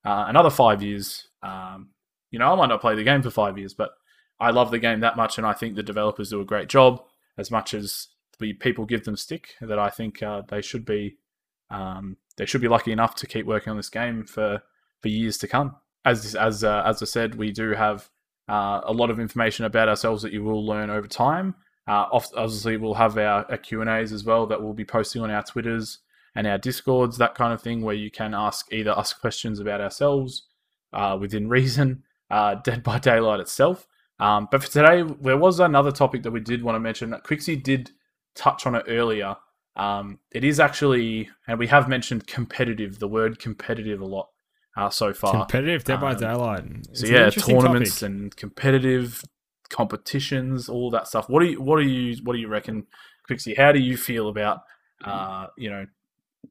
uh, 0.05 0.27
another 0.29 0.51
five 0.51 0.83
years. 0.83 1.27
Um, 1.43 1.89
you 2.31 2.39
know, 2.39 2.53
I 2.53 2.55
might 2.55 2.67
not 2.67 2.83
play 2.83 2.95
the 2.95 3.03
game 3.03 3.23
for 3.23 3.31
five 3.31 3.57
years, 3.57 3.73
but 3.73 3.93
I 4.39 4.51
love 4.51 4.71
the 4.71 4.79
game 4.79 5.01
that 5.01 5.17
much, 5.17 5.39
and 5.39 5.47
I 5.47 5.55
think 5.55 5.77
the 5.77 5.83
developers 5.83 6.29
do 6.29 6.41
a 6.43 6.45
great 6.45 6.69
job. 6.69 7.03
As 7.39 7.51
much 7.51 7.73
as 7.73 8.09
we 8.39 8.53
people 8.53 8.85
give 8.85 9.05
them 9.05 9.17
stick, 9.17 9.55
that 9.63 9.79
I 9.79 9.89
think 9.89 10.23
uh, 10.23 10.43
they 10.47 10.61
should 10.61 10.85
be 10.85 11.17
um, 11.71 12.19
they 12.37 12.45
should 12.45 12.61
be 12.61 12.69
lucky 12.69 12.93
enough 12.93 13.15
to 13.15 13.27
keep 13.27 13.47
working 13.47 13.71
on 13.71 13.79
this 13.79 13.89
game 13.89 14.27
for 14.27 14.61
for 15.01 15.09
years 15.09 15.39
to 15.39 15.49
come. 15.49 15.77
As 16.05 16.35
as 16.35 16.63
uh, 16.63 16.83
as 16.85 17.03
I 17.03 17.07
said, 17.07 17.37
we 17.37 17.53
do 17.53 17.71
have 17.71 18.11
uh, 18.51 18.83
a 18.85 18.93
lot 18.93 19.09
of 19.09 19.19
information 19.19 19.65
about 19.65 19.89
ourselves 19.89 20.23
that 20.25 20.33
you 20.35 20.45
will 20.45 20.67
learn 20.67 20.91
over 20.91 21.07
time. 21.07 21.55
Uh, 21.91 22.07
obviously, 22.13 22.77
we'll 22.77 22.95
have 22.95 23.19
our, 23.19 23.45
our 23.51 23.57
Q 23.57 23.81
and 23.81 23.91
A's 23.91 24.13
as 24.13 24.23
well 24.23 24.47
that 24.47 24.63
we'll 24.63 24.73
be 24.75 24.85
posting 24.85 25.23
on 25.23 25.31
our 25.33 25.43
Twitters 25.43 25.99
and 26.37 26.47
our 26.47 26.57
Discords, 26.57 27.19
that 27.19 27.35
kind 27.35 27.53
of 27.53 27.61
thing, 27.61 27.83
where 27.83 27.97
you 27.97 28.13
can 28.13 28.33
ask 28.33 28.73
either 28.73 28.93
us 28.97 29.13
questions 29.13 29.59
about 29.59 29.81
ourselves 29.81 30.45
uh, 30.93 31.19
within 31.21 31.49
reason, 31.59 32.05
uh, 32.31 32.55
Dead 32.55 32.85
by 32.85 33.01
Daylight 33.01 33.41
itself. 33.41 33.89
Um, 34.21 34.47
but 34.53 34.63
for 34.63 34.71
today, 34.71 35.03
there 35.21 35.37
was 35.37 35.59
another 35.59 35.91
topic 35.91 36.23
that 36.23 36.31
we 36.31 36.39
did 36.39 36.63
want 36.63 36.77
to 36.77 36.81
mention. 36.81 37.11
Quixie 37.25 37.57
did 37.57 37.91
touch 38.37 38.67
on 38.67 38.77
it 38.77 38.85
earlier. 38.87 39.35
Um, 39.75 40.21
it 40.31 40.45
is 40.45 40.61
actually, 40.61 41.29
and 41.49 41.59
we 41.59 41.67
have 41.67 41.89
mentioned 41.89 42.29
competitive, 42.29 43.01
the 43.01 43.09
word 43.09 43.41
competitive 43.41 44.01
a 44.01 44.07
lot 44.07 44.29
uh, 44.77 44.91
so 44.91 45.13
far. 45.13 45.33
competitive 45.33 45.83
Dead 45.83 46.01
by 46.01 46.13
Um, 46.13 46.19
Daylight. 46.19 46.65
It's 46.91 47.01
So 47.01 47.07
yeah, 47.09 47.31
tournaments 47.31 48.01
topic. 48.01 48.13
and 48.13 48.37
competitive 48.37 49.25
competitions, 49.71 50.69
all 50.69 50.91
that 50.91 51.09
stuff. 51.09 51.29
What 51.29 51.41
do 51.41 51.47
you 51.47 51.61
what 51.63 51.79
do 51.79 51.87
you 51.87 52.17
what 52.23 52.35
do 52.35 52.39
you 52.39 52.49
reckon, 52.49 52.87
Quixie? 53.27 53.55
How 53.57 53.73
do 53.73 53.81
you 53.81 53.97
feel 53.97 54.29
about 54.29 54.63
uh, 55.05 55.47
you 55.57 55.71
know 55.71 55.87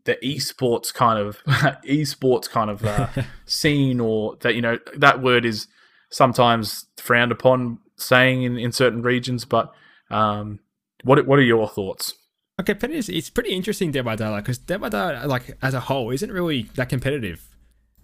the 0.05 0.17
esports 0.23 0.93
kind 0.93 1.19
of 1.19 1.43
esports 1.87 2.49
kind 2.49 2.69
of 2.69 2.83
uh, 2.83 3.07
scene, 3.45 3.99
or 3.99 4.37
that 4.41 4.55
you 4.55 4.61
know 4.61 4.79
that 4.95 5.21
word 5.21 5.45
is 5.45 5.67
sometimes 6.09 6.85
frowned 6.97 7.31
upon 7.31 7.79
saying 7.97 8.43
in, 8.43 8.57
in 8.57 8.71
certain 8.71 9.01
regions. 9.01 9.45
But 9.45 9.71
um, 10.09 10.59
what 11.03 11.25
what 11.27 11.39
are 11.39 11.43
your 11.43 11.67
thoughts? 11.67 12.13
Okay. 12.59 12.75
It's 12.81 13.29
pretty 13.29 13.51
interesting 13.51 13.91
Dead 13.91 14.03
by 14.03 14.17
Daylight 14.17 14.43
because 14.43 14.57
Dead 14.57 14.81
by 14.81 14.89
Daylight, 14.89 15.27
like 15.27 15.57
as 15.61 15.73
a 15.73 15.79
whole, 15.79 16.11
isn't 16.11 16.31
really 16.31 16.63
that 16.75 16.89
competitive. 16.89 17.47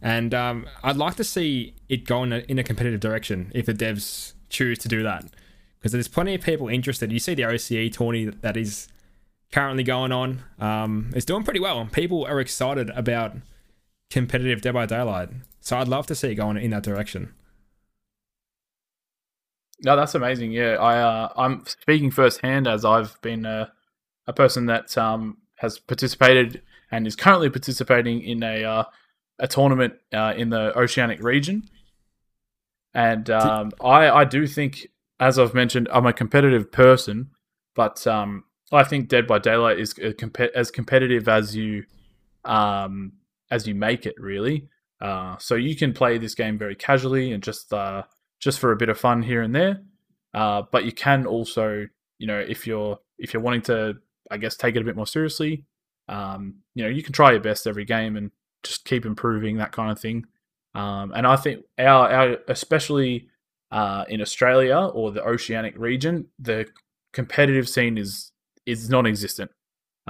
And 0.02 0.34
um, 0.34 0.68
I'd 0.84 0.98
like 0.98 1.16
to 1.16 1.24
see 1.24 1.76
it 1.90 2.06
go 2.06 2.24
in 2.24 2.32
a, 2.32 2.38
in 2.40 2.60
a 2.60 2.64
competitive 2.64 3.00
direction 3.00 3.52
if 3.56 3.66
the 3.66 3.74
devs 3.74 4.34
choose 4.50 4.78
to 4.80 4.88
do 4.88 5.04
that, 5.04 5.26
because 5.80 5.92
there's 5.92 6.08
plenty 6.08 6.36
of 6.36 6.42
people 6.42 6.68
interested. 6.68 7.12
You 7.12 7.20
see 7.20 7.34
the 7.34 7.44
OCE 7.44 7.94
tourney 7.94 8.26
that 8.26 8.58
is 8.58 8.88
currently 9.52 9.84
going 9.84 10.12
on. 10.12 10.44
Um, 10.60 11.12
it's 11.16 11.26
doing 11.26 11.44
pretty 11.44 11.60
well, 11.60 11.80
and 11.80 11.92
people 11.92 12.26
are 12.26 12.40
excited 12.40 12.90
about 12.92 13.34
competitive 14.10 14.62
Dead 14.62 14.74
by 14.74 14.86
Daylight. 14.86 15.30
So 15.60 15.78
I'd 15.78 15.88
love 15.88 16.08
to 16.08 16.16
see 16.16 16.30
it 16.30 16.36
going 16.36 16.58
in 16.58 16.72
that 16.72 16.84
direction. 16.84 17.34
No, 19.84 19.96
that's 19.96 20.16
amazing. 20.16 20.52
Yeah, 20.52 20.76
I 20.76 21.00
uh, 21.00 21.30
I'm 21.36 21.66
speaking 21.66 22.12
firsthand 22.12 22.68
as 22.68 22.86
I've 22.86 23.20
been 23.22 23.46
a, 23.46 23.72
a 24.26 24.34
person 24.34 24.68
that 24.68 24.98
um, 24.98 25.38
has 25.56 25.80
participated 25.80 26.62
and 26.92 27.06
is 27.06 27.16
currently 27.16 27.50
participating 27.50 28.22
in 28.22 28.42
a 28.42 28.64
uh, 28.64 28.84
a 29.40 29.48
tournament 29.48 29.96
uh, 30.14 30.34
in 30.38 30.50
the 30.50 30.78
Oceanic 30.78 31.22
region, 31.22 31.68
and 32.96 33.30
um, 33.30 33.72
I 33.84 34.10
I 34.10 34.24
do 34.24 34.48
think, 34.48 34.88
as 35.20 35.38
I've 35.38 35.54
mentioned, 35.54 35.90
I'm 35.92 36.06
a 36.06 36.14
competitive 36.14 36.72
person, 36.72 37.30
but 37.76 38.08
um, 38.08 38.46
I 38.72 38.84
think 38.84 39.10
Dead 39.10 39.28
by 39.28 39.40
Daylight 39.40 39.80
is 39.80 39.94
as 40.56 40.72
competitive 40.72 41.28
as 41.28 41.56
you 41.56 41.84
um, 42.46 43.14
as 43.52 43.68
you 43.68 43.76
make 43.76 44.06
it, 44.06 44.16
really. 44.18 44.70
Uh, 45.02 45.36
so 45.38 45.56
you 45.56 45.76
can 45.76 45.94
play 45.94 46.18
this 46.18 46.36
game 46.36 46.58
very 46.58 46.76
casually 46.76 47.34
and 47.34 47.44
just 47.44 47.74
uh, 47.74 48.04
just 48.40 48.60
for 48.60 48.72
a 48.72 48.78
bit 48.78 48.90
of 48.90 48.98
fun 48.98 49.22
here 49.22 49.42
and 49.42 49.54
there. 49.54 49.82
Uh, 50.34 50.64
but 50.72 50.86
you 50.86 50.92
can 50.92 51.26
also, 51.26 51.86
you 52.18 52.28
know, 52.28 52.40
if 52.40 52.66
you're 52.66 52.98
if 53.18 53.34
you're 53.34 53.44
wanting 53.44 53.62
to, 53.64 53.96
I 54.32 54.38
guess, 54.38 54.56
take 54.56 54.76
it 54.76 54.82
a 54.82 54.86
bit 54.86 54.96
more 54.96 55.08
seriously, 55.08 55.66
um, 56.08 56.56
you 56.76 56.84
know, 56.84 56.90
you 56.90 57.04
can 57.04 57.14
try 57.14 57.32
your 57.32 57.42
best 57.42 57.68
every 57.68 57.86
game 57.86 58.16
and 58.16 58.32
just 58.64 58.86
keep 58.86 59.06
improving 59.06 59.58
that 59.58 59.74
kind 59.74 59.92
of 59.92 60.00
thing. 60.00 60.26
Um, 60.76 61.14
and 61.16 61.26
I 61.26 61.36
think 61.38 61.64
our, 61.80 62.10
our 62.10 62.38
especially 62.48 63.30
uh, 63.72 64.06
in 64.10 64.22
Australia 64.22 64.78
or 64.78 65.12
the 65.12 65.26
Oceanic 65.26 65.78
region, 65.78 66.28
the 66.38 66.68
competitive 67.14 67.68
scene 67.68 67.98
is 67.98 68.32
is 68.66 68.90
non-existent. 68.90 69.52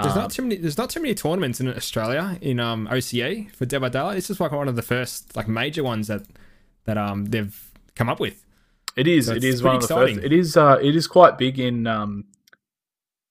There's 0.02 0.14
um, 0.14 0.24
not 0.24 0.32
too 0.32 0.42
many. 0.42 0.58
There's 0.58 0.78
not 0.78 0.90
too 0.90 1.00
many 1.00 1.16
tournaments 1.16 1.62
in 1.62 1.68
Australia 1.70 2.38
in 2.42 2.60
um, 2.60 2.88
OCE 2.92 3.52
for 3.56 3.66
Dead 3.66 3.80
by 3.80 3.90
Daylight. 3.90 4.16
This 4.16 4.30
is 4.30 4.40
like 4.40 4.52
one 4.52 4.68
of 4.68 4.76
the 4.76 4.82
first 4.82 5.36
like 5.36 5.48
major 5.48 5.84
ones 5.84 6.08
that 6.08 6.24
that 6.86 6.98
um 6.98 7.26
they've 7.26 7.72
come 7.96 8.10
up 8.10 8.20
with. 8.20 8.44
It 8.98 9.08
is. 9.08 9.28
So 9.28 9.34
it 9.34 9.44
is 9.44 9.64
one 9.64 9.76
of 9.76 9.82
the 9.82 9.88
first. 9.88 10.18
It 10.18 10.34
is. 10.34 10.58
Uh, 10.58 10.78
it 10.82 10.96
is 10.96 11.08
quite 11.08 11.38
big 11.38 11.60
in. 11.60 11.88
Um, 11.88 12.26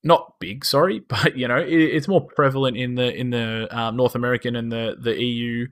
not 0.02 0.38
big, 0.38 0.64
sorry, 0.64 0.98
but 1.08 1.36
you 1.36 1.48
know, 1.48 1.56
it, 1.56 1.68
it's 1.68 2.08
more 2.08 2.24
prevalent 2.24 2.76
in 2.76 2.94
the 2.94 3.14
in 3.14 3.30
the 3.30 3.66
um, 3.76 3.96
North 3.96 4.14
American 4.14 4.56
and 4.56 4.70
the 4.70 4.96
the 4.98 5.20
EU, 5.20 5.66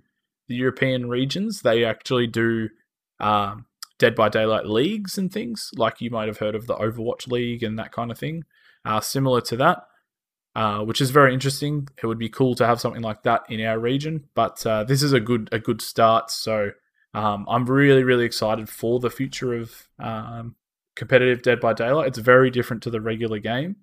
the 0.52 0.58
European 0.58 1.08
regions. 1.08 1.62
They 1.62 1.84
actually 1.84 2.26
do 2.26 2.68
um, 3.20 3.66
Dead 3.98 4.14
by 4.14 4.28
Daylight 4.28 4.66
leagues 4.66 5.16
and 5.16 5.32
things 5.32 5.70
like 5.76 6.00
you 6.00 6.10
might 6.10 6.28
have 6.28 6.38
heard 6.38 6.54
of 6.54 6.66
the 6.66 6.74
Overwatch 6.74 7.26
League 7.26 7.62
and 7.62 7.78
that 7.78 7.92
kind 7.92 8.10
of 8.10 8.18
thing. 8.18 8.44
Uh, 8.84 9.00
similar 9.00 9.40
to 9.40 9.56
that, 9.56 9.86
uh, 10.54 10.80
which 10.80 11.00
is 11.00 11.10
very 11.10 11.32
interesting. 11.32 11.88
It 12.02 12.06
would 12.06 12.18
be 12.18 12.28
cool 12.28 12.54
to 12.56 12.66
have 12.66 12.80
something 12.80 13.02
like 13.02 13.22
that 13.22 13.42
in 13.48 13.64
our 13.64 13.78
region, 13.78 14.28
but 14.34 14.64
uh, 14.66 14.84
this 14.84 15.02
is 15.02 15.12
a 15.12 15.20
good 15.20 15.48
a 15.52 15.58
good 15.58 15.80
start. 15.80 16.30
So 16.30 16.72
um, 17.14 17.46
I'm 17.48 17.64
really, 17.64 18.04
really 18.04 18.24
excited 18.24 18.68
for 18.68 19.00
the 19.00 19.10
future 19.10 19.54
of 19.54 19.88
um, 19.98 20.56
competitive 20.96 21.42
Dead 21.42 21.60
by 21.60 21.72
Daylight. 21.72 22.08
It's 22.08 22.18
very 22.18 22.50
different 22.50 22.82
to 22.82 22.90
the 22.90 23.00
regular 23.00 23.38
game. 23.38 23.76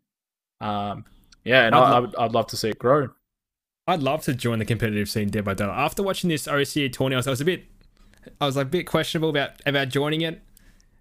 Um, 0.61 1.05
yeah, 1.43 1.65
and 1.65 1.73
I'd, 1.73 1.93
I, 1.93 1.99
would, 1.99 2.15
I'd 2.17 2.33
love 2.33 2.47
to 2.47 2.57
see 2.57 2.69
it 2.69 2.77
grow. 2.77 3.07
I'd 3.89 4.03
love 4.03 4.23
to 4.23 4.33
join 4.33 4.59
the 4.59 4.65
competitive 4.65 5.09
scene 5.09 5.29
Dead 5.29 5.43
by 5.43 5.53
Daylight. 5.53 5.77
After 5.77 6.03
watching 6.03 6.29
this 6.29 6.47
OCE 6.47 6.91
tourney, 6.91 7.15
I 7.15 7.17
was, 7.17 7.27
I 7.27 7.31
was 7.31 7.41
a 7.41 7.45
bit, 7.45 7.65
I 8.39 8.45
was 8.45 8.55
like 8.55 8.67
a 8.67 8.69
bit 8.69 8.87
questionable 8.87 9.29
about 9.29 9.51
about 9.65 9.89
joining 9.89 10.21
it, 10.21 10.41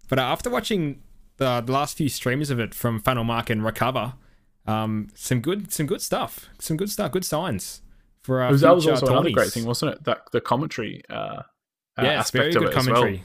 but 0.08 0.18
after 0.18 0.50
watching 0.50 1.02
the, 1.36 1.60
the 1.60 1.72
last 1.72 1.96
few 1.96 2.08
streams 2.08 2.50
of 2.50 2.58
it 2.58 2.74
from 2.74 3.00
Funnel 3.00 3.24
Mark 3.24 3.50
and 3.50 3.64
Recover, 3.64 4.14
um, 4.66 5.08
some 5.14 5.40
good, 5.40 5.72
some 5.72 5.86
good 5.86 6.02
stuff, 6.02 6.48
some 6.58 6.76
good 6.76 6.90
stuff, 6.90 7.12
good 7.12 7.24
signs 7.24 7.82
for. 8.22 8.42
Uh, 8.42 8.52
that 8.52 8.74
was 8.74 8.86
also 8.86 9.06
another 9.06 9.30
great 9.30 9.52
thing, 9.52 9.64
wasn't 9.64 9.94
it? 9.94 10.04
That 10.04 10.22
the 10.32 10.40
commentary. 10.40 11.02
Uh, 11.08 11.42
uh, 11.98 12.04
yeah, 12.04 12.12
aspect 12.12 12.54
of 12.54 12.62
it 12.62 12.72
commentary. 12.72 13.14
as 13.16 13.20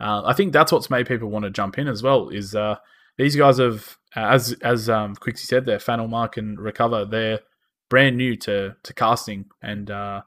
well. 0.00 0.24
Uh, 0.24 0.28
I 0.28 0.32
think 0.32 0.52
that's 0.52 0.70
what's 0.70 0.90
made 0.90 1.06
people 1.06 1.28
want 1.30 1.44
to 1.44 1.50
jump 1.50 1.78
in 1.78 1.88
as 1.88 2.02
well. 2.02 2.28
Is 2.28 2.54
uh, 2.54 2.76
these 3.16 3.34
guys 3.34 3.58
have, 3.58 3.96
as 4.14 4.52
as 4.62 4.88
um, 4.88 5.16
Quixie 5.16 5.46
said, 5.46 5.64
they're 5.64 5.78
Funnel 5.78 6.08
Mark 6.08 6.36
and 6.36 6.60
Recover. 6.60 7.04
They're 7.04 7.40
brand 7.88 8.16
new 8.16 8.36
to 8.36 8.76
to 8.82 8.94
casting, 8.94 9.46
and 9.62 9.90
uh, 9.90 10.22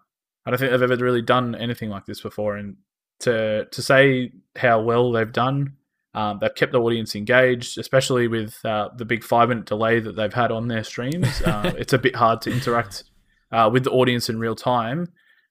I 0.46 0.50
don't 0.50 0.60
think 0.60 0.72
they've 0.72 0.82
ever 0.92 1.04
really 1.04 1.22
done 1.22 1.56
anything 1.56 1.90
like 1.90 2.06
this 2.06 2.22
before. 2.22 2.56
And 2.58 2.78
to 3.22 3.66
to 3.66 3.82
say 3.82 4.32
how 4.56 4.82
well 4.82 5.12
they've 5.12 5.32
done, 5.32 5.78
um, 6.14 6.40
they've 6.42 6.54
kept 6.54 6.72
the 6.72 6.82
audience 6.82 7.16
engaged, 7.16 7.78
especially 7.78 8.28
with 8.28 8.64
uh, 8.66 8.90
the 8.98 9.06
big 9.06 9.24
five 9.24 9.50
minute 9.50 9.66
delay 9.66 10.00
that 10.00 10.16
they've 10.16 10.34
had 10.34 10.52
on 10.52 10.68
their 10.68 10.84
streams. 10.84 11.42
Uh, 11.42 11.74
it's 11.78 11.94
a 11.94 12.00
bit 12.00 12.16
hard 12.16 12.42
to 12.42 12.52
interact 12.52 13.06
uh, 13.52 13.70
with 13.72 13.84
the 13.84 13.92
audience 13.92 14.30
in 14.30 14.40
real 14.40 14.56
time. 14.56 15.08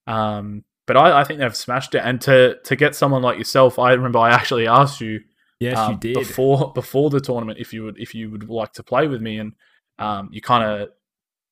Um, 0.06 0.64
but 0.86 0.96
I, 0.96 1.20
I, 1.20 1.24
think 1.24 1.38
they've 1.38 1.54
smashed 1.54 1.94
it. 1.94 2.02
And 2.04 2.20
to 2.22 2.58
to 2.64 2.76
get 2.76 2.94
someone 2.94 3.22
like 3.22 3.38
yourself, 3.38 3.78
I 3.78 3.92
remember 3.92 4.18
I 4.18 4.30
actually 4.30 4.66
asked 4.66 5.00
you, 5.00 5.20
yes, 5.60 5.78
um, 5.78 5.92
you 5.92 5.98
did 5.98 6.14
before 6.14 6.72
before 6.72 7.10
the 7.10 7.20
tournament 7.20 7.58
if 7.60 7.72
you 7.72 7.84
would 7.84 7.98
if 7.98 8.14
you 8.14 8.30
would 8.30 8.48
like 8.48 8.72
to 8.72 8.82
play 8.82 9.06
with 9.06 9.22
me, 9.22 9.38
and 9.38 9.52
um, 9.98 10.28
you 10.32 10.40
kind 10.40 10.64
of 10.64 10.88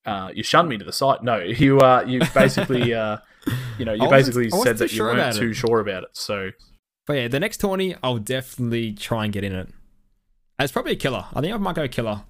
uh, 0.09 0.31
you 0.35 0.42
shunned 0.42 0.68
me 0.68 0.79
to 0.79 0.85
the 0.85 0.92
site. 0.92 1.23
No, 1.23 1.37
you 1.62 1.79
uh, 1.81 2.05
you 2.07 2.21
basically 2.35 2.94
uh, 2.94 3.18
you 3.79 3.85
know 3.85 3.92
you 3.92 4.09
basically 4.11 4.51
said 4.51 4.79
that 4.79 4.90
you 4.90 4.97
sure 4.97 5.14
weren't 5.14 5.37
too 5.37 5.53
sure 5.53 5.81
about 5.81 6.05
it. 6.05 6.11
So, 6.12 6.51
but 7.07 7.12
yeah, 7.14 7.29
the 7.29 7.40
next 7.40 7.59
tourney 7.59 7.94
I'll 8.03 8.18
definitely 8.18 8.92
try 8.92 9.25
and 9.25 9.33
get 9.33 9.44
in 9.44 9.55
it. 9.55 9.68
It's 10.59 10.73
probably 10.73 10.92
a 10.92 10.97
killer. 10.97 11.27
I 11.35 11.40
think 11.40 11.55
I 11.55 11.57
might 11.59 11.77
go 11.77 11.87
killer. 11.87 12.23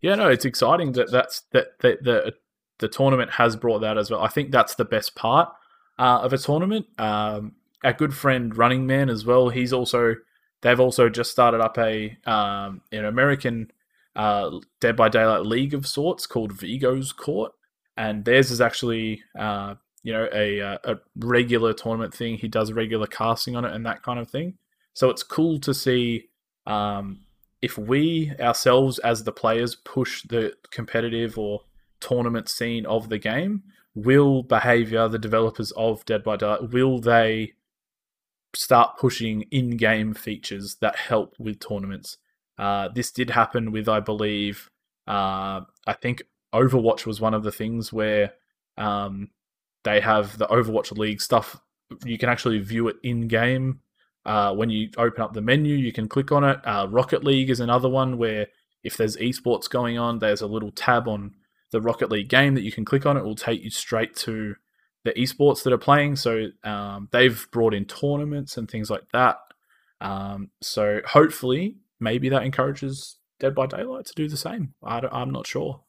Yeah, 0.00 0.14
no, 0.14 0.28
it's 0.28 0.44
exciting 0.44 0.92
that 0.92 1.10
that's 1.10 1.42
that, 1.52 1.78
that 1.80 2.02
the 2.02 2.34
the 2.78 2.88
tournament 2.88 3.32
has 3.32 3.56
brought 3.56 3.80
that 3.80 3.98
as 3.98 4.10
well. 4.10 4.20
I 4.20 4.28
think 4.28 4.50
that's 4.50 4.74
the 4.74 4.84
best 4.84 5.14
part 5.14 5.48
uh, 5.98 6.20
of 6.22 6.32
a 6.32 6.38
tournament. 6.38 6.86
Um, 6.98 7.52
our 7.84 7.92
good 7.92 8.14
friend 8.14 8.56
Running 8.56 8.86
Man 8.86 9.10
as 9.10 9.24
well. 9.24 9.48
He's 9.48 9.72
also 9.72 10.14
they've 10.62 10.80
also 10.80 11.08
just 11.08 11.30
started 11.30 11.60
up 11.60 11.78
a 11.78 12.16
um, 12.26 12.80
an 12.90 13.04
American 13.04 13.70
uh, 14.16 14.58
Dead 14.80 14.96
by 14.96 15.08
Daylight 15.08 15.46
league 15.46 15.74
of 15.74 15.86
sorts 15.86 16.26
called 16.26 16.52
Vigo's 16.52 17.12
Court, 17.12 17.52
and 17.96 18.24
theirs 18.24 18.50
is 18.50 18.60
actually 18.60 19.22
uh, 19.38 19.74
you 20.02 20.12
know 20.12 20.28
a 20.32 20.60
uh, 20.60 20.78
a 20.84 20.96
regular 21.16 21.72
tournament 21.72 22.14
thing. 22.14 22.36
He 22.36 22.48
does 22.48 22.72
regular 22.72 23.06
casting 23.06 23.56
on 23.56 23.64
it 23.64 23.72
and 23.72 23.86
that 23.86 24.02
kind 24.02 24.18
of 24.18 24.30
thing. 24.30 24.54
So 24.94 25.08
it's 25.10 25.22
cool 25.22 25.58
to 25.60 25.72
see 25.72 26.28
um, 26.66 27.20
if 27.62 27.78
we 27.78 28.32
ourselves 28.40 28.98
as 28.98 29.24
the 29.24 29.32
players 29.32 29.74
push 29.74 30.22
the 30.22 30.54
competitive 30.70 31.38
or 31.38 31.62
tournament 32.00 32.48
scene 32.48 32.84
of 32.86 33.08
the 33.08 33.18
game 33.18 33.62
will 33.94 34.42
behavior 34.42 35.08
the 35.08 35.18
developers 35.18 35.70
of 35.72 36.04
Dead 36.04 36.22
by 36.22 36.36
Daylight 36.36 36.70
will 36.70 36.98
they 36.98 37.52
start 38.54 38.98
pushing 38.98 39.42
in-game 39.50 40.14
features 40.14 40.76
that 40.80 40.96
help 40.96 41.34
with 41.38 41.60
tournaments? 41.60 42.18
Uh, 42.62 42.88
this 42.94 43.10
did 43.10 43.28
happen 43.28 43.72
with, 43.72 43.88
I 43.88 43.98
believe, 43.98 44.70
uh, 45.08 45.62
I 45.84 45.92
think 46.00 46.22
Overwatch 46.54 47.06
was 47.06 47.20
one 47.20 47.34
of 47.34 47.42
the 47.42 47.50
things 47.50 47.92
where 47.92 48.34
um, 48.78 49.30
they 49.82 49.98
have 49.98 50.38
the 50.38 50.46
Overwatch 50.46 50.96
League 50.96 51.20
stuff. 51.20 51.60
You 52.04 52.18
can 52.18 52.28
actually 52.28 52.60
view 52.60 52.86
it 52.86 52.96
in 53.02 53.26
game. 53.26 53.80
Uh, 54.24 54.54
when 54.54 54.70
you 54.70 54.90
open 54.96 55.22
up 55.22 55.32
the 55.32 55.40
menu, 55.40 55.74
you 55.74 55.92
can 55.92 56.08
click 56.08 56.30
on 56.30 56.44
it. 56.44 56.60
Uh, 56.64 56.86
Rocket 56.88 57.24
League 57.24 57.50
is 57.50 57.58
another 57.58 57.88
one 57.88 58.16
where 58.16 58.46
if 58.84 58.96
there's 58.96 59.16
esports 59.16 59.68
going 59.68 59.98
on, 59.98 60.20
there's 60.20 60.42
a 60.42 60.46
little 60.46 60.70
tab 60.70 61.08
on 61.08 61.32
the 61.72 61.80
Rocket 61.80 62.12
League 62.12 62.28
game 62.28 62.54
that 62.54 62.62
you 62.62 62.70
can 62.70 62.84
click 62.84 63.06
on. 63.06 63.16
It 63.16 63.24
will 63.24 63.34
take 63.34 63.64
you 63.64 63.70
straight 63.70 64.14
to 64.18 64.54
the 65.02 65.12
esports 65.14 65.64
that 65.64 65.72
are 65.72 65.78
playing. 65.78 66.14
So 66.14 66.46
um, 66.62 67.08
they've 67.10 67.44
brought 67.50 67.74
in 67.74 67.86
tournaments 67.86 68.56
and 68.56 68.70
things 68.70 68.88
like 68.88 69.10
that. 69.12 69.38
Um, 70.00 70.50
so 70.60 71.00
hopefully, 71.04 71.78
maybe 72.02 72.28
that 72.28 72.42
encourages 72.42 73.18
Dead 73.40 73.54
by 73.54 73.66
Daylight 73.66 74.06
to 74.06 74.14
do 74.14 74.28
the 74.28 74.36
same. 74.36 74.74
I 74.82 75.00
am 75.12 75.30
not 75.30 75.46
sure. 75.46 75.82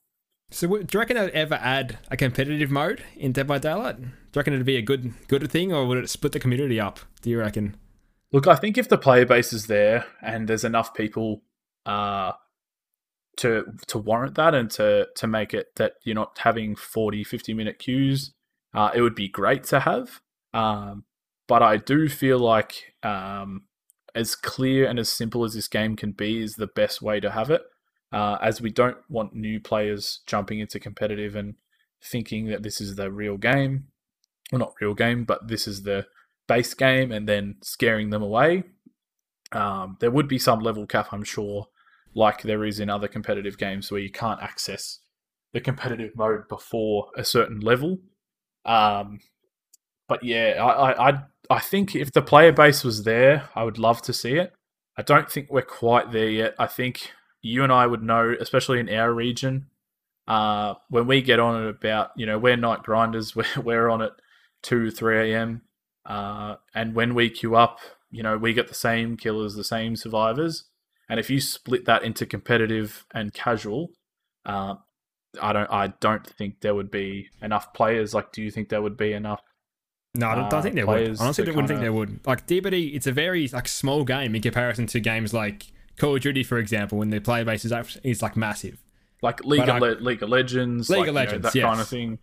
So 0.52 0.68
do 0.68 0.86
you 0.92 1.00
reckon 1.00 1.18
they'd 1.18 1.32
ever 1.32 1.56
add 1.56 2.00
a 2.12 2.18
competitive 2.18 2.70
mode 2.70 3.04
in 3.16 3.32
Dead 3.32 3.48
by 3.48 3.58
Daylight? 3.58 3.98
Do 3.98 4.04
you 4.06 4.10
reckon 4.36 4.54
it'd 4.54 4.66
be 4.66 4.78
a 4.78 4.82
good 4.82 5.14
good 5.28 5.50
thing, 5.52 5.74
or 5.74 5.86
would 5.86 5.98
it 5.98 6.10
split 6.10 6.32
the 6.32 6.40
community 6.40 6.80
up? 6.80 7.00
Do 7.22 7.30
you 7.30 7.40
reckon? 7.40 7.76
Look, 8.32 8.48
I 8.48 8.56
think 8.56 8.78
if 8.78 8.90
the 8.90 8.98
player 8.98 9.26
base 9.26 9.54
is 9.54 9.68
there 9.68 10.06
and 10.22 10.48
there's 10.48 10.64
enough 10.64 10.94
people 10.94 11.44
uh, 11.86 12.34
to 13.38 13.66
to 13.88 13.98
warrant 13.98 14.36
that 14.36 14.54
and 14.54 14.70
to 14.72 15.08
to 15.16 15.28
make 15.28 15.54
it 15.54 15.76
that 15.76 15.94
you're 16.04 16.16
not 16.16 16.38
having 16.40 16.76
40 16.76 17.24
50 17.24 17.54
minute 17.54 17.80
queues 17.80 18.34
uh, 18.74 18.92
it 18.94 19.02
would 19.02 19.16
be 19.16 19.28
great 19.28 19.64
to 19.66 19.80
have 19.80 20.22
um, 20.54 21.06
but 21.48 21.64
i 21.64 21.78
do 21.78 22.08
feel 22.08 22.40
like 22.40 22.94
um, 23.02 23.64
as 24.16 24.36
clear 24.36 24.88
and 24.88 25.00
as 25.00 25.10
simple 25.10 25.44
as 25.44 25.54
this 25.54 25.68
game 25.68 25.96
can 25.96 26.12
be 26.12 26.42
is 26.42 26.56
the 26.56 26.68
best 26.68 27.02
way 27.02 27.20
to 27.20 27.32
have 27.32 27.50
it 27.50 27.62
uh, 28.12 28.38
as 28.42 28.62
we 28.62 28.70
don't 28.70 28.98
want 29.10 29.34
new 29.34 29.60
players 29.60 30.22
jumping 30.28 30.60
into 30.60 30.80
competitive 30.80 31.36
and 31.36 31.56
thinking 32.04 32.48
that 32.48 32.64
this 32.64 32.80
is 32.80 32.96
the 32.96 33.12
real 33.12 33.38
game 33.38 33.86
well 34.52 34.60
not 34.60 34.74
real 34.80 34.94
game 34.94 35.24
but 35.24 35.48
this 35.48 35.68
is 35.68 35.84
the 35.84 36.06
base 36.48 36.74
game 36.74 37.12
and 37.12 37.28
then 37.28 37.56
scaring 37.62 38.10
them 38.10 38.22
away 38.22 38.64
um, 39.54 39.98
there 40.00 40.12
would 40.12 40.28
be 40.28 40.38
some 40.38 40.60
level 40.60 40.86
cap 40.86 41.08
i'm 41.12 41.24
sure 41.24 41.68
like 42.16 42.42
there 42.44 42.64
is 42.64 42.80
in 42.80 42.90
other 42.90 43.08
competitive 43.08 43.58
games 43.58 43.92
where 43.92 44.02
you 44.02 44.12
can't 44.12 44.42
access 44.42 45.00
the 45.54 45.62
competitive 45.62 46.16
mode 46.16 46.48
before 46.50 47.10
a 47.16 47.24
certain 47.24 47.60
level. 47.60 48.00
Um, 48.66 49.20
but 50.08 50.24
yeah, 50.24 50.64
I, 50.64 51.10
I 51.10 51.24
I 51.50 51.60
think 51.60 51.96
if 51.96 52.12
the 52.12 52.22
player 52.22 52.52
base 52.52 52.84
was 52.84 53.04
there, 53.04 53.50
I 53.56 53.64
would 53.64 53.78
love 53.78 54.02
to 54.04 54.14
see 54.14 54.34
it. 54.34 54.54
I 54.98 55.02
don't 55.02 55.30
think 55.30 55.50
we're 55.50 55.62
quite 55.62 56.12
there 56.12 56.30
yet. 56.30 56.56
I 56.58 56.68
think 56.68 57.12
you 57.42 57.64
and 57.64 57.72
I 57.72 57.88
would 57.88 58.04
know, 58.04 58.36
especially 58.40 58.80
in 58.80 58.90
our 58.90 59.14
region, 59.14 59.68
uh, 60.28 60.76
when 60.90 61.08
we 61.08 61.22
get 61.22 61.40
on 61.40 61.64
at 61.64 61.70
about, 61.70 62.12
you 62.16 62.26
know, 62.26 62.38
we're 62.38 62.56
night 62.56 62.84
grinders, 62.84 63.36
we're, 63.36 63.46
we're 63.62 63.90
on 63.90 64.02
at 64.02 64.14
2, 64.64 64.92
3 64.92 65.32
a.m. 65.32 65.62
Uh, 66.06 66.56
and 66.74 66.96
when 66.96 67.14
we 67.14 67.30
queue 67.30 67.56
up, 67.56 67.80
you 68.12 68.24
know, 68.24 68.38
we 68.38 68.54
get 68.54 68.68
the 68.68 68.74
same 68.74 69.18
killers, 69.18 69.56
the 69.56 69.64
same 69.64 69.96
survivors. 69.96 70.66
And 71.10 71.20
if 71.20 71.30
you 71.30 71.42
split 71.42 71.86
that 71.86 72.04
into 72.04 72.26
competitive 72.26 73.06
and 73.14 73.34
casual, 73.34 73.92
uh, 74.46 74.76
I 75.42 75.52
don't 75.52 75.72
I 75.72 75.88
don't 76.00 76.26
think 76.26 76.62
there 76.62 76.76
would 76.76 76.92
be 76.92 77.30
enough 77.42 77.74
players. 77.74 78.14
Like, 78.14 78.32
do 78.32 78.42
you 78.42 78.52
think 78.52 78.70
there 78.70 78.82
would 78.82 78.98
be 78.98 79.14
enough? 79.14 79.42
No, 80.16 80.28
I 80.28 80.36
don't, 80.36 80.50
don't 80.50 80.60
uh, 80.60 80.62
think 80.62 80.76
there 80.76 80.86
would. 80.86 81.20
Honestly, 81.20 81.44
I 81.44 81.50
wouldn't 81.50 81.68
think 81.68 81.80
there 81.80 81.92
would. 81.92 82.20
Like 82.26 82.46
DBD, 82.46 82.94
it's 82.94 83.08
a 83.08 83.12
very 83.12 83.48
like 83.48 83.68
small 83.68 84.04
game 84.04 84.36
in 84.36 84.44
comparison 84.44 84.86
to 84.88 85.00
games 85.00 85.34
like 85.34 85.66
Call 85.98 86.16
of 86.16 86.22
Duty, 86.22 86.44
for 86.44 86.60
example, 86.60 87.00
when 87.00 87.10
the 87.10 87.20
player 87.20 87.44
base 87.44 87.66
is 87.66 87.74
is 88.04 88.22
like 88.22 88.38
massive. 88.38 88.84
Like 89.24 89.44
League 89.44 89.62
But 89.62 89.70
of 89.70 89.76
I- 89.76 89.80
Le- 89.80 90.02
League 90.02 90.22
of 90.22 90.30
Legends, 90.30 90.90
League 90.90 91.00
like, 91.00 91.08
of 91.08 91.08
you 91.08 91.14
know, 91.14 91.20
Legends, 91.20 91.54
that 91.54 91.62
kind 91.62 91.82
of 91.82 91.88
thing. 91.88 92.20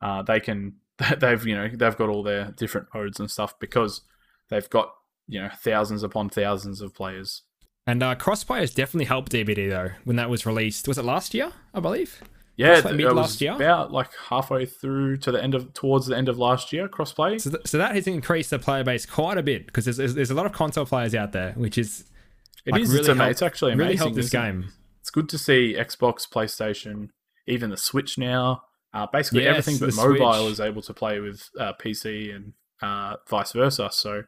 Uh, 0.00 0.22
they 0.22 0.40
can 0.40 0.76
they've 1.18 1.46
you 1.46 1.54
know 1.54 1.68
they've 1.68 1.96
got 1.96 2.08
all 2.08 2.22
their 2.22 2.52
different 2.52 2.88
modes 2.94 3.20
and 3.20 3.30
stuff 3.30 3.58
because 3.58 4.00
they've 4.48 4.70
got 4.70 4.94
you 5.28 5.42
know 5.42 5.50
thousands 5.60 6.02
upon 6.02 6.30
thousands 6.30 6.80
of 6.80 6.94
players. 6.94 7.42
And 7.86 8.02
uh, 8.02 8.14
crossplay 8.14 8.60
has 8.60 8.72
definitely 8.72 9.04
helped 9.04 9.32
DBD 9.32 9.68
though 9.68 9.90
when 10.04 10.16
that 10.16 10.30
was 10.30 10.46
released. 10.46 10.88
Was 10.88 10.96
it 10.96 11.04
last 11.04 11.34
year? 11.34 11.52
I 11.74 11.80
believe. 11.80 12.22
Yeah, 12.56 12.80
Crossplay 12.80 12.96
mid 12.96 13.06
it 13.06 13.12
last 13.14 13.40
year? 13.40 13.52
about 13.52 13.90
like 13.92 14.10
halfway 14.28 14.64
through 14.66 15.16
to 15.18 15.32
the 15.32 15.42
end 15.42 15.54
of 15.54 15.72
towards 15.74 16.06
the 16.06 16.16
end 16.16 16.28
of 16.28 16.38
last 16.38 16.72
year. 16.72 16.88
Crossplay. 16.88 17.40
So, 17.40 17.50
th- 17.50 17.66
so 17.66 17.78
that 17.78 17.94
has 17.94 18.06
increased 18.06 18.50
the 18.50 18.58
player 18.58 18.84
base 18.84 19.06
quite 19.06 19.38
a 19.38 19.42
bit 19.42 19.66
because 19.66 19.84
there's, 19.86 19.96
there's, 19.96 20.14
there's 20.14 20.30
a 20.30 20.34
lot 20.34 20.46
of 20.46 20.52
console 20.52 20.86
players 20.86 21.14
out 21.14 21.32
there, 21.32 21.52
which 21.54 21.76
is 21.78 22.04
It 22.64 22.72
like, 22.72 22.82
is. 22.82 22.88
really 22.90 23.00
it's, 23.00 23.08
helped- 23.18 23.30
it's 23.32 23.42
actually 23.42 23.72
amazing. 23.72 23.86
really 23.86 23.96
helped 23.96 24.14
this 24.16 24.26
isn't 24.26 24.40
it? 24.40 24.44
game. 24.52 24.72
It's 25.00 25.10
good 25.10 25.28
to 25.30 25.38
see 25.38 25.74
Xbox, 25.78 26.28
PlayStation, 26.28 27.08
even 27.46 27.70
the 27.70 27.76
Switch 27.76 28.16
now. 28.18 28.62
Uh, 28.94 29.06
basically, 29.12 29.42
Yes, 29.42 29.58
everything 29.66 29.86
but 29.86 29.96
mobile 29.96 30.32
Switch. 30.34 30.52
is 30.52 30.60
able 30.60 30.80
to 30.82 30.94
play 30.94 31.18
with 31.20 31.50
uh, 31.58 31.72
PC 31.84 32.34
and 32.34 32.52
uh, 32.80 33.16
vice 33.28 33.50
versa. 33.52 33.88
So 33.92 34.22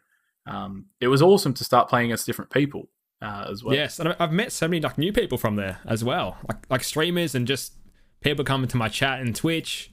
um, 0.46 0.86
it 1.00 1.06
was 1.08 1.22
awesome 1.22 1.54
to 1.54 1.64
start 1.64 1.88
playing 1.88 2.06
against 2.06 2.26
different 2.26 2.50
people 2.50 2.88
uh, 3.22 3.46
as 3.50 3.62
well. 3.62 3.74
Yes, 3.76 4.00
and 4.00 4.14
I've 4.18 4.32
met 4.32 4.50
so 4.52 4.66
many 4.66 4.80
like 4.80 4.98
new 4.98 5.12
people 5.12 5.38
from 5.38 5.54
there 5.56 5.78
as 5.86 6.02
well, 6.02 6.36
like 6.48 6.68
like 6.68 6.82
streamers 6.84 7.34
and 7.34 7.46
just 7.46 7.74
people 8.20 8.44
coming 8.44 8.68
to 8.68 8.76
my 8.76 8.88
chat 8.88 9.20
and 9.20 9.34
Twitch. 9.34 9.92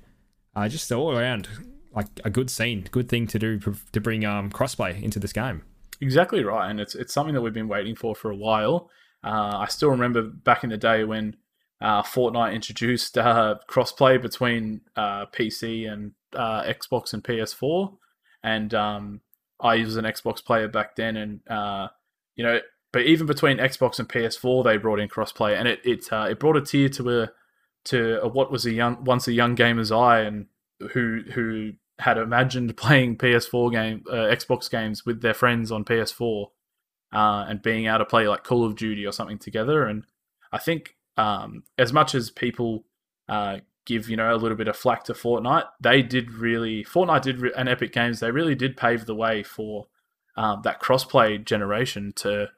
Uh, 0.55 0.67
just 0.67 0.91
all 0.91 1.17
around 1.17 1.47
like 1.95 2.07
a 2.23 2.29
good 2.29 2.49
scene, 2.49 2.87
good 2.91 3.09
thing 3.09 3.27
to 3.27 3.39
do 3.39 3.59
to 3.59 4.01
bring 4.01 4.25
um 4.25 4.51
crossplay 4.51 5.01
into 5.01 5.19
this 5.19 5.33
game. 5.33 5.63
Exactly 6.01 6.43
right, 6.43 6.69
and 6.69 6.79
it's 6.79 6.95
it's 6.95 7.13
something 7.13 7.33
that 7.33 7.41
we've 7.41 7.53
been 7.53 7.67
waiting 7.67 7.95
for 7.95 8.15
for 8.15 8.29
a 8.29 8.35
while. 8.35 8.89
Uh, 9.23 9.57
I 9.59 9.67
still 9.67 9.89
remember 9.89 10.21
back 10.21 10.63
in 10.63 10.69
the 10.69 10.77
day 10.77 11.03
when 11.05 11.37
uh, 11.79 12.03
Fortnite 12.03 12.53
introduced 12.53 13.17
uh, 13.17 13.55
crossplay 13.69 14.21
between 14.21 14.81
uh, 14.95 15.25
PC 15.27 15.91
and 15.91 16.11
uh, 16.35 16.63
Xbox 16.63 17.13
and 17.13 17.23
PS4, 17.23 17.95
and 18.43 18.73
um, 18.73 19.21
I 19.59 19.77
was 19.77 19.95
an 19.95 20.05
Xbox 20.05 20.43
player 20.43 20.67
back 20.67 20.95
then, 20.95 21.15
and 21.15 21.39
uh, 21.49 21.87
you 22.35 22.43
know, 22.43 22.59
but 22.91 23.03
even 23.03 23.25
between 23.25 23.57
Xbox 23.57 23.99
and 23.99 24.09
PS4, 24.09 24.63
they 24.63 24.77
brought 24.77 24.99
in 24.99 25.09
crossplay, 25.09 25.57
and 25.57 25.67
it 25.67 25.79
it 25.85 26.05
it 26.11 26.39
brought 26.39 26.57
a 26.57 26.61
tier 26.61 26.89
to 26.89 27.21
a 27.21 27.31
to 27.85 28.21
a, 28.21 28.27
what 28.27 28.51
was 28.51 28.65
a 28.65 28.71
young 28.71 29.03
once 29.03 29.27
a 29.27 29.33
young 29.33 29.55
gamer's 29.55 29.91
eye, 29.91 30.21
and 30.21 30.47
who 30.91 31.21
who 31.33 31.73
had 31.99 32.17
imagined 32.17 32.75
playing 32.77 33.17
PS4 33.17 33.71
game, 33.71 34.03
uh, 34.09 34.15
Xbox 34.33 34.69
games 34.69 35.05
with 35.05 35.21
their 35.21 35.33
friends 35.33 35.71
on 35.71 35.85
PS4, 35.85 36.47
uh, 37.13 37.45
and 37.47 37.61
being 37.61 37.87
able 37.87 37.99
to 37.99 38.05
play 38.05 38.27
like 38.27 38.43
Call 38.43 38.65
of 38.65 38.75
Duty 38.75 39.05
or 39.05 39.11
something 39.11 39.37
together. 39.37 39.85
And 39.85 40.05
I 40.51 40.57
think 40.57 40.95
um, 41.17 41.63
as 41.77 41.93
much 41.93 42.15
as 42.15 42.29
people 42.29 42.85
uh, 43.29 43.57
give 43.85 44.09
you 44.09 44.17
know 44.17 44.33
a 44.33 44.37
little 44.37 44.57
bit 44.57 44.67
of 44.67 44.75
flack 44.75 45.03
to 45.05 45.13
Fortnite, 45.13 45.65
they 45.79 46.01
did 46.01 46.31
really 46.31 46.83
Fortnite 46.83 47.21
did 47.21 47.41
re- 47.41 47.53
and 47.55 47.69
Epic 47.69 47.93
Games 47.93 48.19
they 48.19 48.31
really 48.31 48.55
did 48.55 48.77
pave 48.77 49.05
the 49.05 49.15
way 49.15 49.43
for 49.43 49.87
um, 50.35 50.61
that 50.63 50.81
crossplay 50.81 51.43
generation 51.43 52.13
to 52.17 52.49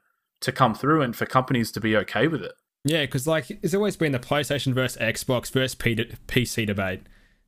to 0.42 0.52
come 0.52 0.76
through 0.76 1.02
and 1.02 1.16
for 1.16 1.26
companies 1.26 1.72
to 1.72 1.80
be 1.80 1.96
okay 1.98 2.28
with 2.28 2.42
it. 2.42 2.54
Yeah, 2.86 3.02
because 3.02 3.26
like 3.28 3.50
it's 3.50 3.74
always 3.74 3.98
been 3.98 4.12
the 4.12 4.20
PlayStation 4.20 4.74
versus 4.74 5.02
Xbox 5.02 5.52
versus 5.52 5.76
P- 5.76 5.96
PC 6.28 6.66
debate. 6.68 7.02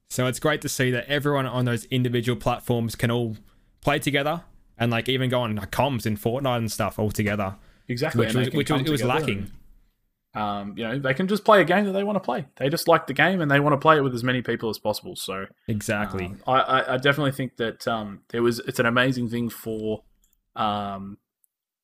So 0.10 0.26
it's 0.26 0.40
great 0.40 0.62
to 0.62 0.70
see 0.70 0.90
that 0.92 1.06
everyone 1.08 1.46
on 1.46 1.66
those 1.66 1.86
individual 1.86 2.38
platforms 2.40 2.96
can 2.96 3.12
all 3.12 3.38
play 3.82 4.00
together 4.00 4.42
and 4.78 4.92
like 4.92 5.08
even 5.08 5.30
go 5.30 5.42
on 5.42 5.58
comms 5.58 6.06
in 6.06 6.18
Fortnite 6.18 6.58
and 6.58 6.72
stuff 6.72 6.98
all 6.98 7.12
together, 7.12 7.56
Exactly, 7.88 8.26
which 8.26 8.36
was 8.36 8.50
which 8.52 8.72
was, 8.72 8.82
it 8.82 8.90
was 8.90 9.04
lacking. 9.04 9.38
and- 9.38 9.52
um, 10.34 10.74
you 10.78 10.84
know, 10.84 11.00
they 11.00 11.16
can 11.16 11.28
just 11.28 11.44
play 11.44 11.62
a 11.62 11.64
game 11.64 11.86
that 11.86 11.94
they 11.94 12.04
want 12.04 12.16
to 12.16 12.20
play. 12.20 12.46
They 12.58 12.70
just 12.70 12.88
like 12.88 13.08
the 13.08 13.14
game 13.14 13.42
and 13.42 13.50
they 13.50 13.60
want 13.60 13.74
to 13.74 13.78
play 13.78 13.98
it 13.98 14.02
with 14.02 14.14
as 14.14 14.24
many 14.24 14.44
people 14.44 14.70
as 14.70 14.78
possible. 14.78 15.16
So 15.16 15.46
Exactly. 15.68 16.26
um, 16.26 16.40
I, 16.46 16.60
I, 16.60 16.94
I 16.94 16.98
definitely 16.98 17.32
think 17.32 17.58
that 17.58 17.88
um, 17.88 18.20
there 18.30 18.44
was 18.44 18.60
it's 18.60 18.80
an 18.80 18.86
amazing 18.86 19.30
thing 19.30 19.50
for 19.50 20.04
um, 20.56 21.18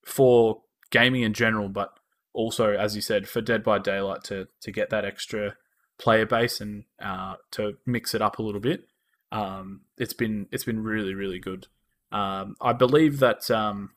for 0.05 0.61
gaming 0.91 1.23
in 1.23 1.33
general, 1.33 1.67
but 1.67 1.97
also 2.33 2.73
as 2.73 2.95
you 2.95 3.01
said 3.01 3.27
for 3.27 3.41
Dead 3.41 3.63
by 3.63 3.79
Daylight 3.79 4.23
to 4.25 4.47
to 4.61 4.71
get 4.71 4.89
that 4.89 5.05
extra 5.05 5.55
player 5.97 6.25
base 6.25 6.59
and 6.59 6.83
uh, 7.01 7.35
to 7.51 7.77
mix 7.85 8.13
it 8.13 8.21
up 8.21 8.39
a 8.39 8.43
little 8.43 8.61
bit. 8.61 8.87
Um, 9.31 9.81
it's 9.97 10.13
been 10.13 10.47
it's 10.51 10.63
been 10.63 10.83
really 10.83 11.13
really 11.13 11.39
good. 11.39 11.67
Um, 12.11 12.55
I 12.61 12.73
believe 12.73 13.19
that 13.19 13.49
um, 13.49 13.91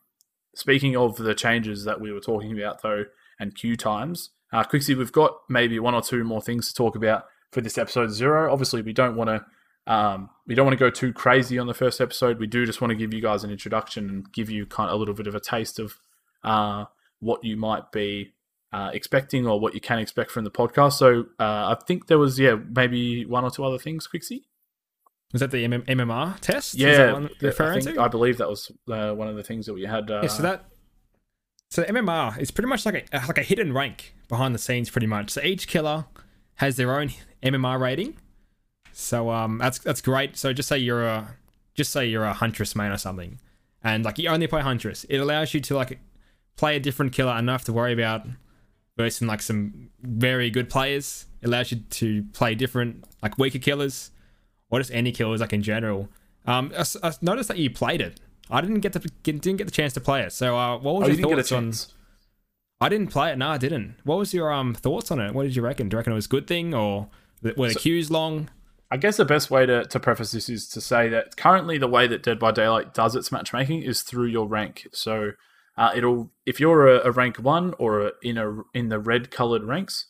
speaking 0.55 0.97
of 0.97 1.16
the 1.16 1.34
changes 1.34 1.84
that 1.84 2.01
we 2.01 2.12
were 2.12 2.20
talking 2.20 2.59
about 2.59 2.82
though 2.82 3.05
and 3.39 3.55
queue 3.55 3.76
times, 3.76 4.30
uh, 4.53 4.64
Quixie, 4.64 4.95
we've 4.95 5.12
got 5.12 5.37
maybe 5.49 5.78
one 5.78 5.95
or 5.95 6.01
two 6.01 6.24
more 6.24 6.41
things 6.41 6.68
to 6.68 6.74
talk 6.74 6.97
about 6.97 7.26
for 7.53 7.61
this 7.61 7.76
episode 7.76 8.11
zero. 8.11 8.51
Obviously, 8.51 8.82
we 8.82 8.93
don't 8.93 9.16
want 9.16 9.28
to 9.28 9.45
um, 9.93 10.30
we 10.47 10.55
don't 10.55 10.66
want 10.66 10.78
to 10.78 10.84
go 10.84 10.91
too 10.91 11.12
crazy 11.12 11.59
on 11.59 11.66
the 11.66 11.74
first 11.74 12.01
episode. 12.01 12.39
We 12.39 12.47
do 12.47 12.66
just 12.66 12.80
want 12.80 12.91
to 12.91 12.97
give 12.97 13.14
you 13.14 13.20
guys 13.20 13.45
an 13.45 13.51
introduction 13.51 14.09
and 14.09 14.32
give 14.32 14.51
you 14.51 14.66
kind 14.66 14.91
of 14.91 14.97
a 14.97 14.99
little 14.99 15.14
bit 15.14 15.26
of 15.26 15.34
a 15.34 15.41
taste 15.41 15.78
of 15.78 15.99
uh, 16.43 16.87
what 17.26 17.44
you 17.44 17.56
might 17.56 17.90
be 17.92 18.32
uh, 18.72 18.90
expecting 18.92 19.46
or 19.46 19.58
what 19.60 19.74
you 19.74 19.80
can 19.80 19.98
expect 19.98 20.30
from 20.30 20.44
the 20.44 20.50
podcast. 20.50 20.94
So 20.94 21.26
uh, 21.38 21.74
I 21.74 21.76
think 21.86 22.06
there 22.06 22.18
was 22.18 22.38
yeah 22.38 22.56
maybe 22.74 23.24
one 23.26 23.44
or 23.44 23.50
two 23.50 23.64
other 23.64 23.78
things, 23.78 24.06
Quixie. 24.06 24.44
Was 25.32 25.40
that 25.40 25.50
the 25.50 25.64
MM- 25.66 25.84
MMR 25.86 26.38
test? 26.40 26.74
Is 26.74 26.80
that 26.80 26.86
Yeah, 26.86 27.12
one 27.12 27.26
I, 27.26 27.44
referring 27.44 27.82
think, 27.82 27.96
to? 27.96 28.02
I 28.02 28.08
believe 28.08 28.38
that 28.38 28.48
was 28.48 28.70
uh, 28.90 29.12
one 29.12 29.28
of 29.28 29.36
the 29.36 29.42
things 29.42 29.66
that 29.66 29.74
we 29.74 29.82
had. 29.84 30.10
Uh, 30.10 30.20
yeah, 30.22 30.28
so 30.28 30.42
that 30.42 30.64
so 31.70 31.82
MMR 31.82 32.38
is 32.38 32.50
pretty 32.50 32.68
much 32.68 32.86
like 32.86 33.08
a 33.12 33.18
like 33.26 33.38
a 33.38 33.42
hidden 33.42 33.72
rank 33.72 34.14
behind 34.28 34.54
the 34.54 34.58
scenes, 34.58 34.88
pretty 34.88 35.06
much. 35.08 35.30
So 35.30 35.42
each 35.42 35.66
killer 35.66 36.06
has 36.56 36.76
their 36.76 36.98
own 36.98 37.10
MMR 37.42 37.78
rating. 37.80 38.16
So 38.92 39.30
um, 39.30 39.58
that's 39.58 39.78
that's 39.78 40.00
great. 40.00 40.36
So 40.36 40.52
just 40.52 40.68
say 40.68 40.78
you're 40.78 41.04
a 41.04 41.36
just 41.74 41.92
say 41.92 42.06
you're 42.06 42.24
a 42.24 42.32
huntress 42.32 42.74
main 42.76 42.92
or 42.92 42.96
something, 42.98 43.40
and 43.82 44.04
like 44.04 44.18
you 44.18 44.28
only 44.28 44.46
play 44.46 44.62
huntress. 44.62 45.04
It 45.10 45.18
allows 45.18 45.52
you 45.54 45.60
to 45.60 45.74
like 45.76 45.98
play 46.57 46.76
a 46.76 46.80
different 46.80 47.12
killer 47.12 47.32
and 47.32 47.46
not 47.46 47.52
have 47.52 47.64
to 47.64 47.72
worry 47.72 47.92
about 47.92 48.26
versus 48.96 49.26
like 49.26 49.42
some 49.42 49.90
very 50.00 50.50
good 50.50 50.68
players. 50.68 51.26
It 51.42 51.46
allows 51.46 51.70
you 51.70 51.78
to 51.78 52.22
play 52.32 52.54
different 52.54 53.04
like 53.22 53.38
weaker 53.38 53.59
killers 53.59 54.11
or 54.70 54.80
just 54.80 54.90
any 54.92 55.12
killers 55.12 55.40
like 55.40 55.52
in 55.52 55.62
general. 55.62 56.09
Um, 56.46 56.72
I, 56.76 56.84
I 57.02 57.12
noticed 57.20 57.48
that 57.48 57.59
you 57.59 57.70
played 57.70 58.00
it. 58.00 58.20
I 58.50 58.61
didn't 58.61 58.80
get 58.80 58.92
the 58.92 59.00
didn't 59.22 59.57
get 59.57 59.64
the 59.64 59.72
chance 59.72 59.92
to 59.94 60.00
play 60.00 60.22
it. 60.22 60.32
So 60.32 60.57
uh, 60.57 60.78
what 60.78 60.96
was 60.96 61.04
oh, 61.04 61.07
your 61.07 61.11
you 61.11 61.16
didn't 61.16 61.30
get 61.30 61.38
a 61.38 61.42
thoughts 61.42 61.90
on? 61.90 62.86
I 62.86 62.88
didn't 62.88 63.09
play 63.09 63.32
it. 63.32 63.38
No, 63.38 63.48
I 63.48 63.59
didn't. 63.59 63.96
What 64.04 64.18
was 64.18 64.32
your 64.32 64.52
um 64.52 64.74
thoughts 64.74 65.11
on 65.11 65.20
it? 65.20 65.34
What 65.34 65.44
did 65.44 65.57
you 65.57 65.62
reckon? 65.62 65.88
Do 65.88 65.94
you 65.94 65.98
reckon 65.98 66.12
it 66.12 66.16
was 66.16 66.26
a 66.26 66.30
good 66.30 66.46
thing 66.46 66.74
or 66.74 67.09
were 67.42 67.68
the 67.68 67.74
So- 67.74 67.80
queues 67.80 68.11
long? 68.11 68.50
I 68.88 68.96
guess 68.96 69.16
the 69.16 69.24
best 69.24 69.50
way 69.50 69.66
to, 69.66 69.84
to 69.84 69.98
preface 69.98 70.30
this 70.30 70.48
is 70.48 70.68
to 70.68 70.80
say 70.80 71.09
that 71.09 71.36
currently 71.36 71.76
the 71.76 71.88
way 71.88 72.07
that 72.07 72.22
Dead 72.22 72.38
by 72.38 72.52
Daylight 72.52 72.94
does 72.94 73.16
its 73.16 73.32
matchmaking 73.32 73.82
is 73.82 74.02
through 74.02 74.26
your 74.26 74.46
rank. 74.46 74.86
So 74.92 75.32
uh, 75.76 75.92
it'll 75.94 76.30
if 76.46 76.58
you're 76.58 76.86
a, 76.86 77.08
a 77.08 77.10
rank 77.10 77.36
one 77.36 77.74
or 77.78 78.00
a, 78.00 78.12
in 78.22 78.38
a 78.38 78.62
in 78.72 78.88
the 78.88 78.98
red 78.98 79.30
colored 79.30 79.64
ranks, 79.64 80.06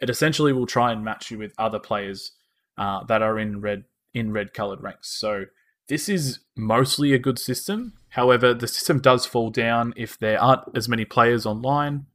it 0.00 0.08
essentially 0.08 0.52
will 0.52 0.66
try 0.66 0.92
and 0.92 1.04
match 1.04 1.30
you 1.30 1.38
with 1.38 1.52
other 1.58 1.78
players 1.78 2.32
uh, 2.78 3.04
that 3.04 3.22
are 3.22 3.38
in 3.38 3.60
red 3.60 3.84
in 4.14 4.32
red 4.32 4.54
colored 4.54 4.82
ranks. 4.82 5.08
So 5.08 5.44
this 5.88 6.08
is 6.08 6.40
mostly 6.56 7.12
a 7.12 7.18
good 7.18 7.38
system. 7.38 7.94
However, 8.10 8.54
the 8.54 8.66
system 8.66 9.00
does 9.00 9.26
fall 9.26 9.50
down 9.50 9.92
if 9.96 10.18
there 10.18 10.40
aren't 10.40 10.62
as 10.74 10.88
many 10.88 11.04
players 11.04 11.46
online. 11.46 12.06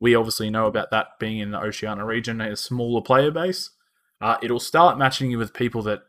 We 0.00 0.14
obviously 0.14 0.50
know 0.50 0.66
about 0.66 0.90
that 0.90 1.18
being 1.18 1.38
in 1.38 1.50
the 1.50 1.60
Oceania 1.60 2.04
region, 2.04 2.40
a 2.40 2.56
smaller 2.56 3.00
player 3.00 3.30
base. 3.30 3.70
Uh, 4.20 4.36
it'll 4.42 4.60
start 4.60 4.98
matching 4.98 5.30
you 5.30 5.38
with 5.38 5.54
people 5.54 5.82
that 5.82 6.02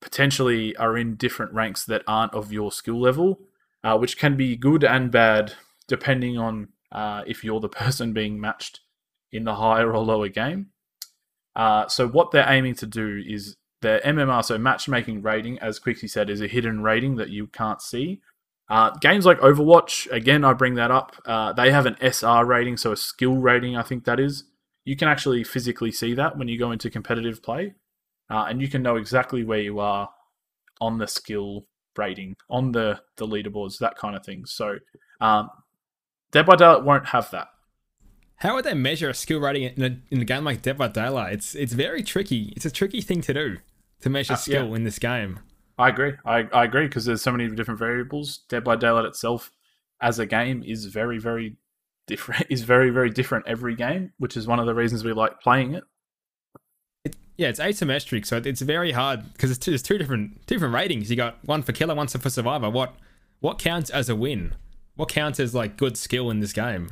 potentially 0.00 0.76
are 0.76 0.96
in 0.96 1.16
different 1.16 1.52
ranks 1.52 1.84
that 1.84 2.02
aren't 2.06 2.34
of 2.34 2.52
your 2.52 2.70
skill 2.70 3.00
level, 3.00 3.40
uh, 3.82 3.96
which 3.98 4.16
can 4.16 4.36
be 4.36 4.56
good 4.56 4.84
and 4.84 5.10
bad 5.10 5.54
depending 5.88 6.38
on 6.38 6.68
uh, 6.92 7.22
if 7.26 7.42
you're 7.42 7.60
the 7.60 7.68
person 7.82 8.12
being 8.12 8.40
matched 8.40 8.80
in 9.32 9.44
the 9.44 9.54
higher 9.54 9.92
or 9.92 9.98
lower 9.98 10.28
game. 10.28 10.68
Uh, 11.56 11.88
so 11.88 12.06
what 12.06 12.30
they're 12.30 12.48
aiming 12.48 12.74
to 12.76 12.86
do 12.86 13.22
is 13.26 13.56
their 13.82 14.00
MMR, 14.00 14.44
so 14.44 14.58
matchmaking 14.58 15.22
rating, 15.22 15.58
as 15.58 15.78
Quixie 15.78 16.08
said, 16.08 16.30
is 16.30 16.40
a 16.40 16.46
hidden 16.48 16.82
rating 16.82 17.16
that 17.16 17.30
you 17.30 17.46
can't 17.46 17.82
see. 17.82 18.20
Uh, 18.68 18.90
games 19.00 19.24
like 19.24 19.38
Overwatch, 19.38 20.10
again, 20.12 20.44
I 20.44 20.52
bring 20.52 20.74
that 20.74 20.90
up. 20.90 21.16
Uh, 21.24 21.52
they 21.52 21.70
have 21.70 21.86
an 21.86 21.96
SR 22.00 22.44
rating, 22.44 22.76
so 22.76 22.92
a 22.92 22.96
skill 22.96 23.36
rating, 23.36 23.76
I 23.76 23.82
think 23.82 24.04
that 24.04 24.20
is. 24.20 24.44
You 24.84 24.96
can 24.96 25.08
actually 25.08 25.44
physically 25.44 25.92
see 25.92 26.14
that 26.14 26.36
when 26.36 26.48
you 26.48 26.58
go 26.58 26.70
into 26.70 26.90
competitive 26.90 27.42
play, 27.42 27.74
uh, 28.30 28.46
and 28.48 28.60
you 28.60 28.68
can 28.68 28.82
know 28.82 28.96
exactly 28.96 29.44
where 29.44 29.60
you 29.60 29.78
are 29.80 30.10
on 30.80 30.98
the 30.98 31.06
skill 31.06 31.66
rating, 31.96 32.36
on 32.50 32.72
the 32.72 33.00
the 33.16 33.26
leaderboards, 33.26 33.78
that 33.78 33.96
kind 33.96 34.16
of 34.16 34.24
thing. 34.24 34.44
So, 34.44 34.78
um, 35.20 35.50
Dead 36.32 36.46
by 36.46 36.56
Daylight 36.56 36.84
won't 36.84 37.06
have 37.08 37.30
that. 37.30 37.48
How 38.36 38.54
would 38.54 38.64
they 38.64 38.74
measure 38.74 39.08
a 39.08 39.14
skill 39.14 39.40
rating 39.40 39.64
in 39.64 39.82
a, 39.82 40.14
in 40.14 40.20
a 40.20 40.24
game 40.24 40.44
like 40.44 40.62
Dead 40.62 40.78
by 40.78 40.88
Daylight? 40.88 41.32
It's 41.32 41.54
it's 41.54 41.72
very 41.72 42.02
tricky. 42.02 42.52
It's 42.56 42.64
a 42.66 42.70
tricky 42.70 43.00
thing 43.00 43.20
to 43.22 43.34
do 43.34 43.56
to 44.02 44.10
measure 44.10 44.34
Uh, 44.34 44.36
skill 44.36 44.68
yeah. 44.68 44.76
in 44.76 44.84
this 44.84 44.98
game. 44.98 45.40
I 45.78 45.88
agree. 45.88 46.14
I, 46.24 46.46
I 46.52 46.64
agree 46.64 46.86
because 46.86 47.04
there's 47.04 47.22
so 47.22 47.32
many 47.32 47.48
different 47.48 47.78
variables. 47.78 48.38
Dead 48.48 48.64
by 48.64 48.76
Daylight 48.76 49.04
itself, 49.06 49.52
as 50.00 50.18
a 50.18 50.26
game, 50.26 50.62
is 50.66 50.84
very 50.86 51.18
very 51.18 51.56
different. 52.06 52.46
Is 52.50 52.62
very 52.62 52.90
very 52.90 53.10
different 53.10 53.46
every 53.46 53.74
game, 53.74 54.12
which 54.18 54.36
is 54.36 54.46
one 54.46 54.58
of 54.60 54.66
the 54.66 54.74
reasons 54.74 55.04
we 55.04 55.12
like 55.12 55.40
playing 55.40 55.74
it. 55.74 55.84
It, 57.04 57.16
yeah, 57.36 57.48
it's 57.48 57.60
asymmetric, 57.60 58.24
so 58.26 58.38
it's 58.44 58.62
very 58.62 58.92
hard 58.92 59.32
because 59.32 59.50
it's 59.50 59.58
two, 59.58 59.70
there's 59.72 59.82
two 59.82 59.98
different 59.98 60.46
different 60.46 60.74
ratings. 60.74 61.10
You 61.10 61.16
got 61.16 61.44
one 61.44 61.62
for 61.62 61.72
killer, 61.72 61.94
one 61.94 62.06
for 62.08 62.30
survivor. 62.30 62.70
What 62.70 62.94
what 63.40 63.58
counts 63.58 63.90
as 63.90 64.08
a 64.08 64.16
win? 64.16 64.54
What 64.98 65.10
counts 65.10 65.38
as 65.38 65.54
like 65.54 65.76
good 65.76 65.96
skill 65.96 66.28
in 66.28 66.40
this 66.40 66.52
game? 66.52 66.88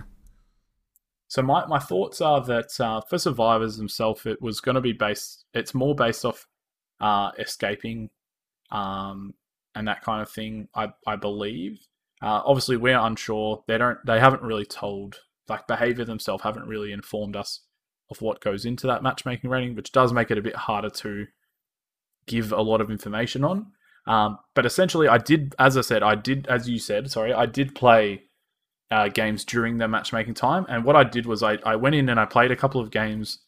So 1.27 1.43
my, 1.43 1.67
my 1.67 1.81
thoughts 1.81 2.21
are 2.21 2.41
that 2.45 2.79
uh, 2.79 3.01
for 3.01 3.19
survivors 3.19 3.79
themselves, 3.79 4.25
it 4.27 4.41
was 4.41 4.61
going 4.61 4.77
to 4.77 4.81
be 4.81 4.93
based. 4.93 5.45
It's 5.53 5.75
more 5.75 5.93
based 5.93 6.25
off 6.25 6.47
uh, 7.01 7.33
escaping, 7.37 8.11
um, 8.71 9.35
and 9.75 9.89
that 9.89 10.03
kind 10.03 10.23
of 10.23 10.31
thing. 10.31 10.69
I 10.73 10.91
I 11.05 11.17
believe. 11.17 11.81
Uh, 12.23 12.43
obviously, 12.47 12.77
we're 12.77 12.97
unsure. 12.97 13.65
They 13.67 13.77
don't. 13.77 13.99
They 14.07 14.21
haven't 14.21 14.43
really 14.43 14.67
told. 14.67 15.17
Like 15.49 15.67
behavior 15.67 16.05
themselves 16.05 16.45
haven't 16.45 16.69
really 16.69 16.93
informed 16.93 17.35
us 17.35 17.63
of 18.09 18.23
what 18.23 18.41
goes 18.41 18.65
into 18.65 18.87
that 18.87 19.03
matchmaking 19.03 19.51
rating, 19.51 19.75
which 19.75 19.91
does 19.91 20.13
make 20.13 20.31
it 20.31 20.39
a 20.39 20.43
bit 20.43 20.55
harder 20.55 20.91
to 20.91 21.27
give 22.29 22.53
a 22.53 22.63
lot 22.63 22.81
of 22.81 22.89
information 22.89 23.43
on. 23.43 23.73
Um, 24.07 24.39
but 24.55 24.67
essentially, 24.67 25.09
I 25.09 25.19
did, 25.19 25.55
as 25.59 25.77
I 25.77 25.81
said, 25.81 26.03
I 26.03 26.15
did, 26.15 26.47
as 26.47 26.69
you 26.69 26.79
said, 26.79 27.11
sorry, 27.11 27.33
I 27.33 27.47
did 27.47 27.75
play 27.75 28.23
uh, 28.91 29.09
games 29.09 29.45
during 29.45 29.79
the 29.79 29.89
matchmaking 29.89 30.35
time. 30.35 30.67
And 30.69 30.85
what 30.85 30.97
I 30.97 31.05
did 31.05 31.27
was 31.27 31.43
I, 31.43 31.59
I 31.65 31.77
went 31.77 31.95
in 31.95 32.09
and 32.09 32.21
I 32.21 32.25
played 32.25 32.51
a 32.51 32.57
couple 32.57 32.81
of 32.81 32.91
games 32.91 33.41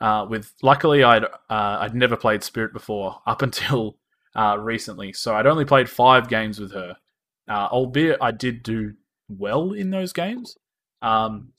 uh, 0.00 0.26
with. 0.28 0.54
Luckily, 0.62 1.04
I'd 1.04 1.24
uh, 1.24 1.28
I'd 1.48 1.94
never 1.94 2.16
played 2.16 2.42
Spirit 2.42 2.72
before 2.72 3.20
up 3.26 3.42
until 3.42 3.98
uh, 4.34 4.56
recently, 4.58 5.12
so 5.12 5.34
I'd 5.34 5.46
only 5.46 5.64
played 5.64 5.88
five 5.88 6.28
games 6.28 6.58
with 6.58 6.72
her. 6.72 6.96
Uh, 7.48 7.66
albeit 7.72 8.18
I 8.20 8.30
did 8.30 8.62
do 8.62 8.94
well 9.28 9.72
in 9.72 9.90
those 9.90 10.12
games. 10.12 10.56
Um, 11.02 11.52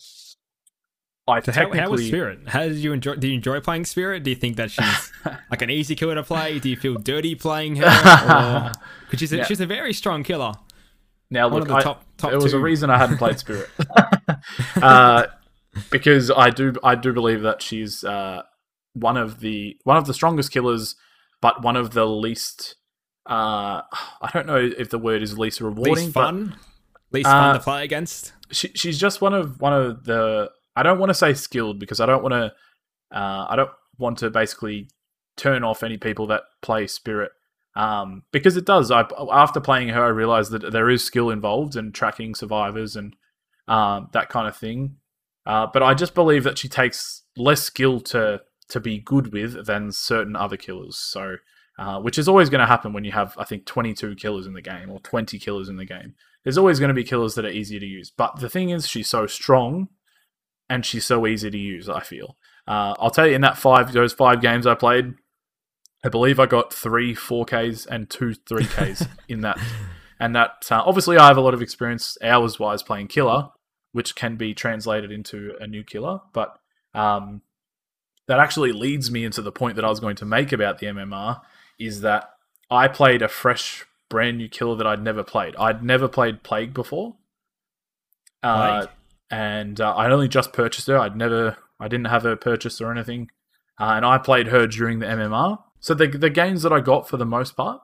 I 1.28 1.40
So 1.42 1.52
how, 1.52 1.62
technically 1.62 1.80
how 1.80 1.90
was 1.90 2.06
Spirit? 2.08 2.40
How 2.48 2.62
did 2.68 2.78
you 2.78 2.94
enjoy? 2.94 3.16
Do 3.16 3.28
you 3.28 3.36
enjoy 3.36 3.60
playing 3.60 3.86
Spirit? 3.86 4.24
Do 4.24 4.30
you 4.32 4.36
think 4.36 4.58
that 4.58 4.72
she's 4.76 5.12
like 5.50 5.62
an 5.62 5.70
easy 5.70 5.96
killer 5.96 6.16
to 6.16 6.24
play? 6.24 6.60
Do 6.60 6.70
you 6.70 6.76
feel 6.76 6.96
dirty 6.96 7.36
playing 7.36 7.78
her? 7.78 8.72
Because 9.06 9.20
she's 9.20 9.34
a, 9.34 9.38
Yeah. 9.38 9.44
she's 9.46 9.60
a 9.60 9.66
very 9.66 9.92
strong 9.94 10.24
killer. 10.24 10.54
now 11.30 11.48
One 11.50 11.60
look, 11.60 11.68
the 11.68 11.76
I- 11.76 11.82
top 11.84 12.06
top 12.18 12.32
there 12.32 12.40
was 12.40 12.52
two. 12.54 12.58
a 12.58 12.62
reason 12.62 12.90
I 12.90 12.98
hadn't 12.98 13.18
played 13.18 13.38
Spirit, 13.40 13.70
uh, 14.82 15.26
because 15.90 16.32
I 16.32 16.50
do 16.50 16.74
I 16.84 16.96
do 16.96 17.14
believe 17.14 17.42
that 17.42 17.62
she's 17.62 18.04
uh, 18.04 18.42
one 18.94 19.18
of 19.18 19.40
the 19.42 19.78
one 19.84 19.98
of 19.98 20.06
the 20.06 20.14
strongest 20.14 20.52
killers, 20.52 20.96
but 21.42 21.62
one 21.62 21.76
of 21.76 21.92
the 21.92 22.06
least. 22.06 22.76
Uh, 23.30 23.82
I 24.22 24.30
don't 24.34 24.48
know 24.48 24.58
if 24.78 24.90
the 24.90 24.98
word 24.98 25.22
is 25.22 25.38
least 25.38 25.62
rewarding, 25.62 25.94
least 25.94 26.14
but 26.14 26.24
fun, 26.26 26.56
least 27.12 27.28
Uh, 27.28 27.32
fun 27.32 27.56
to 27.56 27.62
play 27.62 27.84
against. 27.84 28.34
she, 28.52 28.70
she's 28.74 28.98
just 28.98 29.22
one 29.22 29.34
of 29.34 29.60
one 29.62 29.74
of 29.74 30.06
the. 30.06 30.50
I 30.76 30.84
don't 30.84 31.00
want 31.00 31.10
to 31.10 31.16
say 31.16 31.34
skilled 31.34 31.80
because 31.80 32.00
I 32.00 32.06
don't 32.06 32.24
want 32.24 32.34
to. 32.34 32.54
Uh, 33.16 33.48
I 33.50 33.56
don't 33.56 33.72
want 33.98 34.18
to 34.20 34.30
basically 34.30 34.90
turn 35.38 35.64
off 35.64 35.84
any 35.84 35.98
people 35.98 36.28
that 36.28 36.44
play 36.62 36.88
Spirit. 36.88 37.32
Um, 37.76 38.24
because 38.32 38.58
it 38.58 38.66
does. 38.66 38.92
I 38.92 39.06
after 39.32 39.60
playing 39.60 39.90
her, 39.90 40.04
I 40.04 40.10
realized 40.10 40.52
that 40.52 40.72
there 40.72 40.90
is 40.90 41.04
skill 41.04 41.30
involved 41.30 41.76
in 41.76 41.92
tracking 41.92 42.36
survivors 42.36 42.96
and 42.96 43.16
um, 43.68 44.10
that 44.14 44.30
kind 44.30 44.48
of 44.48 44.56
thing. 44.56 44.98
Uh, 45.46 45.68
but 45.72 45.82
I 45.82 45.94
just 45.94 46.14
believe 46.14 46.44
that 46.44 46.58
she 46.58 46.68
takes 46.68 47.24
less 47.38 47.62
skill 47.62 48.00
to 48.02 48.42
to 48.70 48.80
be 48.80 49.00
good 49.00 49.34
with 49.34 49.66
than 49.66 49.92
certain 49.92 50.36
other 50.36 50.58
killers. 50.58 50.98
So, 50.98 51.38
uh, 51.78 52.00
which 52.00 52.18
is 52.18 52.28
always 52.28 52.50
going 52.50 52.62
to 52.62 52.68
happen 52.68 52.94
when 52.94 53.04
you 53.04 53.12
have, 53.12 53.36
I 53.38 53.44
think, 53.44 53.66
22 53.66 54.16
killers 54.16 54.48
in 54.48 54.54
the 54.54 54.62
game 54.62 54.90
or 54.90 55.00
20 55.02 55.38
killers 55.40 55.68
in 55.68 55.76
the 55.76 55.86
game. 55.86 56.16
There's 56.44 56.58
always 56.58 56.80
going 56.80 56.90
to 56.90 56.94
be 56.94 57.04
killers 57.04 57.36
that 57.36 57.46
are 57.46 57.50
easier 57.50 57.80
to 57.80 57.86
use. 57.86 58.12
But 58.16 58.40
the 58.40 58.50
thing 58.50 58.70
is, 58.70 58.88
she's 58.88 59.10
so 59.10 59.28
strong 59.28 59.90
and 60.72 60.86
she's 60.86 61.06
so 61.06 61.28
easy 61.28 61.52
to 61.52 61.58
use. 61.58 61.90
I 61.90 62.00
feel. 62.00 62.38
Uh, 62.66 62.96
I'll 62.98 63.12
tell 63.12 63.28
you, 63.28 63.36
in 63.36 63.42
that 63.42 63.58
five 63.58 63.92
those 63.92 64.14
five 64.14 64.42
games 64.42 64.66
I 64.66 64.74
played, 64.74 65.16
I 66.04 66.08
believe 66.10 66.40
I 66.40 66.46
got 66.46 66.74
three 66.74 67.14
4Ks 67.14 67.86
and 67.88 68.10
two 68.10 68.34
3Ks 68.50 69.08
in 69.28 69.42
that. 69.42 69.60
And 70.18 70.34
that 70.36 70.68
uh, 70.72 70.82
obviously 70.86 71.18
I 71.18 71.28
have 71.28 71.38
a 71.38 71.42
lot 71.42 71.54
of 71.54 71.62
experience 71.62 72.18
hours 72.24 72.58
wise 72.58 72.84
playing 72.84 73.08
killer, 73.08 73.50
which 73.92 74.16
can 74.16 74.38
be 74.38 74.54
translated 74.54 75.12
into 75.12 75.54
a 75.60 75.68
new 75.68 75.84
killer. 75.84 76.22
But 76.32 76.58
um, 76.94 77.42
that 78.28 78.40
actually 78.40 78.72
leads 78.72 79.12
me 79.12 79.26
into 79.26 79.42
the 79.42 79.52
point 79.52 79.76
that 79.76 79.84
I 79.84 79.90
was 79.90 80.00
going 80.00 80.16
to 80.18 80.26
make 80.26 80.54
about 80.54 80.80
the 80.80 80.88
MMR 80.88 81.42
is 81.80 82.00
that 82.02 82.30
I 82.70 82.88
played 82.88 83.22
a 83.22 83.28
fresh, 83.28 83.86
brand 84.10 84.38
new 84.38 84.48
killer 84.48 84.78
that 84.78 84.88
I'd 84.88 85.04
never 85.04 85.24
played. 85.24 85.56
I'd 85.58 85.84
never 85.84 86.08
played 86.08 86.44
Plague 86.44 86.74
before. 86.74 87.18
Uh, 88.42 88.86
Plague? 88.86 88.90
And 89.32 89.80
uh, 89.80 89.96
I'd 89.96 90.12
only 90.12 90.28
just 90.28 90.54
purchased 90.54 90.88
her. 90.88 91.00
I'd 91.00 91.16
never, 91.16 91.58
I 91.80 91.88
didn't 91.88 92.08
have 92.08 92.24
her 92.24 92.36
purchased 92.36 92.82
or 92.82 92.92
anything. 92.92 93.30
Uh, 93.80 93.94
and 93.96 94.06
I 94.06 94.18
played 94.18 94.48
her 94.48 94.68
during 94.68 95.00
the 95.00 95.08
MMR. 95.08 95.58
So 95.80 95.96
the 95.96 96.06
the 96.06 96.30
games 96.30 96.62
that 96.62 96.72
I 96.72 96.82
got 96.82 97.10
for 97.10 97.18
the 97.18 97.26
most 97.26 97.56
part, 97.58 97.82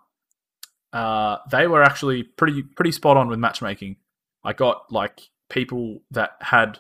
uh, 0.94 1.38
they 1.50 1.66
were 1.66 1.82
actually 1.82 2.22
pretty 2.22 2.62
pretty 2.62 2.92
spot 2.92 3.18
on 3.18 3.28
with 3.28 3.40
matchmaking. 3.40 3.96
I 4.44 4.54
got 4.54 4.84
like 4.92 5.22
people 5.50 6.02
that 6.12 6.32
had, 6.42 6.78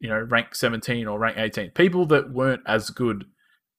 you 0.00 0.08
know, 0.08 0.18
rank 0.18 0.54
17 0.54 1.06
or 1.06 1.18
rank 1.18 1.38
18, 1.38 1.70
people 1.70 2.06
that 2.06 2.32
weren't 2.32 2.62
as 2.66 2.90
good 2.90 3.26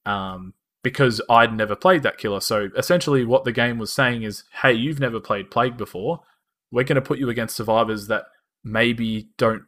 um, 0.05 0.53
because 0.83 1.21
I'd 1.29 1.53
never 1.53 1.75
played 1.75 2.03
that 2.03 2.17
killer. 2.17 2.39
So 2.39 2.69
essentially, 2.77 3.25
what 3.25 3.43
the 3.43 3.51
game 3.51 3.77
was 3.77 3.91
saying 3.91 4.23
is, 4.23 4.45
hey, 4.61 4.73
you've 4.73 4.99
never 4.99 5.19
played 5.19 5.51
Plague 5.51 5.75
before. 5.75 6.21
We're 6.71 6.85
going 6.85 6.95
to 6.95 7.01
put 7.01 7.19
you 7.19 7.29
against 7.29 7.57
survivors 7.57 8.07
that 8.07 8.25
maybe 8.63 9.29
don't 9.37 9.63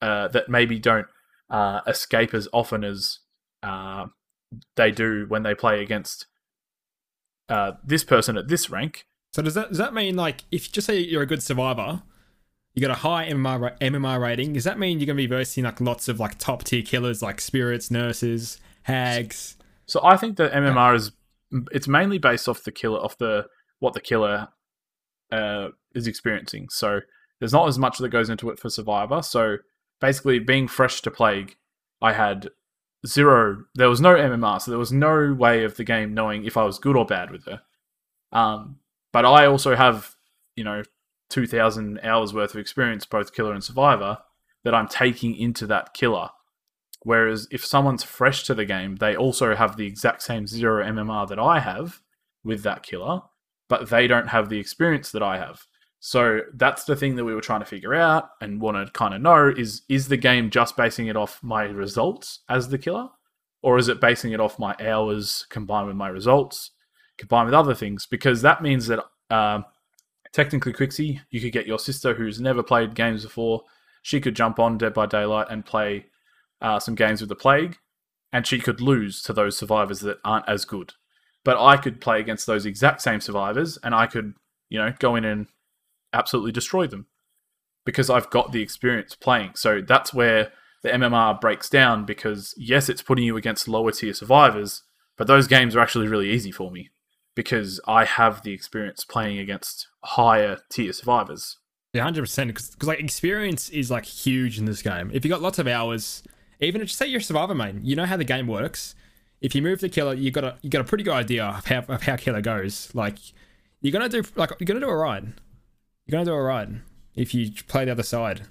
uh, 0.00 0.28
that 0.28 0.48
maybe 0.48 0.78
don't 0.78 1.06
uh, 1.50 1.80
escape 1.86 2.34
as 2.34 2.48
often 2.52 2.84
as 2.84 3.20
uh, 3.62 4.06
they 4.76 4.90
do 4.90 5.26
when 5.28 5.42
they 5.42 5.54
play 5.54 5.82
against 5.82 6.26
uh, 7.48 7.72
this 7.84 8.04
person 8.04 8.36
at 8.36 8.48
this 8.48 8.70
rank. 8.70 9.06
So 9.32 9.42
does 9.42 9.54
that 9.54 9.68
does 9.68 9.78
that 9.78 9.94
mean 9.94 10.16
like 10.16 10.44
if 10.50 10.70
just 10.70 10.86
say 10.86 10.98
you're 10.98 11.22
a 11.22 11.26
good 11.26 11.42
survivor, 11.42 12.02
you 12.74 12.82
got 12.82 12.90
a 12.90 13.00
high 13.00 13.28
MMR 13.28 13.78
MMR 13.78 14.20
rating? 14.20 14.52
Does 14.52 14.64
that 14.64 14.78
mean 14.78 14.98
you're 14.98 15.06
gonna 15.06 15.16
be 15.16 15.26
versing 15.26 15.64
like 15.64 15.80
lots 15.80 16.08
of 16.08 16.20
like 16.20 16.38
top 16.38 16.64
tier 16.64 16.82
killers 16.82 17.22
like 17.22 17.40
spirits, 17.40 17.90
nurses, 17.90 18.58
hags? 18.82 19.56
So 19.86 20.00
I 20.02 20.16
think 20.16 20.36
that 20.36 20.52
MMR 20.52 20.94
is 20.94 21.12
it's 21.70 21.88
mainly 21.88 22.18
based 22.18 22.48
off 22.48 22.64
the 22.64 22.72
killer 22.72 22.98
off 22.98 23.18
the 23.18 23.46
what 23.78 23.94
the 23.94 24.00
killer 24.00 24.48
uh, 25.30 25.68
is 25.94 26.06
experiencing. 26.06 26.68
So 26.70 27.00
there's 27.42 27.52
not 27.52 27.66
as 27.66 27.76
much 27.76 27.98
that 27.98 28.10
goes 28.10 28.30
into 28.30 28.50
it 28.50 28.60
for 28.60 28.70
Survivor. 28.70 29.20
So 29.20 29.56
basically, 30.00 30.38
being 30.38 30.68
fresh 30.68 31.00
to 31.00 31.10
Plague, 31.10 31.56
I 32.00 32.12
had 32.12 32.50
zero. 33.04 33.64
There 33.74 33.88
was 33.88 34.00
no 34.00 34.14
MMR, 34.14 34.62
so 34.62 34.70
there 34.70 34.78
was 34.78 34.92
no 34.92 35.34
way 35.36 35.64
of 35.64 35.76
the 35.76 35.82
game 35.82 36.14
knowing 36.14 36.44
if 36.44 36.56
I 36.56 36.62
was 36.62 36.78
good 36.78 36.96
or 36.96 37.04
bad 37.04 37.32
with 37.32 37.46
her. 37.46 37.60
Um, 38.30 38.76
but 39.12 39.24
I 39.24 39.46
also 39.46 39.74
have 39.74 40.14
you 40.54 40.62
know 40.62 40.84
two 41.30 41.48
thousand 41.48 41.98
hours 42.04 42.32
worth 42.32 42.54
of 42.54 42.60
experience, 42.60 43.06
both 43.06 43.34
killer 43.34 43.52
and 43.52 43.64
Survivor, 43.64 44.18
that 44.62 44.72
I'm 44.72 44.86
taking 44.86 45.34
into 45.34 45.66
that 45.66 45.94
killer. 45.94 46.28
Whereas 47.00 47.48
if 47.50 47.66
someone's 47.66 48.04
fresh 48.04 48.44
to 48.44 48.54
the 48.54 48.64
game, 48.64 48.94
they 48.94 49.16
also 49.16 49.56
have 49.56 49.76
the 49.76 49.86
exact 49.88 50.22
same 50.22 50.46
zero 50.46 50.86
MMR 50.86 51.28
that 51.28 51.40
I 51.40 51.58
have 51.58 52.02
with 52.44 52.62
that 52.62 52.84
killer, 52.84 53.22
but 53.68 53.90
they 53.90 54.06
don't 54.06 54.28
have 54.28 54.48
the 54.48 54.60
experience 54.60 55.10
that 55.10 55.24
I 55.24 55.38
have. 55.38 55.66
So 56.04 56.40
that's 56.54 56.82
the 56.82 56.96
thing 56.96 57.14
that 57.14 57.24
we 57.24 57.32
were 57.32 57.40
trying 57.40 57.60
to 57.60 57.66
figure 57.66 57.94
out 57.94 58.30
and 58.40 58.60
want 58.60 58.76
to 58.76 58.92
kind 58.92 59.14
of 59.14 59.20
know 59.20 59.54
is 59.56 59.82
is 59.88 60.08
the 60.08 60.16
game 60.16 60.50
just 60.50 60.76
basing 60.76 61.06
it 61.06 61.16
off 61.16 61.40
my 61.44 61.62
results 61.62 62.40
as 62.48 62.68
the 62.68 62.76
killer? 62.76 63.08
Or 63.62 63.78
is 63.78 63.86
it 63.86 64.00
basing 64.00 64.32
it 64.32 64.40
off 64.40 64.58
my 64.58 64.74
hours 64.80 65.46
combined 65.48 65.86
with 65.86 65.94
my 65.94 66.08
results, 66.08 66.72
combined 67.18 67.46
with 67.46 67.54
other 67.54 67.72
things? 67.72 68.06
Because 68.06 68.42
that 68.42 68.64
means 68.64 68.88
that 68.88 68.98
um, 69.30 69.64
technically, 70.32 70.72
Quixie, 70.72 71.20
you 71.30 71.40
could 71.40 71.52
get 71.52 71.68
your 71.68 71.78
sister 71.78 72.14
who's 72.14 72.40
never 72.40 72.64
played 72.64 72.96
games 72.96 73.22
before, 73.22 73.62
she 74.02 74.20
could 74.20 74.34
jump 74.34 74.58
on 74.58 74.78
Dead 74.78 74.92
by 74.92 75.06
Daylight 75.06 75.46
and 75.50 75.64
play 75.64 76.06
uh, 76.60 76.80
some 76.80 76.96
games 76.96 77.20
with 77.20 77.28
the 77.28 77.36
Plague, 77.36 77.78
and 78.32 78.44
she 78.44 78.58
could 78.58 78.80
lose 78.80 79.22
to 79.22 79.32
those 79.32 79.56
survivors 79.56 80.00
that 80.00 80.18
aren't 80.24 80.48
as 80.48 80.64
good. 80.64 80.94
But 81.44 81.62
I 81.62 81.76
could 81.76 82.00
play 82.00 82.18
against 82.18 82.48
those 82.48 82.66
exact 82.66 83.02
same 83.02 83.20
survivors, 83.20 83.78
and 83.84 83.94
I 83.94 84.08
could, 84.08 84.34
you 84.68 84.80
know, 84.80 84.92
go 84.98 85.14
in 85.14 85.24
and 85.24 85.46
absolutely 86.12 86.52
destroy 86.52 86.86
them 86.86 87.06
because 87.84 88.10
I've 88.10 88.30
got 88.30 88.52
the 88.52 88.62
experience 88.62 89.14
playing. 89.14 89.52
So 89.54 89.80
that's 89.80 90.14
where 90.14 90.52
the 90.82 90.90
MMR 90.90 91.40
breaks 91.40 91.68
down 91.68 92.04
because 92.04 92.54
yes, 92.56 92.88
it's 92.88 93.02
putting 93.02 93.24
you 93.24 93.36
against 93.36 93.68
lower 93.68 93.92
tier 93.92 94.14
survivors, 94.14 94.82
but 95.16 95.26
those 95.26 95.46
games 95.46 95.76
are 95.76 95.80
actually 95.80 96.08
really 96.08 96.30
easy 96.30 96.50
for 96.50 96.70
me 96.70 96.90
because 97.34 97.80
I 97.86 98.04
have 98.04 98.42
the 98.42 98.52
experience 98.52 99.04
playing 99.04 99.38
against 99.38 99.88
higher 100.04 100.58
tier 100.70 100.92
survivors. 100.92 101.58
Yeah, 101.92 102.02
hundred 102.02 102.22
percent. 102.22 102.48
Because 102.48 102.76
like 102.82 103.00
experience 103.00 103.68
is 103.70 103.90
like 103.90 104.04
huge 104.04 104.58
in 104.58 104.64
this 104.64 104.82
game. 104.82 105.10
If 105.12 105.24
you 105.24 105.30
got 105.30 105.42
lots 105.42 105.58
of 105.58 105.66
hours, 105.66 106.22
even 106.60 106.80
if 106.80 106.90
say 106.90 107.06
you're 107.06 107.20
a 107.20 107.22
survivor 107.22 107.54
main, 107.54 107.80
you 107.84 107.96
know 107.96 108.06
how 108.06 108.16
the 108.16 108.24
game 108.24 108.46
works. 108.46 108.94
If 109.40 109.54
you 109.54 109.62
move 109.62 109.80
the 109.80 109.88
killer, 109.88 110.14
you 110.14 110.30
got 110.30 110.44
a 110.44 110.56
you 110.62 110.70
got 110.70 110.80
a 110.80 110.84
pretty 110.84 111.04
good 111.04 111.14
idea 111.14 111.44
of 111.44 111.66
how 111.66 111.80
of 111.80 112.02
how 112.02 112.16
killer 112.16 112.40
goes. 112.40 112.94
Like 112.94 113.18
you're 113.80 113.92
gonna 113.92 114.08
do 114.08 114.22
like 114.36 114.50
you're 114.58 114.66
gonna 114.66 114.80
do 114.80 114.88
a 114.88 114.96
ride. 114.96 115.34
You're 116.06 116.12
gonna 116.12 116.24
do 116.24 116.32
all 116.32 116.42
right 116.42 116.68
if 117.14 117.34
you 117.34 117.50
play 117.68 117.84
the 117.84 117.92
other 117.92 118.02
side. 118.02 118.42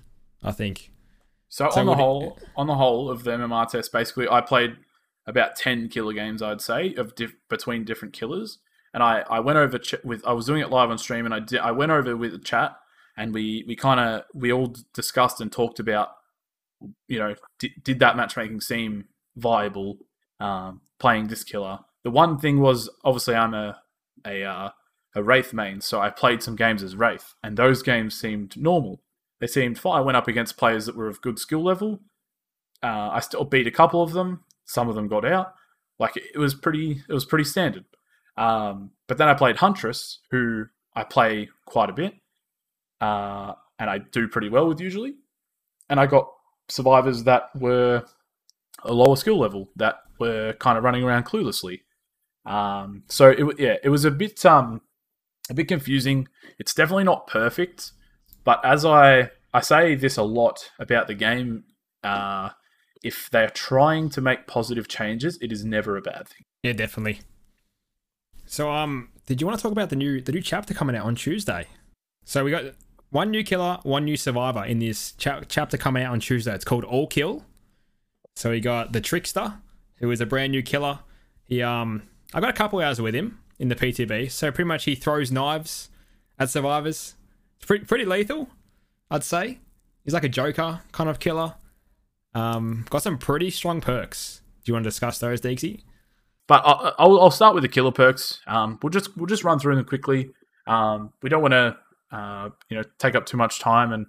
I 0.43 0.51
think. 0.51 0.91
So, 1.49 1.69
so 1.69 1.81
on 1.81 1.85
the 1.85 1.95
whole, 1.95 2.39
on 2.55 2.67
the 2.67 2.75
whole 2.75 3.09
of 3.09 3.23
the 3.23 3.31
MMR 3.31 3.69
test, 3.69 3.91
basically, 3.91 4.27
I 4.29 4.41
played 4.41 4.77
about 5.27 5.55
ten 5.55 5.89
killer 5.89 6.13
games. 6.13 6.41
I'd 6.41 6.61
say 6.61 6.95
of 6.95 7.15
diff- 7.15 7.35
between 7.49 7.83
different 7.83 8.13
killers, 8.13 8.59
and 8.93 9.03
I, 9.03 9.23
I 9.29 9.39
went 9.39 9.57
over 9.57 9.77
ch- 9.77 10.03
with 10.03 10.25
I 10.25 10.33
was 10.33 10.45
doing 10.45 10.61
it 10.61 10.69
live 10.69 10.89
on 10.89 10.97
stream, 10.97 11.25
and 11.25 11.33
I 11.33 11.39
did 11.39 11.59
I 11.59 11.71
went 11.71 11.91
over 11.91 12.15
with 12.15 12.31
the 12.31 12.39
chat, 12.39 12.75
and 13.17 13.33
we 13.33 13.65
we 13.67 13.75
kind 13.75 13.99
of 13.99 14.23
we 14.33 14.51
all 14.51 14.73
discussed 14.93 15.41
and 15.41 15.51
talked 15.51 15.79
about, 15.79 16.09
you 17.07 17.19
know, 17.19 17.35
did, 17.59 17.71
did 17.83 17.99
that 17.99 18.15
matchmaking 18.15 18.61
seem 18.61 19.05
viable? 19.35 19.97
Um, 20.39 20.81
playing 21.01 21.27
this 21.27 21.43
killer. 21.43 21.79
The 22.03 22.11
one 22.11 22.37
thing 22.37 22.61
was 22.61 22.89
obviously 23.03 23.35
I'm 23.35 23.53
a 23.53 23.81
a 24.25 24.43
uh, 24.43 24.69
a 25.15 25.23
Wraith 25.23 25.53
main, 25.53 25.81
so 25.81 25.99
I 25.99 26.09
played 26.09 26.41
some 26.41 26.55
games 26.55 26.83
as 26.83 26.95
Wraith, 26.95 27.33
and 27.43 27.57
those 27.57 27.81
games 27.81 28.19
seemed 28.19 28.55
normal. 28.55 29.01
They 29.39 29.47
seemed 29.47 29.79
fine. 29.79 29.97
I 29.97 30.01
went 30.01 30.17
up 30.17 30.27
against 30.27 30.57
players 30.57 30.85
that 30.85 30.95
were 30.95 31.07
of 31.07 31.21
good 31.21 31.39
skill 31.39 31.63
level. 31.63 31.99
Uh, 32.83 33.09
I 33.11 33.19
still 33.19 33.43
beat 33.43 33.67
a 33.67 33.71
couple 33.71 34.01
of 34.01 34.13
them. 34.13 34.43
Some 34.65 34.87
of 34.87 34.95
them 34.95 35.07
got 35.07 35.25
out. 35.25 35.53
Like 35.99 36.15
it 36.15 36.37
was 36.37 36.53
pretty, 36.53 37.03
it 37.07 37.13
was 37.13 37.25
pretty 37.25 37.43
standard. 37.43 37.85
Um, 38.37 38.91
but 39.07 39.17
then 39.17 39.27
I 39.27 39.33
played 39.33 39.57
Huntress, 39.57 40.19
who 40.31 40.65
I 40.95 41.03
play 41.03 41.49
quite 41.65 41.89
a 41.89 41.93
bit, 41.93 42.13
uh, 43.01 43.53
and 43.79 43.89
I 43.89 43.99
do 43.99 44.27
pretty 44.27 44.49
well 44.49 44.67
with 44.67 44.79
usually. 44.79 45.15
And 45.89 45.99
I 45.99 46.05
got 46.05 46.31
survivors 46.69 47.23
that 47.25 47.49
were 47.55 48.05
a 48.83 48.93
lower 48.93 49.15
skill 49.15 49.37
level 49.37 49.69
that 49.75 49.97
were 50.19 50.53
kind 50.53 50.77
of 50.77 50.83
running 50.83 51.03
around 51.03 51.25
cluelessly. 51.25 51.81
Um, 52.45 53.03
so 53.07 53.29
it 53.29 53.59
yeah, 53.59 53.75
it 53.83 53.89
was 53.89 54.05
a 54.05 54.11
bit 54.11 54.43
um, 54.45 54.81
a 55.51 55.53
bit 55.53 55.67
confusing. 55.67 56.27
It's 56.57 56.73
definitely 56.73 57.03
not 57.03 57.27
perfect, 57.27 57.91
but 58.43 58.63
as 58.65 58.85
I 58.85 59.29
I 59.53 59.61
say 59.61 59.95
this 59.95 60.17
a 60.17 60.23
lot 60.23 60.71
about 60.79 61.07
the 61.07 61.13
game, 61.13 61.65
uh, 62.03 62.49
if 63.03 63.29
they're 63.29 63.49
trying 63.49 64.09
to 64.11 64.21
make 64.21 64.47
positive 64.47 64.87
changes, 64.87 65.37
it 65.41 65.51
is 65.51 65.65
never 65.65 65.97
a 65.97 66.01
bad 66.01 66.27
thing. 66.29 66.45
Yeah, 66.63 66.73
definitely. 66.73 67.19
So 68.45 68.71
um, 68.71 69.09
did 69.25 69.41
you 69.41 69.47
want 69.47 69.59
to 69.59 69.63
talk 69.63 69.71
about 69.71 69.89
the 69.89 69.95
new 69.95 70.21
the 70.21 70.31
new 70.31 70.41
chapter 70.41 70.73
coming 70.73 70.95
out 70.95 71.05
on 71.05 71.15
Tuesday? 71.15 71.67
So 72.25 72.43
we 72.43 72.51
got 72.51 72.63
one 73.09 73.29
new 73.29 73.43
killer, 73.43 73.79
one 73.83 74.05
new 74.05 74.17
survivor 74.17 74.63
in 74.63 74.79
this 74.79 75.11
cha- 75.13 75.41
chapter 75.47 75.77
coming 75.77 76.03
out 76.03 76.13
on 76.13 76.21
Tuesday. 76.21 76.55
It's 76.55 76.65
called 76.65 76.85
All 76.85 77.07
Kill. 77.07 77.43
So 78.37 78.51
we 78.51 78.61
got 78.61 78.93
the 78.93 79.01
Trickster, 79.01 79.55
who 79.97 80.09
is 80.11 80.21
a 80.21 80.25
brand 80.25 80.51
new 80.51 80.63
killer. 80.63 80.99
He 81.45 81.61
um, 81.61 82.03
I 82.33 82.39
got 82.39 82.49
a 82.49 82.53
couple 82.53 82.79
hours 82.79 83.01
with 83.01 83.13
him 83.13 83.40
in 83.61 83.67
the 83.67 83.75
PTB. 83.75 84.31
So 84.31 84.51
pretty 84.51 84.67
much 84.67 84.85
he 84.85 84.95
throws 84.95 85.31
knives 85.31 85.89
at 86.39 86.49
survivors. 86.49 87.13
It's 87.57 87.65
pretty, 87.67 87.85
pretty 87.85 88.05
lethal, 88.05 88.49
I'd 89.11 89.23
say. 89.23 89.59
He's 90.03 90.15
like 90.15 90.23
a 90.23 90.29
Joker 90.29 90.81
kind 90.91 91.07
of 91.07 91.19
killer. 91.19 91.53
Um, 92.33 92.85
got 92.89 93.03
some 93.03 93.19
pretty 93.19 93.51
strong 93.51 93.79
perks. 93.79 94.41
Do 94.65 94.71
you 94.71 94.73
want 94.73 94.83
to 94.83 94.89
discuss 94.89 95.19
those, 95.19 95.41
Deeksy? 95.41 95.83
But 96.47 96.63
I'll, 96.65 97.19
I'll, 97.21 97.31
start 97.31 97.53
with 97.53 97.61
the 97.61 97.69
killer 97.69 97.91
perks. 97.91 98.41
Um, 98.47 98.79
we'll 98.81 98.89
just 98.89 99.15
we'll 99.15 99.27
just 99.27 99.43
run 99.43 99.59
through 99.59 99.75
them 99.75 99.85
quickly. 99.85 100.31
Um, 100.65 101.13
we 101.21 101.29
don't 101.29 101.41
want 101.41 101.53
to 101.53 101.77
uh, 102.11 102.49
you 102.67 102.77
know 102.77 102.83
take 102.97 103.15
up 103.15 103.25
too 103.25 103.37
much 103.37 103.59
time, 103.59 103.93
and 103.93 104.05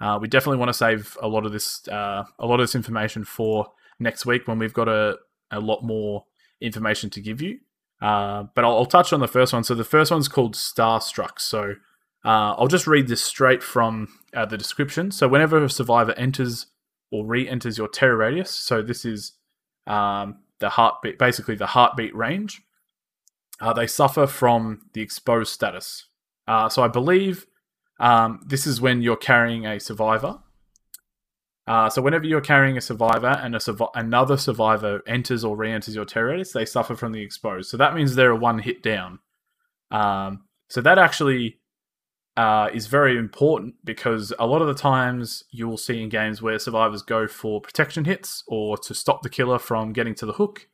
uh, 0.00 0.18
we 0.20 0.28
definitely 0.28 0.58
want 0.58 0.70
to 0.70 0.74
save 0.74 1.16
a 1.20 1.28
lot 1.28 1.44
of 1.44 1.52
this 1.52 1.86
uh, 1.88 2.24
a 2.38 2.46
lot 2.46 2.54
of 2.54 2.64
this 2.64 2.74
information 2.74 3.22
for 3.22 3.66
next 4.00 4.24
week 4.24 4.48
when 4.48 4.58
we've 4.58 4.72
got 4.72 4.88
a, 4.88 5.18
a 5.50 5.60
lot 5.60 5.84
more 5.84 6.24
information 6.60 7.10
to 7.10 7.20
give 7.20 7.42
you. 7.42 7.60
Uh, 8.00 8.44
but 8.54 8.64
I'll, 8.64 8.76
I'll, 8.76 8.86
touch 8.86 9.12
on 9.12 9.20
the 9.20 9.28
first 9.28 9.52
one. 9.52 9.64
So 9.64 9.74
the 9.74 9.84
first 9.84 10.10
one's 10.10 10.28
called 10.28 10.54
Starstruck. 10.54 11.38
So 11.38 11.74
uh, 12.24 12.54
I'll 12.58 12.68
just 12.68 12.86
read 12.86 13.08
this 13.08 13.22
straight 13.22 13.62
from 13.62 14.08
uh, 14.34 14.46
the 14.46 14.58
description. 14.58 15.10
So 15.10 15.28
whenever 15.28 15.62
a 15.62 15.70
survivor 15.70 16.12
enters 16.12 16.66
or 17.10 17.24
re-enters 17.24 17.78
your 17.78 17.88
terror 17.88 18.16
radius, 18.16 18.50
so 18.50 18.82
this 18.82 19.04
is 19.04 19.32
um, 19.86 20.38
the 20.58 20.70
heartbeat, 20.70 21.18
basically 21.18 21.54
the 21.54 21.66
heartbeat 21.66 22.14
range, 22.14 22.62
uh, 23.60 23.72
they 23.72 23.86
suffer 23.86 24.26
from 24.26 24.82
the 24.92 25.00
exposed 25.00 25.52
status. 25.52 26.06
Uh, 26.46 26.68
so 26.68 26.82
I 26.82 26.88
believe 26.88 27.46
um, 28.00 28.40
this 28.46 28.66
is 28.66 28.80
when 28.80 29.02
you're 29.02 29.16
carrying 29.16 29.66
a 29.66 29.78
survivor. 29.78 30.40
Uh, 31.66 31.88
so 31.88 32.02
whenever 32.02 32.26
you're 32.26 32.42
carrying 32.42 32.76
a 32.76 32.80
survivor 32.80 33.40
and 33.42 33.56
a 33.56 33.60
another 33.94 34.36
survivor 34.36 35.02
enters 35.06 35.44
or 35.44 35.56
re-enters 35.56 35.94
your 35.94 36.04
terror 36.04 36.28
radius, 36.28 36.52
they 36.52 36.66
suffer 36.66 36.94
from 36.94 37.12
the 37.12 37.22
exposed. 37.22 37.70
So 37.70 37.76
that 37.78 37.94
means 37.94 38.14
they're 38.14 38.30
a 38.30 38.36
one 38.36 38.58
hit 38.58 38.82
down. 38.82 39.18
Um, 39.90 40.44
so 40.68 40.80
that 40.82 40.98
actually 40.98 41.60
uh, 42.36 42.68
is 42.74 42.86
very 42.86 43.16
important 43.16 43.76
because 43.84 44.32
a 44.38 44.46
lot 44.46 44.60
of 44.60 44.68
the 44.68 44.74
times 44.74 45.44
you 45.50 45.68
will 45.68 45.78
see 45.78 46.02
in 46.02 46.08
games 46.08 46.42
where 46.42 46.58
survivors 46.58 47.02
go 47.02 47.26
for 47.26 47.60
protection 47.60 48.04
hits 48.04 48.42
or 48.46 48.76
to 48.78 48.94
stop 48.94 49.22
the 49.22 49.30
killer 49.30 49.58
from 49.58 49.92
getting 49.92 50.14
to 50.16 50.26
the 50.26 50.32
hook, 50.34 50.68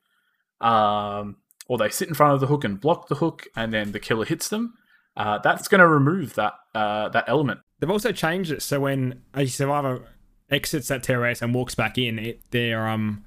um, 0.60 1.36
or 1.68 1.78
they 1.78 1.88
sit 1.88 2.08
in 2.08 2.14
front 2.14 2.34
of 2.34 2.40
the 2.40 2.46
hook 2.46 2.64
and 2.64 2.80
block 2.80 3.08
the 3.08 3.16
hook, 3.16 3.46
and 3.54 3.72
then 3.72 3.92
the 3.92 4.00
killer 4.00 4.24
hits 4.24 4.48
them. 4.48 4.74
Uh, 5.16 5.38
that's 5.38 5.68
going 5.68 5.80
to 5.80 5.86
remove 5.86 6.34
that 6.34 6.54
uh, 6.74 7.08
that 7.10 7.24
element. 7.28 7.60
They've 7.78 7.90
also 7.90 8.10
changed 8.10 8.50
it 8.50 8.62
so 8.62 8.80
when 8.80 9.22
a 9.34 9.46
survivor 9.46 10.06
exits 10.50 10.88
that 10.88 11.02
terror 11.02 11.22
radius 11.22 11.42
and 11.42 11.54
walks 11.54 11.74
back 11.74 11.98
in, 11.98 12.18
it 12.18 12.40
their 12.50 12.88
um 12.88 13.24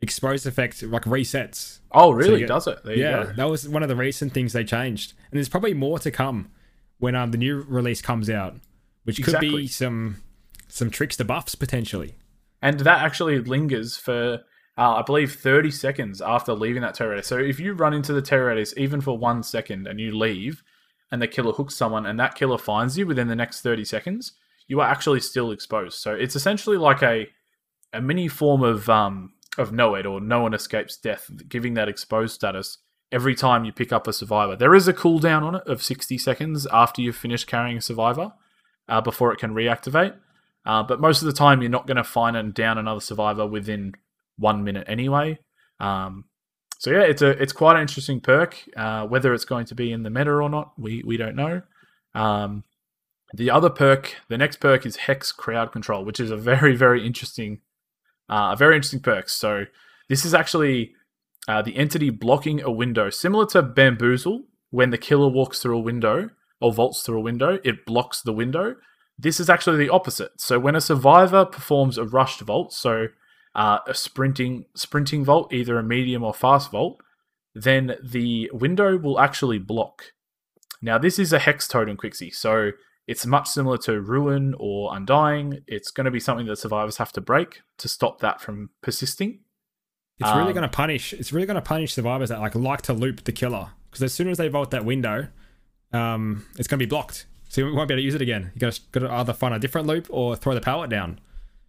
exposed 0.00 0.46
effect 0.46 0.82
like 0.82 1.02
resets. 1.02 1.80
Oh, 1.92 2.10
really? 2.12 2.42
So 2.42 2.46
Does 2.46 2.66
it? 2.66 2.78
yeah, 2.96 3.32
that 3.36 3.48
was 3.48 3.68
one 3.68 3.82
of 3.82 3.88
the 3.88 3.96
recent 3.96 4.32
things 4.32 4.52
they 4.52 4.64
changed, 4.64 5.14
and 5.30 5.38
there's 5.38 5.48
probably 5.48 5.74
more 5.74 5.98
to 6.00 6.10
come 6.10 6.50
when 6.98 7.14
um 7.14 7.30
the 7.30 7.38
new 7.38 7.60
release 7.62 8.02
comes 8.02 8.30
out, 8.30 8.56
which 9.04 9.16
could 9.16 9.34
exactly. 9.34 9.62
be 9.62 9.66
some 9.66 10.16
some 10.68 10.90
Trickster 10.90 11.24
buffs 11.24 11.54
potentially. 11.54 12.14
And 12.60 12.80
that 12.80 13.02
actually 13.02 13.38
lingers 13.38 13.96
for 13.96 14.40
uh, 14.76 14.94
I 14.94 15.02
believe 15.02 15.34
30 15.34 15.72
seconds 15.72 16.20
after 16.20 16.54
leaving 16.54 16.82
that 16.82 16.94
terror 16.94 17.10
radius. 17.10 17.26
So 17.26 17.38
if 17.38 17.58
you 17.58 17.72
run 17.72 17.94
into 17.94 18.12
the 18.12 18.22
terror 18.22 18.46
radius 18.46 18.74
even 18.76 19.00
for 19.00 19.18
one 19.18 19.42
second 19.42 19.88
and 19.88 19.98
you 19.98 20.16
leave, 20.16 20.62
and 21.10 21.20
the 21.20 21.26
killer 21.26 21.52
hooks 21.52 21.74
someone, 21.74 22.06
and 22.06 22.18
that 22.20 22.34
killer 22.34 22.58
finds 22.58 22.96
you 22.96 23.06
within 23.06 23.28
the 23.28 23.36
next 23.36 23.62
30 23.62 23.84
seconds, 23.84 24.32
you 24.68 24.80
are 24.80 24.88
actually 24.88 25.20
still 25.20 25.50
exposed. 25.50 25.98
So 25.98 26.14
it's 26.14 26.36
essentially 26.36 26.76
like 26.76 27.02
a 27.02 27.26
a 27.92 28.00
mini 28.00 28.28
form 28.28 28.62
of 28.62 28.88
um 28.88 29.32
of 29.56 29.72
NOED 29.72 30.06
or 30.06 30.20
no 30.20 30.42
one 30.42 30.54
escapes 30.54 30.96
death, 30.96 31.30
giving 31.48 31.74
that 31.74 31.88
exposed 31.88 32.34
status 32.34 32.78
every 33.10 33.34
time 33.34 33.64
you 33.64 33.72
pick 33.72 33.92
up 33.92 34.06
a 34.06 34.12
survivor. 34.12 34.54
There 34.54 34.74
is 34.74 34.86
a 34.86 34.92
cooldown 34.92 35.42
on 35.42 35.56
it 35.56 35.66
of 35.66 35.82
60 35.82 36.16
seconds 36.18 36.66
after 36.72 37.02
you've 37.02 37.16
finished 37.16 37.46
carrying 37.46 37.78
a 37.78 37.80
survivor 37.80 38.32
uh, 38.88 39.00
before 39.00 39.32
it 39.32 39.38
can 39.38 39.54
reactivate. 39.54 40.14
Uh, 40.64 40.82
but 40.82 41.00
most 41.00 41.22
of 41.22 41.26
the 41.26 41.32
time, 41.32 41.62
you're 41.62 41.70
not 41.70 41.86
going 41.86 41.96
to 41.96 42.04
find 42.04 42.36
and 42.36 42.52
down 42.52 42.78
another 42.78 43.00
survivor 43.00 43.46
within 43.46 43.94
one 44.36 44.62
minute 44.62 44.84
anyway. 44.86 45.38
Um, 45.80 46.26
so 46.78 46.90
yeah, 46.90 47.02
it's 47.02 47.22
a 47.22 47.30
it's 47.30 47.52
quite 47.52 47.76
an 47.76 47.82
interesting 47.82 48.20
perk. 48.20 48.56
Uh, 48.76 49.06
whether 49.06 49.34
it's 49.34 49.44
going 49.44 49.66
to 49.66 49.74
be 49.74 49.90
in 49.90 50.02
the 50.02 50.10
meta 50.10 50.30
or 50.30 50.48
not, 50.48 50.72
we 50.78 51.02
we 51.04 51.16
don't 51.16 51.34
know. 51.34 51.62
Um, 52.14 52.64
the 53.34 53.50
other 53.50 53.70
perk, 53.70 54.16
the 54.28 54.38
next 54.38 54.60
perk 54.60 54.86
is 54.86 54.96
Hex 54.96 55.32
Crowd 55.32 55.72
Control, 55.72 56.04
which 56.04 56.20
is 56.20 56.30
a 56.30 56.36
very, 56.36 56.76
very 56.76 57.06
interesting 57.06 57.60
Uh, 58.30 58.52
a 58.52 58.56
very 58.56 58.74
interesting 58.76 59.00
perk. 59.00 59.26
So 59.28 59.64
this 60.10 60.24
is 60.26 60.34
actually 60.34 60.92
uh, 61.48 61.62
the 61.62 61.76
entity 61.76 62.10
blocking 62.10 62.60
a 62.60 62.70
window, 62.70 63.08
similar 63.10 63.46
to 63.46 63.62
bamboozle. 63.62 64.44
When 64.70 64.90
the 64.90 64.98
killer 64.98 65.30
walks 65.30 65.62
through 65.62 65.78
a 65.78 65.82
window 65.90 66.28
or 66.60 66.74
vaults 66.74 67.02
through 67.02 67.20
a 67.20 67.22
window, 67.22 67.58
it 67.64 67.86
blocks 67.86 68.20
the 68.20 68.34
window. 68.34 68.76
This 69.18 69.40
is 69.40 69.48
actually 69.48 69.78
the 69.78 69.92
opposite. 69.92 70.32
So 70.36 70.58
when 70.58 70.76
a 70.76 70.80
survivor 70.80 71.46
performs 71.46 71.96
a 71.96 72.04
rushed 72.04 72.42
vault, 72.42 72.74
so 72.74 73.06
uh, 73.54 73.78
a 73.86 73.94
sprinting 73.94 74.66
sprinting 74.74 75.24
vault, 75.24 75.50
either 75.50 75.78
a 75.78 75.82
medium 75.82 76.22
or 76.22 76.34
fast 76.34 76.70
vault, 76.70 77.00
then 77.54 77.96
the 78.04 78.50
window 78.52 78.98
will 78.98 79.18
actually 79.18 79.58
block. 79.58 80.12
Now 80.82 80.98
this 80.98 81.18
is 81.18 81.32
a 81.32 81.38
hex 81.38 81.66
totem 81.66 81.96
Quixie, 81.96 82.30
so 82.30 82.72
it's 83.08 83.26
much 83.26 83.48
similar 83.48 83.78
to 83.78 84.00
Ruin 84.00 84.54
or 84.58 84.94
Undying. 84.94 85.60
It's 85.66 85.90
going 85.90 86.04
to 86.04 86.10
be 86.12 86.20
something 86.20 86.46
that 86.46 86.56
survivors 86.56 86.98
have 86.98 87.10
to 87.14 87.20
break 87.20 87.62
to 87.78 87.88
stop 87.88 88.20
that 88.20 88.40
from 88.40 88.70
persisting. 88.82 89.40
It's 90.20 90.30
really 90.30 90.48
Um, 90.48 90.52
going 90.52 90.62
to 90.62 90.76
punish. 90.76 91.12
It's 91.12 91.32
really 91.32 91.46
going 91.46 91.56
to 91.56 91.62
punish 91.62 91.94
survivors 91.94 92.28
that 92.28 92.38
like 92.40 92.54
like 92.54 92.82
to 92.82 92.92
loop 92.92 93.24
the 93.24 93.32
killer 93.32 93.70
because 93.90 94.02
as 94.02 94.12
soon 94.12 94.28
as 94.28 94.36
they 94.38 94.48
vault 94.48 94.70
that 94.72 94.84
window, 94.84 95.28
um, 95.92 96.44
it's 96.58 96.68
going 96.68 96.78
to 96.78 96.84
be 96.84 96.88
blocked. 96.88 97.26
So 97.48 97.62
you 97.62 97.74
won't 97.74 97.88
be 97.88 97.94
able 97.94 98.00
to 98.00 98.04
use 98.04 98.14
it 98.14 98.20
again. 98.22 98.50
You 98.54 98.60
got 98.60 98.72
to 98.74 98.80
got 98.92 99.00
to 99.00 99.12
either 99.12 99.32
find 99.32 99.54
a 99.54 99.58
different 99.58 99.86
loop 99.86 100.06
or 100.10 100.36
throw 100.36 100.54
the 100.54 100.60
pallet 100.60 100.90
down. 100.90 101.18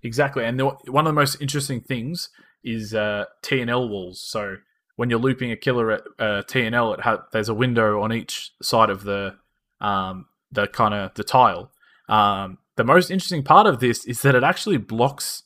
Exactly, 0.04 0.44
and 0.46 0.60
the, 0.60 0.66
one 0.88 1.06
of 1.08 1.12
the 1.14 1.20
most 1.20 1.42
interesting 1.42 1.80
things 1.82 2.30
is 2.64 2.94
uh, 2.94 3.26
TNL 3.44 3.88
walls. 3.90 4.20
So 4.22 4.58
when 4.96 5.10
you're 5.10 5.20
looping 5.20 5.52
a 5.52 5.56
killer 5.56 5.92
at 5.92 6.02
uh, 6.18 6.42
TNL, 6.44 6.96
it 6.96 7.00
ha- 7.02 7.24
there's 7.32 7.50
a 7.50 7.54
window 7.54 8.02
on 8.02 8.12
each 8.12 8.52
side 8.62 8.90
of 8.90 9.04
the 9.04 9.36
um, 9.80 10.26
the 10.52 10.68
kind 10.68 10.94
of 10.94 11.14
the 11.16 11.24
tile. 11.24 11.72
Um, 12.08 12.58
the 12.76 12.84
most 12.84 13.12
interesting 13.12 13.44
part 13.44 13.68
of 13.68 13.80
this 13.80 14.06
is 14.06 14.22
that 14.22 14.36
it 14.36 14.44
actually 14.44 14.78
blocks, 14.78 15.44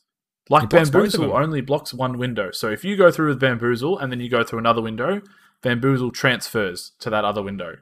like 0.48 0.70
blocks 0.70 0.90
bamboozle, 0.90 1.32
only 1.32 1.60
blocks 1.60 1.92
one 1.92 2.18
window. 2.18 2.50
So 2.52 2.70
if 2.70 2.84
you 2.84 2.96
go 2.96 3.10
through 3.10 3.28
with 3.28 3.40
bamboozle 3.40 3.98
and 3.98 4.10
then 4.12 4.20
you 4.20 4.28
go 4.30 4.44
through 4.44 4.60
another 4.60 4.80
window, 4.80 5.20
bamboozle 5.62 6.12
transfers 6.12 6.92
to 7.00 7.10
that 7.10 7.24
other 7.24 7.42
window. 7.42 7.78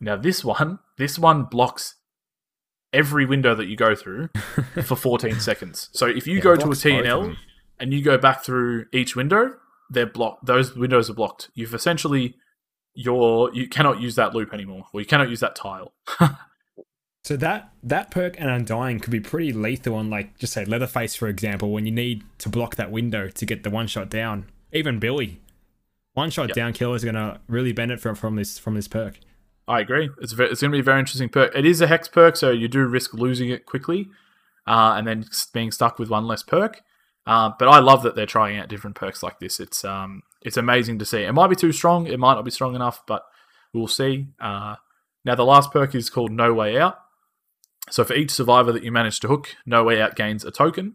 Now 0.00 0.16
this 0.16 0.44
one, 0.44 0.80
this 0.98 1.18
one 1.18 1.44
blocks 1.44 1.96
every 2.92 3.24
window 3.24 3.54
that 3.54 3.66
you 3.66 3.76
go 3.76 3.94
through 3.94 4.28
for 4.82 4.96
14 4.96 5.40
seconds. 5.40 5.88
So 5.92 6.06
if 6.06 6.26
you 6.26 6.36
Yeah, 6.36 6.42
go 6.42 6.56
to 6.56 6.66
a 6.66 6.74
TNL 6.74 7.36
and 7.78 7.94
you 7.94 8.02
go 8.02 8.18
back 8.18 8.42
through 8.44 8.86
each 8.92 9.16
window, 9.16 9.54
they're 9.88 10.06
blocked. 10.06 10.46
Those 10.46 10.74
windows 10.74 11.08
are 11.08 11.14
blocked. 11.14 11.50
You've 11.54 11.74
essentially 11.74 12.36
you're 12.94 13.52
you 13.54 13.68
cannot 13.68 14.00
use 14.00 14.16
that 14.16 14.34
loop 14.34 14.52
anymore, 14.52 14.84
or 14.92 15.00
you 15.00 15.06
cannot 15.06 15.28
use 15.30 15.40
that 15.40 15.56
tile. 15.56 15.92
So 17.24 17.36
that 17.36 17.70
that 17.84 18.10
perk 18.10 18.34
and 18.40 18.50
undying 18.50 18.98
could 18.98 19.12
be 19.12 19.20
pretty 19.20 19.52
lethal 19.52 19.94
on 19.94 20.10
like 20.10 20.36
just 20.38 20.52
say 20.52 20.64
Leatherface 20.64 21.14
for 21.14 21.28
example 21.28 21.70
when 21.70 21.86
you 21.86 21.92
need 21.92 22.24
to 22.38 22.48
block 22.48 22.74
that 22.76 22.90
window 22.90 23.28
to 23.28 23.46
get 23.46 23.62
the 23.62 23.70
one 23.70 23.86
shot 23.86 24.10
down. 24.10 24.46
Even 24.72 24.98
Billy, 24.98 25.40
one 26.14 26.30
shot 26.30 26.48
Yep. 26.48 26.56
down 26.56 26.72
killers 26.72 27.04
are 27.04 27.12
going 27.12 27.14
to 27.14 27.40
really 27.46 27.72
benefit 27.72 28.00
from 28.02 28.16
from 28.16 28.34
this 28.36 28.58
from 28.58 28.74
this 28.74 28.88
perk. 28.88 29.20
I 29.68 29.78
agree. 29.78 30.10
It's 30.20 30.32
it's 30.32 30.60
going 30.60 30.72
to 30.72 30.76
be 30.76 30.80
a 30.80 30.82
very 30.82 30.98
interesting 30.98 31.28
perk. 31.28 31.54
It 31.54 31.64
is 31.64 31.80
a 31.80 31.86
hex 31.86 32.08
perk, 32.08 32.34
so 32.36 32.50
you 32.50 32.66
do 32.66 32.84
risk 32.86 33.14
losing 33.14 33.50
it 33.50 33.66
quickly, 33.66 34.08
uh, 34.66 34.94
and 34.96 35.06
then 35.06 35.24
being 35.54 35.70
stuck 35.70 36.00
with 36.00 36.10
one 36.10 36.26
less 36.26 36.42
perk. 36.42 36.82
Uh, 37.24 37.52
but 37.56 37.68
I 37.68 37.78
love 37.78 38.02
that 38.02 38.16
they're 38.16 38.26
trying 38.26 38.58
out 38.58 38.68
different 38.68 38.96
perks 38.96 39.22
like 39.22 39.38
this. 39.38 39.60
It's 39.60 39.84
um 39.84 40.24
it's 40.44 40.56
amazing 40.56 40.98
to 40.98 41.04
see. 41.04 41.22
It 41.22 41.32
might 41.32 41.48
be 41.48 41.56
too 41.56 41.72
strong. 41.72 42.06
It 42.06 42.18
might 42.18 42.34
not 42.34 42.44
be 42.44 42.50
strong 42.50 42.74
enough, 42.74 43.02
but 43.06 43.22
we'll 43.72 43.88
see. 43.88 44.28
Uh, 44.40 44.76
now 45.24 45.34
the 45.34 45.44
last 45.44 45.72
perk 45.72 45.94
is 45.94 46.10
called 46.10 46.32
No 46.32 46.52
Way 46.52 46.78
Out. 46.78 46.98
So 47.90 48.04
for 48.04 48.14
each 48.14 48.30
survivor 48.30 48.72
that 48.72 48.84
you 48.84 48.92
manage 48.92 49.20
to 49.20 49.28
hook, 49.28 49.56
No 49.66 49.84
Way 49.84 50.00
Out 50.00 50.16
gains 50.16 50.44
a 50.44 50.50
token. 50.50 50.94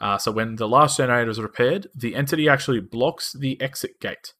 Uh, 0.00 0.18
so 0.18 0.32
when 0.32 0.56
the 0.56 0.68
last 0.68 0.96
generator 0.96 1.30
is 1.30 1.40
repaired, 1.40 1.88
the 1.94 2.14
entity 2.14 2.48
actually 2.48 2.80
blocks 2.80 3.32
the 3.32 3.60
exit 3.60 4.00
gate 4.00 4.32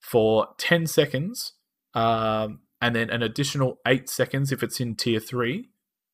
for 0.00 0.48
10 0.58 0.86
seconds 0.86 1.52
um, 1.94 2.60
and 2.80 2.94
then 2.94 3.10
an 3.10 3.22
additional 3.22 3.78
eight 3.86 4.08
seconds 4.08 4.52
if 4.52 4.62
it's 4.62 4.80
in 4.80 4.94
tier 4.96 5.20
three, 5.20 5.70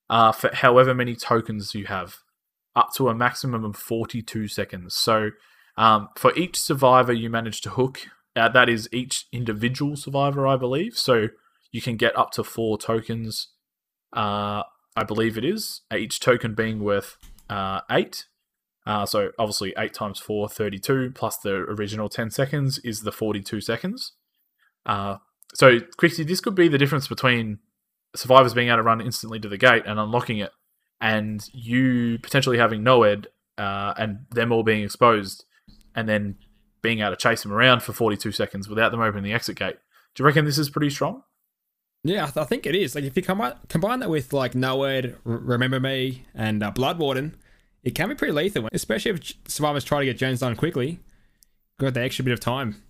uh, 0.08 0.32
for 0.32 0.54
however 0.54 0.94
many 0.94 1.16
tokens 1.16 1.74
you 1.74 1.86
have, 1.86 2.18
up 2.76 2.90
to 2.94 3.08
a 3.08 3.14
maximum 3.14 3.64
of 3.64 3.76
42 3.76 4.46
seconds. 4.48 4.94
So, 4.94 5.30
um, 5.76 6.08
for 6.16 6.34
each 6.36 6.58
survivor 6.58 7.12
you 7.12 7.30
manage 7.30 7.60
to 7.62 7.70
hook, 7.70 8.08
uh, 8.36 8.48
that 8.48 8.68
is 8.68 8.88
each 8.92 9.26
individual 9.32 9.96
survivor, 9.96 10.46
I 10.46 10.56
believe. 10.56 10.96
So, 10.96 11.28
you 11.72 11.80
can 11.80 11.96
get 11.96 12.16
up 12.18 12.32
to 12.32 12.44
four 12.44 12.78
tokens, 12.78 13.48
uh, 14.12 14.62
I 14.96 15.04
believe 15.06 15.38
it 15.38 15.44
is, 15.44 15.82
each 15.94 16.20
token 16.20 16.54
being 16.54 16.82
worth 16.82 17.16
uh, 17.48 17.80
eight. 17.90 18.26
Uh, 18.86 19.04
so, 19.04 19.30
obviously, 19.38 19.74
8 19.76 19.92
times 19.92 20.18
4, 20.18 20.48
32, 20.48 21.12
plus 21.14 21.36
the 21.36 21.50
original 21.50 22.08
10 22.08 22.30
seconds 22.30 22.78
is 22.78 23.02
the 23.02 23.12
42 23.12 23.60
seconds. 23.60 24.12
Uh, 24.86 25.16
so, 25.54 25.80
Quixie, 25.98 26.24
this 26.24 26.40
could 26.40 26.54
be 26.54 26.68
the 26.68 26.78
difference 26.78 27.06
between 27.06 27.58
survivors 28.16 28.54
being 28.54 28.68
able 28.68 28.78
to 28.78 28.82
run 28.82 29.00
instantly 29.00 29.38
to 29.40 29.48
the 29.48 29.58
gate 29.58 29.82
and 29.86 29.98
unlocking 30.00 30.38
it, 30.38 30.50
and 31.00 31.46
you 31.52 32.18
potentially 32.18 32.58
having 32.58 32.82
NOED 32.82 33.28
uh, 33.58 33.94
and 33.96 34.26
them 34.30 34.50
all 34.50 34.62
being 34.62 34.82
exposed, 34.82 35.44
and 35.94 36.08
then 36.08 36.36
being 36.82 37.00
able 37.00 37.10
to 37.10 37.16
chase 37.16 37.42
them 37.42 37.52
around 37.52 37.82
for 37.82 37.92
42 37.92 38.32
seconds 38.32 38.68
without 38.68 38.90
them 38.90 39.00
opening 39.00 39.24
the 39.24 39.32
exit 39.32 39.56
gate. 39.56 39.76
Do 40.14 40.22
you 40.22 40.26
reckon 40.26 40.44
this 40.44 40.58
is 40.58 40.70
pretty 40.70 40.90
strong? 40.90 41.22
Yeah, 42.02 42.22
I, 42.22 42.26
th- 42.26 42.36
I 42.38 42.44
think 42.44 42.66
it 42.66 42.74
is. 42.74 42.94
Like 42.94 43.04
if 43.04 43.16
you 43.16 43.22
combine 43.22 43.54
combine 43.68 44.00
that 44.00 44.08
with 44.08 44.32
like 44.32 44.54
Noed, 44.54 45.16
R- 45.26 45.36
Remember 45.36 45.78
Me, 45.78 46.24
and 46.34 46.62
uh, 46.62 46.70
Blood 46.70 46.98
Warden, 46.98 47.36
it 47.82 47.94
can 47.94 48.08
be 48.08 48.14
pretty 48.14 48.32
lethal, 48.32 48.68
especially 48.72 49.12
if 49.12 49.32
survivors 49.46 49.84
try 49.84 50.00
to 50.00 50.06
get 50.06 50.16
gens 50.16 50.40
done 50.40 50.56
quickly. 50.56 51.00
Got 51.78 51.94
the 51.94 52.02
extra 52.02 52.24
bit 52.24 52.32
of 52.32 52.40
time. 52.40 52.82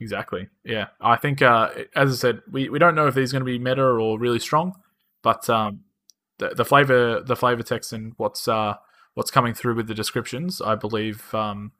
Exactly. 0.00 0.48
Yeah, 0.64 0.86
I 1.00 1.16
think 1.16 1.42
uh, 1.42 1.68
as 1.94 2.12
I 2.12 2.16
said, 2.16 2.42
we, 2.50 2.70
we 2.70 2.78
don't 2.78 2.94
know 2.94 3.06
if 3.06 3.14
these 3.14 3.32
are 3.32 3.38
going 3.38 3.46
to 3.46 3.58
be 3.58 3.58
meta 3.58 3.82
or 3.82 4.18
really 4.18 4.38
strong, 4.38 4.74
but 5.22 5.48
um, 5.50 5.80
the 6.38 6.50
the 6.50 6.64
flavor 6.64 7.20
the 7.20 7.36
flavor 7.36 7.62
text 7.62 7.92
and 7.92 8.14
what's 8.16 8.48
uh, 8.48 8.74
what's 9.14 9.30
coming 9.30 9.52
through 9.52 9.74
with 9.74 9.86
the 9.86 9.94
descriptions, 9.94 10.62
I 10.62 10.74
believe 10.74 11.34
um, 11.34 11.72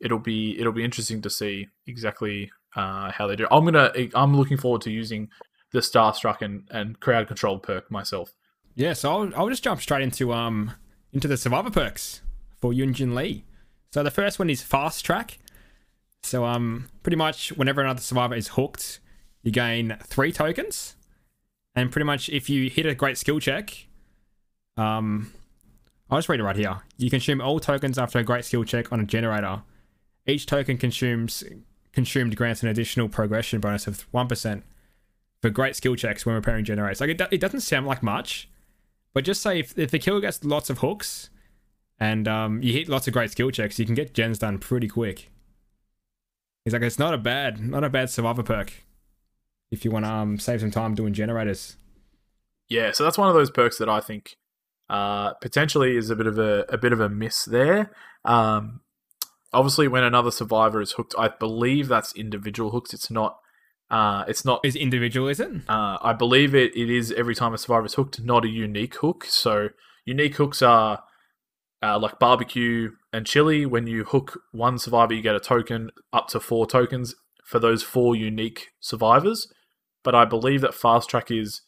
it'll 0.00 0.18
be 0.18 0.58
it'll 0.58 0.72
be 0.72 0.84
interesting 0.84 1.22
to 1.22 1.30
see 1.30 1.68
exactly 1.86 2.50
uh, 2.76 3.10
how 3.10 3.26
they 3.26 3.36
do. 3.36 3.46
I'm 3.50 3.64
gonna 3.64 3.92
I'm 4.14 4.36
looking 4.36 4.56
forward 4.56 4.82
to 4.82 4.90
using 4.90 5.28
the 5.72 5.80
Starstruck 5.80 6.40
and, 6.42 6.66
and 6.70 6.98
crowd 7.00 7.28
control 7.28 7.58
perk 7.58 7.90
myself. 7.90 8.32
Yeah, 8.74 8.92
so 8.92 9.10
I'll, 9.10 9.32
I'll 9.36 9.48
just 9.48 9.64
jump 9.64 9.80
straight 9.80 10.02
into 10.02 10.32
um 10.32 10.72
into 11.12 11.28
the 11.28 11.36
survivor 11.36 11.70
perks 11.70 12.22
for 12.60 12.72
Yunjin 12.72 13.14
Lee. 13.14 13.44
So 13.92 14.02
the 14.02 14.10
first 14.10 14.38
one 14.38 14.50
is 14.50 14.62
fast 14.62 15.04
track. 15.04 15.38
So 16.22 16.44
um 16.44 16.88
pretty 17.02 17.16
much 17.16 17.50
whenever 17.52 17.80
another 17.80 18.00
survivor 18.00 18.34
is 18.34 18.48
hooked, 18.48 19.00
you 19.42 19.50
gain 19.50 19.96
three 20.04 20.32
tokens, 20.32 20.96
and 21.74 21.90
pretty 21.90 22.04
much 22.04 22.28
if 22.28 22.48
you 22.48 22.70
hit 22.70 22.86
a 22.86 22.94
great 22.94 23.18
skill 23.18 23.40
check, 23.40 23.86
um 24.76 25.32
I'll 26.10 26.18
just 26.18 26.28
read 26.28 26.40
it 26.40 26.44
right 26.44 26.56
here. 26.56 26.78
You 26.96 27.10
consume 27.10 27.40
all 27.40 27.60
tokens 27.60 27.98
after 27.98 28.18
a 28.18 28.24
great 28.24 28.44
skill 28.44 28.64
check 28.64 28.92
on 28.92 29.00
a 29.00 29.04
generator. 29.04 29.62
Each 30.28 30.46
token 30.46 30.76
consumes 30.76 31.42
consumed 31.92 32.36
grants 32.36 32.62
an 32.62 32.68
additional 32.68 33.08
progression 33.08 33.60
bonus 33.60 33.86
of 33.86 34.02
one 34.12 34.28
percent 34.28 34.62
for 35.40 35.50
great 35.50 35.74
skill 35.74 35.96
checks 35.96 36.26
when 36.26 36.34
repairing 36.34 36.64
generators. 36.64 37.00
Like 37.00 37.10
it, 37.10 37.20
it 37.32 37.40
doesn't 37.40 37.60
sound 37.60 37.86
like 37.86 38.02
much, 38.02 38.48
but 39.14 39.24
just 39.24 39.42
say 39.42 39.58
if, 39.58 39.76
if 39.78 39.90
the 39.90 39.98
killer 39.98 40.20
gets 40.20 40.44
lots 40.44 40.68
of 40.68 40.78
hooks 40.78 41.30
and 41.98 42.28
um, 42.28 42.62
you 42.62 42.72
hit 42.72 42.88
lots 42.88 43.08
of 43.08 43.14
great 43.14 43.30
skill 43.30 43.50
checks, 43.50 43.78
you 43.78 43.86
can 43.86 43.94
get 43.94 44.14
gens 44.14 44.38
done 44.38 44.58
pretty 44.58 44.86
quick. 44.86 45.30
He's 46.64 46.74
like, 46.74 46.82
it's 46.82 46.98
not 46.98 47.14
a 47.14 47.18
bad, 47.18 47.60
not 47.60 47.82
a 47.82 47.88
bad 47.88 48.10
survivor 48.10 48.42
perk 48.42 48.84
if 49.70 49.84
you 49.84 49.90
want 49.90 50.04
to 50.04 50.12
um, 50.12 50.38
save 50.38 50.60
some 50.60 50.70
time 50.70 50.94
doing 50.94 51.14
generators. 51.14 51.76
Yeah, 52.68 52.92
so 52.92 53.04
that's 53.04 53.16
one 53.16 53.28
of 53.28 53.34
those 53.34 53.50
perks 53.50 53.78
that 53.78 53.88
I 53.88 54.00
think 54.00 54.36
uh, 54.90 55.32
potentially 55.34 55.96
is 55.96 56.10
a 56.10 56.16
bit 56.16 56.26
of 56.26 56.38
a, 56.38 56.66
a 56.68 56.76
bit 56.76 56.92
of 56.92 57.00
a 57.00 57.08
miss 57.08 57.46
there. 57.46 57.92
Um, 58.24 58.80
obviously, 59.52 59.88
when 59.88 60.04
another 60.04 60.30
survivor 60.30 60.80
is 60.80 60.92
hooked, 60.92 61.14
I 61.18 61.28
believe 61.28 61.88
that's 61.88 62.14
individual 62.14 62.70
hooks. 62.70 62.92
It's 62.94 63.10
not. 63.10 63.38
Uh, 63.90 64.24
it's 64.28 64.44
not. 64.44 64.60
Is 64.64 64.76
individual, 64.76 65.28
is 65.28 65.40
it? 65.40 65.50
Uh, 65.68 65.98
I 66.02 66.12
believe 66.12 66.54
it. 66.54 66.76
It 66.76 66.90
is 66.90 67.12
every 67.12 67.34
time 67.34 67.54
a 67.54 67.58
survivor 67.58 67.86
is 67.86 67.94
hooked, 67.94 68.20
not 68.20 68.44
a 68.44 68.48
unique 68.48 68.96
hook. 68.96 69.24
So 69.24 69.68
unique 70.04 70.36
hooks 70.36 70.62
are 70.62 71.02
uh, 71.82 71.98
like 71.98 72.18
barbecue 72.18 72.90
and 73.12 73.26
chili. 73.26 73.64
When 73.66 73.86
you 73.86 74.04
hook 74.04 74.40
one 74.52 74.78
survivor, 74.78 75.14
you 75.14 75.22
get 75.22 75.34
a 75.34 75.40
token 75.40 75.90
up 76.12 76.28
to 76.28 76.40
four 76.40 76.66
tokens 76.66 77.14
for 77.44 77.58
those 77.58 77.82
four 77.82 78.14
unique 78.14 78.68
survivors. 78.80 79.52
But 80.04 80.14
I 80.14 80.24
believe 80.24 80.60
that 80.60 80.74
fast 80.74 81.08
track 81.08 81.30
is 81.30 81.62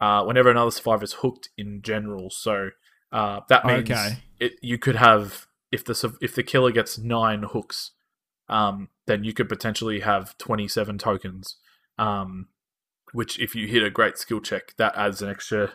uh, 0.00 0.24
whenever 0.24 0.50
another 0.50 0.70
survivor 0.70 1.04
is 1.04 1.14
hooked 1.14 1.50
in 1.56 1.82
general. 1.82 2.30
So 2.30 2.70
uh, 3.12 3.40
that 3.48 3.64
means 3.64 3.90
Okay. 3.90 4.16
it, 4.40 4.52
you 4.60 4.78
could 4.78 4.96
have 4.96 5.46
if 5.74 5.84
the 5.84 6.16
if 6.20 6.34
the 6.34 6.42
killer 6.42 6.70
gets 6.70 6.98
nine 6.98 7.42
hooks, 7.42 7.90
um, 8.48 8.88
then 9.06 9.24
you 9.24 9.32
could 9.32 9.48
potentially 9.48 10.00
have 10.00 10.36
twenty 10.38 10.68
seven 10.68 10.98
tokens. 10.98 11.56
Um, 11.98 12.48
which 13.12 13.38
if 13.38 13.54
you 13.54 13.68
hit 13.68 13.82
a 13.82 13.90
great 13.90 14.18
skill 14.18 14.40
check, 14.40 14.74
that 14.76 14.94
adds 14.96 15.22
an 15.22 15.30
extra 15.30 15.72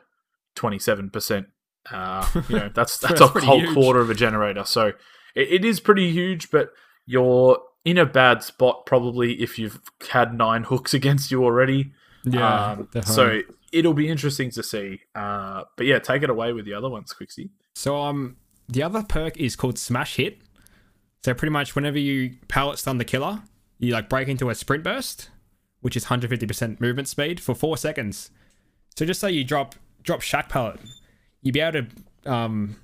twenty 0.55 0.79
seven 0.79 1.09
percent 1.09 1.47
Uh, 1.91 2.25
you 2.49 2.57
know, 2.57 2.69
that's 2.75 2.97
that's, 2.97 3.19
That's 3.19 3.35
a 3.35 3.39
whole 3.41 3.61
huge. 3.61 3.73
quarter 3.73 3.99
of 3.99 4.09
a 4.09 4.15
generator. 4.15 4.65
So 4.65 4.87
it, 5.35 5.47
it 5.51 5.65
is 5.65 5.79
pretty 5.79 6.11
huge, 6.11 6.49
but 6.51 6.71
you're 7.05 7.59
in 7.85 7.97
a 7.97 8.05
bad 8.05 8.43
spot 8.43 8.85
probably 8.85 9.41
if 9.41 9.57
you've 9.57 9.79
had 10.11 10.33
nine 10.33 10.63
hooks 10.63 10.93
against 10.99 11.31
you 11.31 11.43
already. 11.43 11.91
Yeah. 12.25 12.71
Um, 12.71 12.89
so 13.03 13.41
it'll 13.71 13.93
be 13.93 14.09
interesting 14.09 14.51
to 14.51 14.63
see. 14.63 15.01
Uh, 15.15 15.63
but 15.77 15.85
yeah, 15.85 15.99
take 15.99 16.23
it 16.23 16.29
away 16.29 16.51
with 16.53 16.65
the 16.65 16.73
other 16.73 16.89
ones, 16.89 17.13
Quixie. 17.13 17.49
So 17.75 17.97
um, 17.97 18.35
the 18.69 18.83
other 18.83 19.03
perk 19.03 19.35
is 19.37 19.55
called 19.55 19.77
Smash 19.77 20.15
Hit. 20.15 20.37
So 21.23 21.33
pretty 21.33 21.51
much 21.51 21.75
whenever 21.75 21.99
you 21.99 22.35
pallet 22.47 22.79
stun 22.79 22.97
the 22.97 23.05
killer, 23.05 23.41
you 23.79 23.91
like 23.91 24.07
break 24.07 24.27
into 24.27 24.49
a 24.49 24.55
sprint 24.55 24.83
burst, 24.83 25.29
which 25.81 25.97
is 25.97 26.05
150% 26.05 26.79
movement 26.79 27.07
speed 27.07 27.39
for 27.41 27.55
four 27.55 27.75
seconds. 27.77 28.29
So 28.95 29.05
just 29.05 29.19
say 29.19 29.31
you 29.31 29.43
drop 29.43 29.75
drop 30.03 30.21
Shack 30.21 30.49
pallet, 30.49 30.79
you'd 31.41 31.53
be 31.53 31.59
able 31.59 31.83
to 31.83 32.31
um 32.31 32.75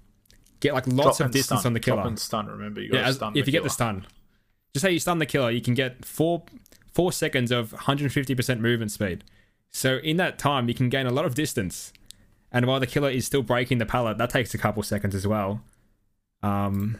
get 0.59 0.73
like 0.73 0.87
lots 0.87 1.17
Drop 1.17 1.27
of 1.27 1.31
distance 1.33 1.61
stun. 1.61 1.69
on 1.69 1.73
the 1.73 1.79
killer. 1.79 1.97
Drop 1.97 2.07
and 2.07 2.19
stun. 2.19 2.47
Remember, 2.47 2.81
you 2.81 2.91
got 2.91 2.97
yeah, 3.05 3.11
stun. 3.11 3.37
if 3.37 3.45
you 3.45 3.51
get 3.51 3.63
the 3.63 3.69
stun, 3.69 4.07
just 4.73 4.83
say 4.83 4.91
you 4.91 4.99
stun 4.99 5.19
the 5.19 5.25
killer, 5.25 5.51
you 5.51 5.61
can 5.61 5.73
get 5.73 6.03
four 6.03 6.43
four 6.93 7.11
seconds 7.11 7.51
of 7.51 7.71
150% 7.71 8.59
movement 8.59 8.89
speed. 8.91 9.23
So 9.69 9.97
in 9.97 10.15
that 10.17 10.39
time, 10.39 10.69
you 10.69 10.73
can 10.73 10.87
gain 10.89 11.05
a 11.05 11.11
lot 11.11 11.25
of 11.25 11.35
distance. 11.35 11.91
And 12.51 12.65
while 12.65 12.79
the 12.79 12.87
killer 12.87 13.09
is 13.09 13.25
still 13.25 13.43
breaking 13.43 13.79
the 13.79 13.85
pallet, 13.85 14.17
that 14.17 14.29
takes 14.29 14.53
a 14.53 14.57
couple 14.57 14.81
seconds 14.81 15.13
as 15.13 15.27
well. 15.27 15.61
Um, 16.45 16.99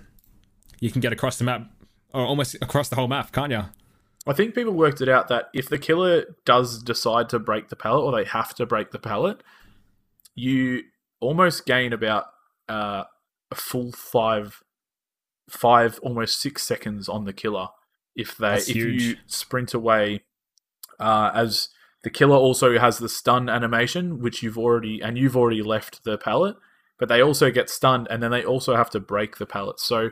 you 0.79 0.91
can 0.91 1.01
get 1.01 1.13
across 1.13 1.37
the 1.37 1.43
map, 1.43 1.69
or 2.13 2.21
almost 2.21 2.55
across 2.55 2.89
the 2.89 2.95
whole 2.95 3.07
map, 3.07 3.31
can't 3.31 3.51
you? 3.51 3.63
I 4.27 4.33
think 4.33 4.55
people 4.55 4.73
worked 4.73 5.01
it 5.01 5.09
out 5.09 5.27
that 5.27 5.49
if 5.53 5.69
the 5.69 5.77
killer 5.77 6.35
does 6.45 6.81
decide 6.81 7.29
to 7.29 7.39
break 7.39 7.69
the 7.69 7.75
pallet, 7.75 8.03
or 8.03 8.11
they 8.11 8.27
have 8.27 8.55
to 8.55 8.65
break 8.65 8.91
the 8.91 8.99
pallet, 8.99 9.43
you 10.33 10.83
almost 11.19 11.65
gain 11.65 11.93
about 11.93 12.25
uh, 12.67 13.03
a 13.51 13.55
full 13.55 13.91
five, 13.91 14.63
five 15.47 15.99
almost 16.01 16.41
six 16.41 16.63
seconds 16.63 17.07
on 17.07 17.25
the 17.25 17.33
killer 17.33 17.67
if 18.15 18.35
they 18.37 18.47
That's 18.47 18.69
if 18.69 18.75
you 18.75 19.17
sprint 19.27 19.73
away. 19.73 20.23
Uh, 20.99 21.29
as 21.33 21.69
the 22.03 22.09
killer 22.09 22.37
also 22.37 22.79
has 22.79 22.97
the 22.97 23.09
stun 23.09 23.47
animation, 23.47 24.19
which 24.19 24.41
you've 24.41 24.57
already 24.57 25.01
and 25.01 25.17
you've 25.17 25.37
already 25.37 25.61
left 25.61 26.03
the 26.03 26.17
pallet, 26.17 26.55
but 26.97 27.09
they 27.09 27.21
also 27.21 27.51
get 27.51 27.69
stunned, 27.69 28.07
and 28.09 28.21
then 28.21 28.31
they 28.31 28.43
also 28.43 28.75
have 28.75 28.89
to 28.91 28.99
break 28.99 29.37
the 29.37 29.45
pallet. 29.45 29.79
So 29.79 30.11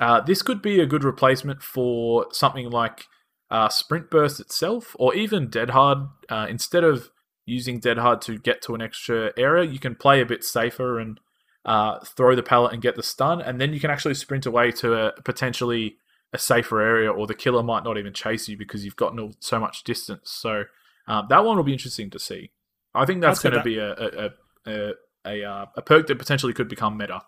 uh, 0.00 0.20
this 0.20 0.42
could 0.42 0.62
be 0.62 0.80
a 0.80 0.86
good 0.86 1.04
replacement 1.04 1.62
for 1.62 2.26
something 2.32 2.70
like 2.70 3.06
uh, 3.50 3.68
Sprint 3.68 4.10
Burst 4.10 4.40
itself, 4.40 4.96
or 4.98 5.14
even 5.14 5.48
Dead 5.48 5.70
Hard. 5.70 5.98
Uh, 6.28 6.46
instead 6.48 6.84
of 6.84 7.10
using 7.46 7.78
Dead 7.78 7.98
Hard 7.98 8.20
to 8.22 8.38
get 8.38 8.62
to 8.62 8.74
an 8.74 8.82
extra 8.82 9.32
area, 9.36 9.70
you 9.70 9.78
can 9.78 9.94
play 9.94 10.20
a 10.20 10.26
bit 10.26 10.42
safer 10.44 10.98
and 10.98 11.20
uh, 11.64 12.00
throw 12.00 12.34
the 12.34 12.42
pallet 12.42 12.72
and 12.72 12.82
get 12.82 12.96
the 12.96 13.02
stun, 13.02 13.40
and 13.40 13.60
then 13.60 13.72
you 13.72 13.80
can 13.80 13.90
actually 13.90 14.14
sprint 14.14 14.46
away 14.46 14.70
to 14.72 14.94
a 14.94 15.12
potentially 15.22 15.96
a 16.32 16.38
safer 16.38 16.80
area, 16.80 17.10
or 17.10 17.26
the 17.26 17.34
killer 17.34 17.62
might 17.62 17.84
not 17.84 17.96
even 17.96 18.12
chase 18.12 18.48
you 18.48 18.56
because 18.56 18.84
you've 18.84 18.96
gotten 18.96 19.32
so 19.40 19.60
much 19.60 19.84
distance. 19.84 20.30
So 20.30 20.64
um, 21.06 21.26
that 21.28 21.44
one 21.44 21.56
will 21.56 21.64
be 21.64 21.72
interesting 21.72 22.10
to 22.10 22.18
see. 22.18 22.50
I 22.94 23.06
think 23.06 23.20
that's 23.20 23.40
going 23.40 23.54
to 23.54 23.62
be 23.62 23.78
a 23.78 23.92
a, 23.92 24.06
a, 24.06 24.30
a, 24.66 24.92
a, 25.26 25.44
uh, 25.44 25.66
a 25.76 25.82
perk 25.82 26.06
that 26.08 26.18
potentially 26.18 26.52
could 26.52 26.68
become 26.68 26.96
meta. 26.96 27.22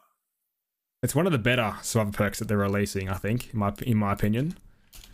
It's 1.03 1.15
one 1.15 1.27
of 1.27 1.33
the 1.33 1.39
better 1.39 1.77
survivor 1.83 2.13
perks 2.13 2.39
that 2.39 2.49
they're 2.49 2.57
releasing, 2.57 3.09
I 3.09 3.15
think, 3.15 3.53
in 3.53 3.59
my 3.59 3.73
in 3.83 3.97
my 3.97 4.13
opinion. 4.13 4.57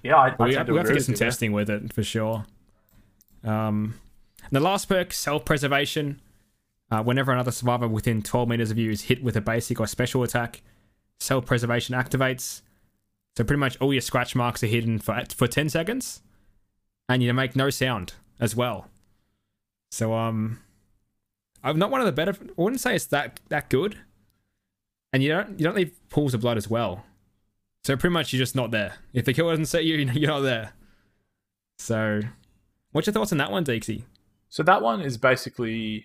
Yeah, 0.02 0.16
I, 0.16 0.44
we, 0.44 0.54
have, 0.54 0.68
we 0.68 0.76
have 0.76 0.86
to 0.86 0.94
get 0.94 1.04
some 1.04 1.14
testing 1.14 1.52
with 1.52 1.70
it 1.70 1.92
for 1.92 2.02
sure. 2.02 2.44
Um, 3.44 3.94
and 4.44 4.52
the 4.52 4.60
last 4.60 4.88
perk, 4.88 5.12
self 5.12 5.44
preservation. 5.44 6.20
Uh, 6.90 7.02
whenever 7.02 7.32
another 7.32 7.50
survivor 7.50 7.88
within 7.88 8.20
12 8.20 8.48
meters 8.50 8.70
of 8.70 8.76
you 8.76 8.90
is 8.90 9.02
hit 9.02 9.22
with 9.22 9.34
a 9.34 9.40
basic 9.40 9.80
or 9.80 9.86
special 9.86 10.22
attack, 10.22 10.60
self 11.18 11.46
preservation 11.46 11.94
activates. 11.94 12.60
So 13.36 13.44
pretty 13.44 13.60
much 13.60 13.78
all 13.80 13.94
your 13.94 14.02
scratch 14.02 14.34
marks 14.34 14.62
are 14.62 14.66
hidden 14.66 14.98
for 14.98 15.22
for 15.34 15.46
10 15.46 15.70
seconds, 15.70 16.20
and 17.08 17.22
you 17.22 17.32
make 17.32 17.56
no 17.56 17.70
sound 17.70 18.14
as 18.38 18.54
well. 18.54 18.88
So 19.90 20.14
um, 20.14 20.60
I'm 21.62 21.78
not 21.78 21.90
one 21.90 22.00
of 22.00 22.06
the 22.06 22.12
better. 22.12 22.32
I 22.32 22.60
wouldn't 22.60 22.80
say 22.80 22.94
it's 22.94 23.06
that 23.06 23.40
that 23.48 23.70
good. 23.70 23.98
And 25.12 25.22
you 25.22 25.28
don't 25.30 25.58
you 25.58 25.64
don't 25.64 25.76
leave 25.76 25.92
pools 26.08 26.34
of 26.34 26.40
blood 26.40 26.56
as 26.56 26.68
well. 26.68 27.04
So 27.84 27.96
pretty 27.96 28.12
much 28.12 28.32
you're 28.32 28.38
just 28.38 28.56
not 28.56 28.70
there. 28.70 28.94
If 29.12 29.24
the 29.24 29.34
killer 29.34 29.52
doesn't 29.52 29.66
set 29.66 29.84
you, 29.84 29.96
you're 30.14 30.30
not 30.30 30.40
there. 30.40 30.72
So, 31.78 32.20
what's 32.92 33.06
your 33.06 33.14
thoughts 33.14 33.32
on 33.32 33.38
that 33.38 33.50
one, 33.50 33.64
Dixie? 33.64 34.04
So 34.50 34.62
that 34.62 34.82
one 34.82 35.00
is 35.00 35.16
basically, 35.16 36.04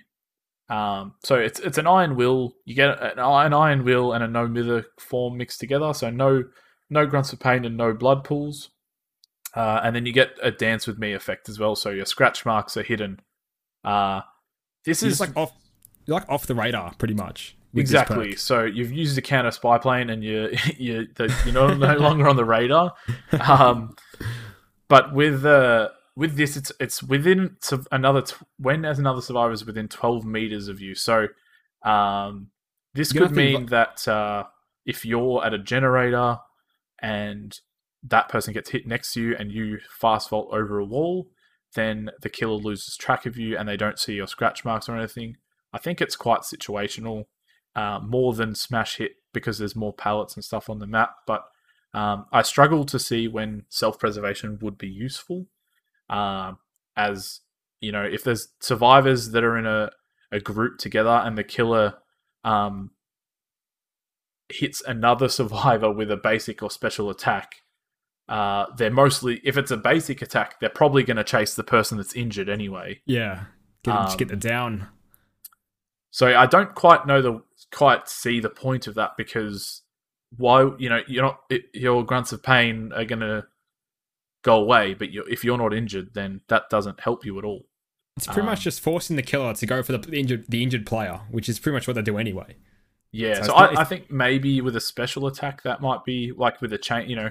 um, 0.69 1.13
so 1.23 1.35
it's 1.35 1.59
it's 1.59 1.77
an 1.77 1.85
iron 1.85 2.15
will. 2.15 2.55
You 2.65 2.73
get 2.73 3.01
an, 3.01 3.19
an 3.19 3.53
iron 3.53 3.83
will 3.83 4.13
and 4.13 4.23
a 4.23 4.27
no 4.27 4.47
mither 4.47 4.85
form 4.99 5.37
mixed 5.37 5.59
together. 5.59 5.93
So 5.93 6.09
no 6.09 6.43
no 6.89 7.05
grunts 7.05 7.33
of 7.33 7.39
pain 7.39 7.65
and 7.65 7.77
no 7.77 7.93
blood 7.93 8.23
pools, 8.23 8.69
uh, 9.55 9.81
and 9.83 9.95
then 9.95 10.05
you 10.05 10.13
get 10.13 10.31
a 10.41 10.49
dance 10.49 10.87
with 10.87 10.97
me 10.97 11.13
effect 11.13 11.47
as 11.49 11.59
well. 11.59 11.75
So 11.75 11.91
your 11.91 12.05
scratch 12.05 12.45
marks 12.45 12.75
are 12.75 12.83
hidden. 12.83 13.19
Uh, 13.83 14.21
this 14.87 15.01
You're 15.01 15.11
is 15.11 15.19
like 15.19 15.35
off, 15.35 15.51
you're 16.05 16.17
like 16.17 16.29
off 16.29 16.47
the 16.47 16.55
radar, 16.55 16.93
pretty 16.95 17.13
much. 17.13 17.55
exactly. 17.75 18.35
So 18.35 18.63
you've 18.63 18.91
used 18.91 19.17
a 19.17 19.21
counter 19.21 19.51
spy 19.51 19.77
plane, 19.77 20.09
and 20.09 20.23
you 20.23 20.49
you 20.77 21.07
the, 21.15 21.33
you're 21.45 21.53
no, 21.53 21.73
no 21.73 21.97
longer 21.97 22.27
on 22.27 22.37
the 22.37 22.45
radar. 22.45 22.93
Um, 23.41 23.95
but 24.87 25.13
with 25.13 25.45
uh, 25.45 25.89
with 26.15 26.37
this, 26.37 26.55
it's 26.57 26.71
it's 26.79 27.03
within 27.03 27.57
another 27.91 28.21
t- 28.21 28.35
when 28.57 28.85
as 28.85 28.97
another 28.97 29.21
survivor 29.21 29.51
is 29.53 29.65
within 29.65 29.87
12 29.87 30.25
meters 30.25 30.69
of 30.69 30.79
you. 30.79 30.95
So 30.95 31.27
um, 31.83 32.49
this 32.93 33.13
You 33.13 33.21
could 33.21 33.31
mean 33.31 33.67
that 33.67 34.07
uh, 34.07 34.45
if 34.85 35.05
you're 35.05 35.45
at 35.45 35.53
a 35.53 35.59
generator 35.59 36.39
and 37.01 37.59
that 38.03 38.29
person 38.29 38.53
gets 38.53 38.69
hit 38.69 38.87
next 38.87 39.13
to 39.13 39.21
you 39.21 39.35
and 39.37 39.51
you 39.51 39.79
fast 39.89 40.29
vault 40.29 40.49
over 40.51 40.79
a 40.79 40.85
wall, 40.85 41.27
then 41.77 42.09
the 42.21 42.29
killer 42.29 42.55
loses 42.55 42.97
track 42.97 43.27
of 43.27 43.37
you 43.37 43.55
and 43.55 43.69
they 43.69 43.77
don't 43.77 43.99
see 43.99 44.15
your 44.15 44.27
scratch 44.27 44.65
marks 44.65 44.89
or 44.89 44.97
anything. 44.97 45.37
I 45.71 45.77
think 45.77 46.01
it's 46.01 46.15
quite 46.15 46.41
situational, 46.41 47.25
uh, 47.75 47.99
more 48.03 48.33
than 48.33 48.55
smash 48.55 48.97
hit 48.97 49.11
because 49.31 49.59
there's 49.59 49.75
more 49.75 49.93
pallets 49.93 50.35
and 50.35 50.43
stuff 50.43 50.71
on 50.71 50.79
the 50.79 50.87
map. 50.87 51.11
But 51.27 51.43
um, 51.93 52.25
I 52.33 52.41
struggle 52.41 52.83
to 52.85 52.97
see 52.97 53.27
when 53.27 53.65
self 53.69 53.99
preservation 53.99 54.57
would 54.61 54.77
be 54.79 54.87
useful. 54.87 55.45
Um, 56.09 56.57
as 56.95 57.41
you 57.79 57.91
know, 57.91 58.03
if 58.03 58.23
there's 58.23 58.47
survivors 58.59 59.29
that 59.31 59.43
are 59.43 59.55
in 59.55 59.67
a, 59.67 59.91
a 60.31 60.39
group 60.39 60.79
together 60.79 61.21
and 61.23 61.37
the 61.37 61.43
killer 61.43 61.93
um, 62.43 62.89
hits 64.49 64.81
another 64.81 65.29
survivor 65.39 65.91
with 65.91 66.09
a 66.09 66.17
basic 66.17 66.63
or 66.63 66.71
special 66.71 67.11
attack, 67.11 67.57
uh, 68.29 68.65
they're 68.75 68.91
mostly, 68.91 69.41
if 69.43 69.57
it's 69.57 69.71
a 69.71 69.77
basic 69.77 70.21
attack, 70.21 70.59
they're 70.59 70.69
probably 70.69 71.03
going 71.03 71.17
to 71.17 71.23
chase 71.23 71.55
the 71.55 71.63
person 71.63 71.97
that's 71.97 72.13
injured 72.13 72.49
anyway. 72.49 73.01
Yeah, 73.05 73.45
get, 73.83 73.93
just 73.93 74.17
get 74.17 74.31
Um, 74.31 74.39
the 74.39 74.47
down. 74.47 74.87
So 76.11 76.35
I 76.35 76.45
don't 76.45 76.73
quite 76.73 77.05
know 77.05 77.21
the 77.21 77.43
quite 77.71 78.07
see 78.07 78.39
the 78.39 78.49
point 78.49 78.87
of 78.87 78.95
that 78.95 79.11
because 79.17 79.81
why 80.35 80.69
you 80.77 80.89
know 80.89 81.01
you're 81.07 81.23
not 81.23 81.41
it, 81.49 81.65
your 81.73 82.03
grunts 82.03 82.31
of 82.31 82.41
pain 82.41 82.91
are 82.93 83.05
going 83.05 83.19
to 83.19 83.45
go 84.43 84.55
away, 84.55 84.93
but 84.93 85.11
you 85.11 85.23
if 85.29 85.43
you're 85.43 85.57
not 85.57 85.73
injured, 85.73 86.13
then 86.13 86.41
that 86.47 86.69
doesn't 86.69 86.99
help 86.99 87.25
you 87.25 87.37
at 87.37 87.45
all. 87.45 87.65
It's 88.15 88.25
pretty 88.25 88.41
um, 88.41 88.47
much 88.47 88.61
just 88.61 88.81
forcing 88.81 89.15
the 89.15 89.21
killer 89.21 89.53
to 89.53 89.65
go 89.65 89.83
for 89.83 89.95
the 89.95 90.17
injured 90.17 90.45
the 90.49 90.63
injured 90.63 90.85
player, 90.85 91.21
which 91.29 91.47
is 91.47 91.59
pretty 91.59 91.75
much 91.75 91.87
what 91.87 91.95
they 91.95 92.01
do 92.01 92.17
anyway. 92.17 92.55
Yeah, 93.11 93.35
So 93.35 93.43
so, 93.43 93.53
I, 93.53 93.81
I 93.81 93.83
think 93.83 94.11
maybe 94.11 94.59
with 94.59 94.75
a 94.75 94.81
special 94.81 95.27
attack 95.27 95.63
that 95.63 95.81
might 95.81 96.03
be 96.03 96.33
like 96.35 96.61
with 96.61 96.73
a 96.73 96.77
chain. 96.77 97.09
You 97.09 97.15
know, 97.15 97.29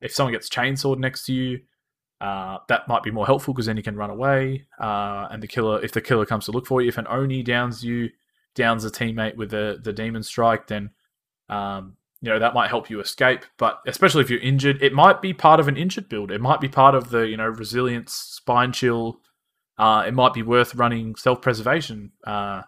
if 0.00 0.12
someone 0.12 0.32
gets 0.32 0.48
chainsawed 0.48 0.98
next 0.98 1.26
to 1.26 1.32
you, 1.32 1.60
uh, 2.20 2.58
that 2.68 2.88
might 2.88 3.02
be 3.02 3.10
more 3.10 3.26
helpful 3.26 3.54
because 3.54 3.66
then 3.66 3.76
you 3.76 3.82
can 3.82 3.96
run 3.96 4.10
away. 4.10 4.66
Uh, 4.80 5.28
and 5.30 5.42
the 5.42 5.46
killer, 5.46 5.82
if 5.82 5.92
the 5.92 6.00
killer 6.00 6.26
comes 6.26 6.46
to 6.46 6.52
look 6.52 6.66
for 6.66 6.82
you, 6.82 6.88
if 6.88 6.98
an 6.98 7.06
oni 7.08 7.42
downs 7.42 7.84
you, 7.84 8.10
downs 8.54 8.84
a 8.84 8.90
teammate 8.90 9.36
with 9.36 9.50
the 9.50 9.80
the 9.82 9.92
demon 9.92 10.22
strike, 10.22 10.66
then 10.66 10.90
um, 11.48 11.96
you 12.20 12.28
know 12.28 12.38
that 12.38 12.54
might 12.54 12.68
help 12.68 12.90
you 12.90 13.00
escape. 13.00 13.44
But 13.56 13.80
especially 13.86 14.22
if 14.22 14.30
you're 14.30 14.40
injured, 14.40 14.82
it 14.82 14.92
might 14.92 15.22
be 15.22 15.32
part 15.32 15.60
of 15.60 15.68
an 15.68 15.76
injured 15.76 16.08
build. 16.08 16.32
It 16.32 16.40
might 16.40 16.60
be 16.60 16.68
part 16.68 16.94
of 16.94 17.10
the 17.10 17.20
you 17.20 17.36
know 17.36 17.46
resilience, 17.46 18.12
spine 18.12 18.72
chill. 18.72 19.20
Uh, 19.78 20.04
it 20.06 20.14
might 20.14 20.34
be 20.34 20.42
worth 20.42 20.74
running 20.74 21.14
self 21.14 21.40
preservation 21.40 22.10
uh, 22.24 22.62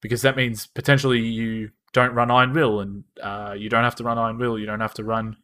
because 0.00 0.22
that 0.22 0.36
means 0.36 0.66
potentially 0.66 1.18
you 1.18 1.70
don't 1.92 2.14
run 2.14 2.30
Iron 2.30 2.52
Will 2.52 2.80
and 2.80 3.04
uh, 3.22 3.54
you 3.56 3.68
don't 3.68 3.84
have 3.84 3.96
to 3.96 4.04
run 4.04 4.18
Iron 4.18 4.38
Will. 4.38 4.58
You 4.58 4.66
don't 4.66 4.80
have 4.80 4.94
to 4.94 5.04
run, 5.04 5.36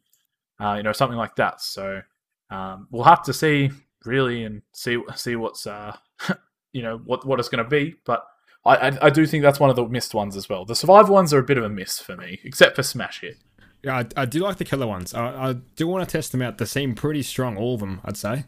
uh, 0.61 0.75
you 0.75 0.83
know, 0.83 0.91
something 0.91 1.17
like 1.17 1.35
that. 1.37 1.61
So 1.61 2.01
um, 2.49 2.87
we'll 2.91 3.03
have 3.03 3.23
to 3.23 3.33
see 3.33 3.71
really 4.05 4.43
and 4.43 4.61
see 4.73 5.01
see 5.15 5.35
what's 5.35 5.65
uh, 5.67 5.95
you 6.73 6.81
know 6.81 6.97
what 7.05 7.25
what 7.25 7.39
it's 7.39 7.49
going 7.49 7.63
to 7.63 7.69
be. 7.69 7.95
But 8.05 8.25
I, 8.65 8.75
I 8.75 8.97
I 9.03 9.09
do 9.09 9.25
think 9.25 9.43
that's 9.43 9.59
one 9.59 9.69
of 9.69 9.75
the 9.75 9.87
missed 9.87 10.13
ones 10.13 10.35
as 10.35 10.47
well. 10.47 10.65
The 10.65 10.75
survival 10.75 11.15
ones 11.15 11.33
are 11.33 11.39
a 11.39 11.43
bit 11.43 11.57
of 11.57 11.63
a 11.63 11.69
miss 11.69 11.99
for 11.99 12.15
me, 12.15 12.39
except 12.43 12.75
for 12.75 12.83
Smash 12.83 13.21
Hit. 13.21 13.37
Yeah, 13.83 13.97
I, 13.97 14.21
I 14.21 14.25
do 14.25 14.41
like 14.41 14.57
the 14.57 14.65
killer 14.65 14.85
ones. 14.85 15.13
I, 15.13 15.49
I 15.49 15.53
do 15.53 15.87
want 15.87 16.07
to 16.07 16.11
test 16.11 16.31
them 16.31 16.43
out. 16.43 16.59
They 16.59 16.65
seem 16.65 16.93
pretty 16.93 17.23
strong, 17.23 17.57
all 17.57 17.73
of 17.73 17.79
them. 17.79 17.99
I'd 18.05 18.17
say. 18.17 18.45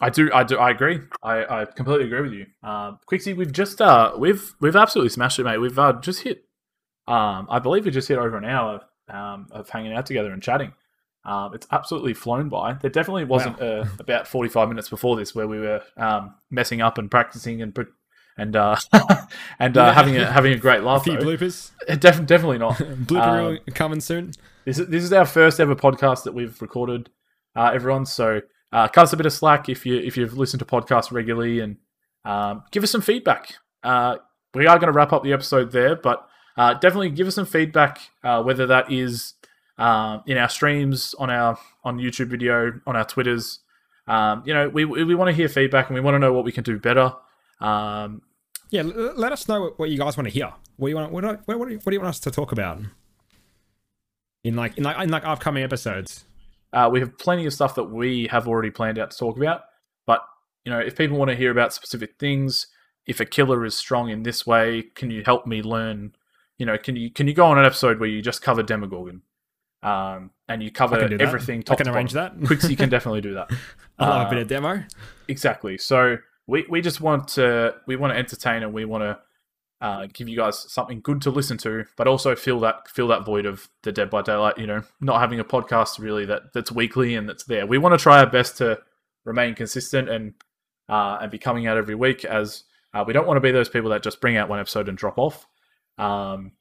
I 0.00 0.10
do, 0.10 0.30
I 0.32 0.44
do, 0.44 0.58
I 0.58 0.70
agree. 0.70 1.00
I, 1.24 1.62
I 1.62 1.64
completely 1.64 2.06
agree 2.06 2.20
with 2.20 2.32
you. 2.32 2.46
Um, 2.62 3.00
Quixie, 3.06 3.34
we've 3.34 3.52
just 3.52 3.80
uh, 3.80 4.12
we've 4.16 4.54
we've 4.60 4.76
absolutely 4.76 5.08
smashed 5.08 5.38
it, 5.38 5.44
mate. 5.44 5.58
We've 5.58 5.78
uh, 5.78 5.94
just 5.94 6.22
hit 6.22 6.44
Um, 7.08 7.48
I 7.50 7.58
believe 7.58 7.84
we 7.84 7.90
just 7.90 8.06
hit 8.08 8.18
over 8.18 8.36
an 8.36 8.44
hour 8.44 8.82
um, 9.08 9.48
of 9.50 9.68
hanging 9.70 9.92
out 9.94 10.06
together 10.06 10.32
and 10.32 10.42
chatting. 10.42 10.72
Um, 11.28 11.52
it's 11.54 11.66
absolutely 11.70 12.14
flown 12.14 12.48
by. 12.48 12.72
There 12.72 12.90
definitely 12.90 13.24
wasn't 13.24 13.60
uh, 13.60 13.84
about 13.98 14.26
45 14.26 14.68
minutes 14.68 14.88
before 14.88 15.14
this 15.16 15.34
where 15.34 15.46
we 15.46 15.58
were 15.60 15.82
um, 15.96 16.34
messing 16.50 16.80
up 16.80 16.96
and 16.98 17.10
practicing 17.10 17.60
and 17.62 17.76
and 18.38 18.56
uh, 18.56 18.76
and 19.58 19.76
uh, 19.76 19.80
Yeah. 19.86 19.92
having 19.92 20.16
a 20.16 20.24
having 20.38 20.52
a 20.52 20.56
great 20.56 20.80
A 20.80 20.84
laugh. 20.86 21.04
few 21.04 21.18
though. 21.18 21.24
bloopers. 21.26 21.70
Def- 21.86 22.24
definitely 22.26 22.58
not. 22.58 22.76
Blooper 22.76 23.58
Um, 23.58 23.74
coming 23.74 24.00
soon. 24.00 24.32
This 24.64 24.78
is 24.78 24.86
this 24.88 25.04
is 25.04 25.12
our 25.12 25.26
first 25.26 25.60
ever 25.60 25.74
podcast 25.76 26.24
that 26.24 26.32
we've 26.34 26.60
recorded, 26.62 27.10
uh, 27.56 27.70
everyone. 27.74 28.06
So 28.06 28.40
uh, 28.72 28.88
cut 28.88 29.02
us 29.02 29.12
a 29.12 29.16
bit 29.16 29.26
of 29.26 29.32
slack 29.32 29.68
if 29.68 29.84
you 29.84 29.96
if 29.98 30.16
you've 30.16 30.38
listened 30.38 30.60
to 30.60 30.64
podcasts 30.66 31.12
regularly 31.12 31.60
and 31.60 31.76
um, 32.24 32.62
give 32.70 32.82
us 32.84 32.90
some 32.90 33.02
feedback. 33.02 33.54
Uh, 33.82 34.16
we 34.54 34.66
are 34.66 34.78
going 34.78 34.90
to 34.92 34.96
wrap 34.96 35.12
up 35.12 35.22
the 35.24 35.32
episode 35.34 35.72
there, 35.72 35.94
but 35.96 36.26
uh, 36.56 36.74
definitely 36.74 37.10
give 37.10 37.26
us 37.26 37.34
some 37.34 37.46
feedback, 37.46 38.00
uh, 38.24 38.42
whether 38.42 38.66
that 38.66 38.90
is 38.90 39.34
uh, 39.78 40.18
in 40.26 40.36
our 40.36 40.48
streams, 40.48 41.14
on 41.18 41.30
our 41.30 41.58
on 41.84 41.98
YouTube 41.98 42.28
video, 42.28 42.80
on 42.86 42.96
our 42.96 43.04
Twitters. 43.04 43.60
Um, 44.06 44.42
you 44.46 44.54
know, 44.54 44.68
we 44.68 44.84
we, 44.84 45.14
want 45.14 45.28
to 45.28 45.34
hear 45.34 45.48
feedback 45.48 45.88
and 45.88 45.94
we 45.94 46.00
want 46.00 46.14
to 46.14 46.18
know 46.18 46.32
what 46.32 46.44
we 46.44 46.52
can 46.52 46.64
do 46.64 46.78
better. 46.78 47.12
Um, 47.60 48.22
Yeah, 48.70 48.82
let 48.82 49.32
us 49.32 49.48
know 49.48 49.72
what, 49.76 49.90
you 49.90 49.98
guys 49.98 50.16
want 50.16 50.26
to 50.26 50.32
hear. 50.32 50.52
What 50.76 50.88
do 50.88 50.90
you 50.90 50.96
want? 50.96 51.12
What, 51.12 51.20
do- 51.22 51.38
what, 51.44 51.58
what, 51.58 51.68
do 51.68 51.74
you, 51.74 51.80
what 51.80 51.90
do 51.90 51.94
you 51.94 52.00
want 52.00 52.10
us 52.10 52.20
to 52.20 52.30
talk 52.30 52.52
about 52.52 52.80
in 54.44 54.56
like 54.56 54.76
in 54.78 54.84
like 54.84 54.98
in 55.02 55.10
like 55.10 55.24
upcoming 55.24 55.62
episodes? 55.62 56.24
Uh, 56.72 56.88
we 56.90 57.00
have 57.00 57.16
plenty 57.18 57.46
of 57.46 57.52
stuff 57.52 57.74
that 57.74 57.84
we 57.84 58.26
have 58.28 58.46
already 58.46 58.70
planned 58.70 58.98
out 58.98 59.10
to 59.10 59.16
talk 59.16 59.36
about. 59.36 59.62
But 60.06 60.22
you 60.64 60.72
know, 60.72 60.78
if 60.78 60.96
people 60.96 61.16
want 61.16 61.30
to 61.30 61.36
hear 61.36 61.50
about 61.50 61.72
specific 61.72 62.18
things, 62.18 62.66
if 63.06 63.20
a 63.20 63.24
killer 63.24 63.64
is 63.64 63.74
strong 63.74 64.10
in 64.10 64.22
this 64.22 64.46
way, 64.46 64.82
can 64.94 65.10
you 65.10 65.22
help 65.24 65.46
me 65.46 65.62
learn? 65.62 66.14
You 66.58 66.66
know, 66.66 66.76
can 66.76 66.96
you 66.96 67.10
can 67.10 67.26
you 67.26 67.34
go 67.34 67.46
on 67.46 67.58
an 67.58 67.64
episode 67.64 68.00
where 68.00 68.08
you 68.08 68.20
just 68.22 68.42
cover 68.42 68.62
Demogorgon, 68.62 69.22
um, 69.82 70.30
and 70.48 70.62
you 70.62 70.70
cover 70.70 70.98
can 70.98 71.10
do 71.10 71.18
that. 71.18 71.26
everything? 71.26 71.62
I 71.68 71.74
can 71.74 71.86
to 71.86 71.92
arrange 71.92 72.14
bottom? 72.14 72.40
that. 72.40 72.46
Quixie 72.46 72.76
can 72.76 72.88
definitely 72.90 73.20
do 73.20 73.34
that. 73.34 73.50
I 73.98 74.08
love 74.08 74.22
Uh, 74.22 74.26
a 74.26 74.30
bit 74.30 74.38
of 74.42 74.48
demo. 74.48 74.82
Exactly. 75.28 75.78
So 75.78 76.16
we, 76.46 76.66
we 76.68 76.80
just 76.80 77.00
want 77.00 77.28
to 77.28 77.74
we 77.86 77.96
want 77.96 78.12
to 78.12 78.18
entertain 78.18 78.62
and 78.62 78.72
we 78.72 78.84
want 78.84 79.02
to 79.02 79.18
uh, 79.80 80.08
give 80.12 80.28
you 80.28 80.36
guys 80.36 80.58
something 80.72 81.00
good 81.00 81.20
to 81.22 81.30
listen 81.30 81.56
to, 81.58 81.84
but 81.96 82.08
also 82.08 82.34
fill 82.34 82.58
that 82.60 82.88
fill 82.88 83.08
that 83.08 83.24
void 83.24 83.46
of 83.46 83.68
the 83.84 83.92
Dead 83.92 84.10
by 84.10 84.22
Daylight. 84.22 84.58
You 84.58 84.66
know, 84.66 84.82
not 85.00 85.20
having 85.20 85.38
a 85.40 85.44
podcast 85.44 85.98
really 86.00 86.24
that 86.26 86.52
that's 86.54 86.72
weekly 86.72 87.14
and 87.14 87.28
that's 87.28 87.44
there. 87.44 87.66
We 87.66 87.78
want 87.78 87.92
to 87.96 88.02
try 88.02 88.18
our 88.18 88.26
best 88.28 88.56
to 88.58 88.80
remain 89.24 89.54
consistent 89.54 90.08
and 90.08 90.34
uh, 90.88 91.18
and 91.20 91.30
be 91.30 91.38
coming 91.38 91.66
out 91.68 91.76
every 91.76 91.94
week. 91.94 92.24
As 92.24 92.64
uh, 92.94 93.04
we 93.06 93.12
don't 93.12 93.26
want 93.26 93.36
to 93.36 93.40
be 93.42 93.52
those 93.52 93.68
people 93.68 93.90
that 93.90 94.02
just 94.02 94.20
bring 94.20 94.36
out 94.36 94.48
one 94.48 94.58
episode 94.58 94.88
and 94.88 94.98
drop 94.98 95.18
off. 95.18 95.46
Um, 95.98 96.52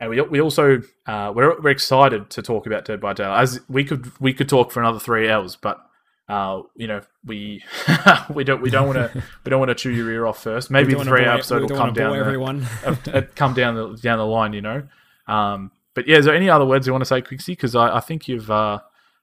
and 0.00 0.10
we 0.10 0.20
we 0.22 0.40
also 0.40 0.82
uh, 1.06 1.32
we're 1.34 1.60
we're 1.60 1.70
excited 1.70 2.30
to 2.30 2.42
talk 2.42 2.66
about 2.66 2.84
Dead 2.84 3.00
by 3.00 3.12
Daylight. 3.12 3.42
As 3.42 3.60
we 3.68 3.84
could 3.84 4.12
we 4.20 4.32
could 4.32 4.48
talk 4.48 4.70
for 4.70 4.80
another 4.80 4.98
three 4.98 5.28
hours, 5.28 5.56
but 5.56 5.84
uh, 6.28 6.62
you 6.76 6.86
know, 6.86 7.00
we 7.24 7.64
we 8.34 8.44
don't 8.44 8.60
we 8.60 8.70
don't 8.70 8.86
want 8.86 8.98
to 8.98 9.24
we 9.44 9.50
don't 9.50 9.58
want 9.58 9.70
to 9.70 9.74
chew 9.74 9.90
your 9.90 10.10
ear 10.10 10.26
off 10.26 10.42
first. 10.42 10.70
Maybe 10.70 10.94
the 10.94 11.04
three 11.04 11.24
bore- 11.24 11.34
episode 11.34 11.62
will 11.62 11.76
come 11.76 11.94
down 11.94 12.12
bore 12.12 12.24
the, 12.24 12.66
uh, 12.84 12.96
uh, 13.18 13.22
come 13.34 13.54
down 13.54 13.74
the 13.74 13.96
down 13.96 14.18
the 14.18 14.26
line, 14.26 14.52
you 14.52 14.60
know. 14.60 14.82
Um, 15.26 15.72
but 15.94 16.06
yeah, 16.06 16.18
is 16.18 16.26
there 16.26 16.34
any 16.34 16.50
other 16.50 16.66
words 16.66 16.86
you 16.86 16.92
want 16.92 17.02
to 17.02 17.06
say, 17.06 17.22
Quixie? 17.22 17.52
Because 17.52 17.74
I, 17.74 17.96
I 17.96 18.00
think 18.00 18.28
you've 18.28 18.50
uh, 18.50 18.80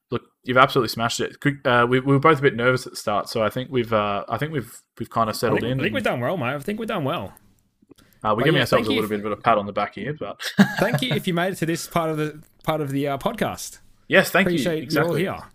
look 0.09 0.23
you've 0.43 0.57
absolutely 0.57 0.89
smashed 0.89 1.19
it. 1.19 1.37
Uh, 1.63 1.85
we, 1.87 1.99
we 1.99 2.13
were 2.13 2.19
both 2.19 2.39
a 2.39 2.41
bit 2.41 2.55
nervous 2.55 2.85
at 2.87 2.93
the 2.93 2.97
start, 2.97 3.29
so 3.29 3.43
I 3.43 3.49
think 3.49 3.71
we've 3.71 3.93
uh, 3.93 4.25
I 4.27 4.37
think 4.37 4.51
we've 4.51 4.81
we've 4.99 5.09
kind 5.09 5.29
of 5.29 5.35
I 5.35 5.37
settled 5.37 5.61
think, 5.61 5.71
in. 5.71 5.79
I 5.79 5.83
think 5.83 5.93
we've 5.93 6.03
done 6.03 6.19
well, 6.19 6.37
mate. 6.37 6.55
I 6.55 6.59
think 6.59 6.79
we've 6.79 6.89
done 6.89 7.03
well. 7.03 7.33
Uh, 8.25 8.33
we're 8.35 8.43
giving 8.43 8.55
yeah, 8.55 8.61
ourselves 8.61 8.87
a 8.87 8.91
you 8.91 9.01
little 9.01 9.17
bit 9.17 9.25
of 9.25 9.31
a 9.37 9.41
pat 9.41 9.57
on 9.57 9.65
the 9.65 9.73
back 9.73 9.95
here, 9.95 10.13
but 10.19 10.41
Thank 10.79 11.01
you 11.01 11.13
if 11.13 11.27
you 11.27 11.33
made 11.33 11.53
it 11.53 11.57
to 11.57 11.65
this 11.65 11.87
part 11.87 12.09
of 12.09 12.17
the 12.17 12.41
part 12.63 12.81
of 12.81 12.89
the 12.89 13.07
uh, 13.07 13.17
podcast. 13.17 13.79
yes, 14.07 14.31
thank 14.31 14.47
you. 14.47 14.55
Appreciate 14.55 14.83
Exactly. 14.83 15.23
you 15.23 15.29
all 15.29 15.35
here. 15.35 15.45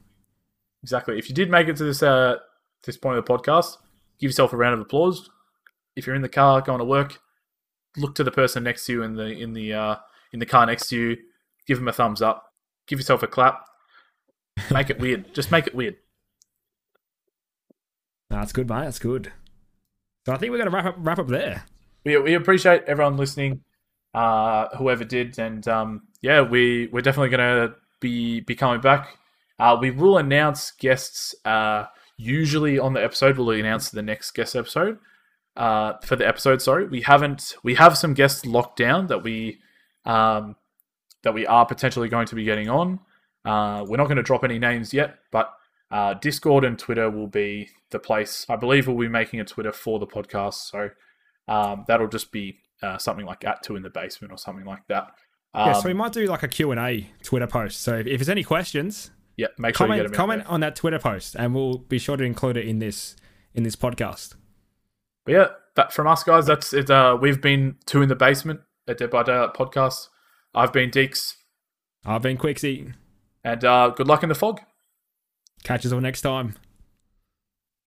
Exactly. 0.83 1.19
If 1.19 1.29
you 1.29 1.35
did 1.35 1.51
make 1.51 1.69
it 1.69 1.77
to 1.77 1.85
this 1.85 2.03
uh, 2.03 2.37
this 2.85 2.97
point 2.97 3.19
of 3.19 3.25
the 3.25 3.33
podcast, 3.33 3.77
give 4.21 4.29
yourself 4.29 4.53
a 4.53 4.57
round 4.57 4.75
of 4.75 4.81
applause. 4.81 5.29
If 5.97 6.07
you're 6.07 6.17
in 6.17 6.23
the 6.23 6.29
car 6.29 6.61
going 6.61 6.79
to 6.79 6.85
work, 6.85 7.21
look 7.97 8.15
to 8.15 8.25
the 8.25 8.31
person 8.31 8.63
next 8.63 8.87
to 8.87 8.93
you 8.93 9.03
in 9.03 9.15
the 9.17 9.27
in 9.27 9.53
the 9.53 9.73
uh, 9.75 9.97
in 10.33 10.39
the 10.39 10.47
car 10.47 10.65
next 10.67 10.89
to 10.89 10.97
you. 10.97 11.17
Give 11.67 11.79
them 11.79 11.89
a 11.89 11.93
thumbs 11.93 12.23
up. 12.23 12.53
Give 12.87 12.99
yourself 12.99 13.23
a 13.23 13.27
clap. 13.27 13.67
Make 14.71 14.91
it 14.91 14.99
weird. 14.99 15.35
Just 15.35 15.51
make 15.51 15.67
it 15.67 15.75
weird. 15.75 15.97
That's 18.29 18.53
good, 18.53 18.69
mate. 18.69 18.85
That's 18.85 18.99
good. 18.99 19.33
So 20.27 20.33
I 20.33 20.37
think 20.39 20.53
we're 20.53 20.59
gonna 20.59 20.71
wrap 20.71 20.87
up 20.87 20.95
wrap 20.99 21.19
up 21.19 21.29
there. 21.29 21.65
We, 22.05 22.17
we 22.19 22.35
appreciate 22.35 22.85
everyone 22.87 23.17
listening, 23.17 23.61
uh, 24.15 24.69
whoever 24.77 25.05
did, 25.05 25.39
and 25.39 25.67
um, 25.69 26.03
yeah, 26.23 26.41
we 26.41 26.89
we're 26.89 27.03
definitely 27.03 27.29
gonna 27.29 27.75
be 28.01 28.41
be 28.41 28.55
coming 28.55 28.81
back. 28.81 29.19
Uh, 29.59 29.77
we 29.79 29.91
will 29.91 30.17
announce 30.17 30.71
guests. 30.71 31.35
Uh, 31.45 31.85
usually 32.17 32.79
on 32.79 32.95
the 32.95 33.03
episode, 33.03 33.37
we'll 33.37 33.51
announce 33.51 33.91
the 33.91 34.03
next 34.03 34.31
guest 34.33 34.57
episode. 34.57 34.99
Uh, 35.57 35.95
for 36.03 36.17
the 36.17 36.27
episode, 36.27 36.63
sorry, 36.63 36.87
we 36.87 37.03
haven't. 37.03 37.55
We 37.63 37.75
have 37.75 37.99
some 37.99 38.15
guests 38.15 38.47
locked 38.47 38.79
down 38.79 39.09
that 39.09 39.23
we 39.23 39.59
um, 40.07 40.57
that 41.23 41.35
we 41.35 41.47
are 41.47 41.67
potentially 41.67 42.09
going 42.09 42.27
to 42.27 42.35
be 42.35 42.45
getting 42.45 42.71
on. 42.71 43.01
Uh, 43.45 43.85
we're 43.87 43.99
not 43.99 44.07
going 44.07 44.17
to 44.17 44.23
drop 44.23 44.45
any 44.45 44.59
names 44.59 44.95
yet, 44.95 45.17
but 45.31 45.53
uh, 45.91 46.15
Discord 46.15 46.65
and 46.65 46.79
Twitter 46.79 47.11
will 47.11 47.27
be 47.27 47.69
the 47.91 47.99
place. 47.99 48.47
I 48.49 48.57
believe 48.57 48.87
we'll 48.87 48.97
be 48.97 49.09
making 49.09 49.41
a 49.41 49.45
Twitter 49.45 49.73
for 49.73 49.99
the 49.99 50.07
podcast, 50.07 50.71
so 50.71 50.91
um, 51.51 51.85
that'll 51.89 52.09
just 52.09 52.33
be 52.33 52.59
uh, 52.83 52.97
something 52.97 53.27
like 53.27 53.45
at 53.45 53.63
two 53.63 53.77
in 53.77 53.83
the 53.83 53.91
basement 53.91 54.33
or 54.33 54.39
something 54.39 54.65
like 54.65 54.87
that. 54.89 55.09
Um, 55.53 55.67
yeah, 55.67 55.73
so 55.75 55.89
we 55.89 55.95
might 55.95 56.13
do 56.13 56.25
like 56.27 56.43
a 56.45 56.49
Q&A 56.49 57.11
Twitter 57.23 57.47
post. 57.47 57.81
So 57.83 57.97
if, 57.97 58.07
if 58.07 58.21
there's 58.21 58.29
any 58.29 58.45
questions, 58.45 59.11
yeah, 59.37 59.49
make 59.59 59.77
sure 59.77 59.89
you 59.89 60.03
get 60.03 60.13
comment 60.13 60.45
comment 60.45 60.47
on 60.47 60.61
that 60.61 60.77
Twitter 60.77 60.99
post 60.99 61.35
and 61.35 61.55
we'll 61.55 61.79
be 61.79 61.99
sure 61.99 62.17
to 62.17 62.23
include 62.25 62.57
it 62.57 62.67
in 62.67 62.79
this 62.79 63.17
in 63.53 63.65
this 63.65 63.75
podcast. 63.75 64.37
But 65.25 65.33
yeah, 65.33 65.47
that 65.75 65.93
from 65.93 66.07
us 66.07 66.23
guys, 66.23 66.47
that's 66.47 66.73
it. 66.73 66.89
Uh, 66.89 67.19
we've 67.21 67.41
been 67.41 67.77
two 67.85 68.01
in 68.01 68.09
the 68.09 68.15
basement 68.15 68.61
at 68.87 68.99
Dead 68.99 69.11
by 69.11 69.25
Daylight 69.25 69.55
podcast. 69.55 70.09
I've 70.55 70.73
been 70.73 70.91
Deeks, 70.91 71.35
I've 72.05 72.23
been 72.23 72.37
Quixie. 72.37 72.93
and 73.45 73.65
uh, 73.65 73.89
good 73.91 74.07
luck 74.09 74.23
in 74.23 74.29
the 74.29 74.35
fog. 74.35 74.61
Catch 75.65 75.85
us 75.85 75.93
all 75.93 76.01
next 76.01 76.23
time. 76.23 76.55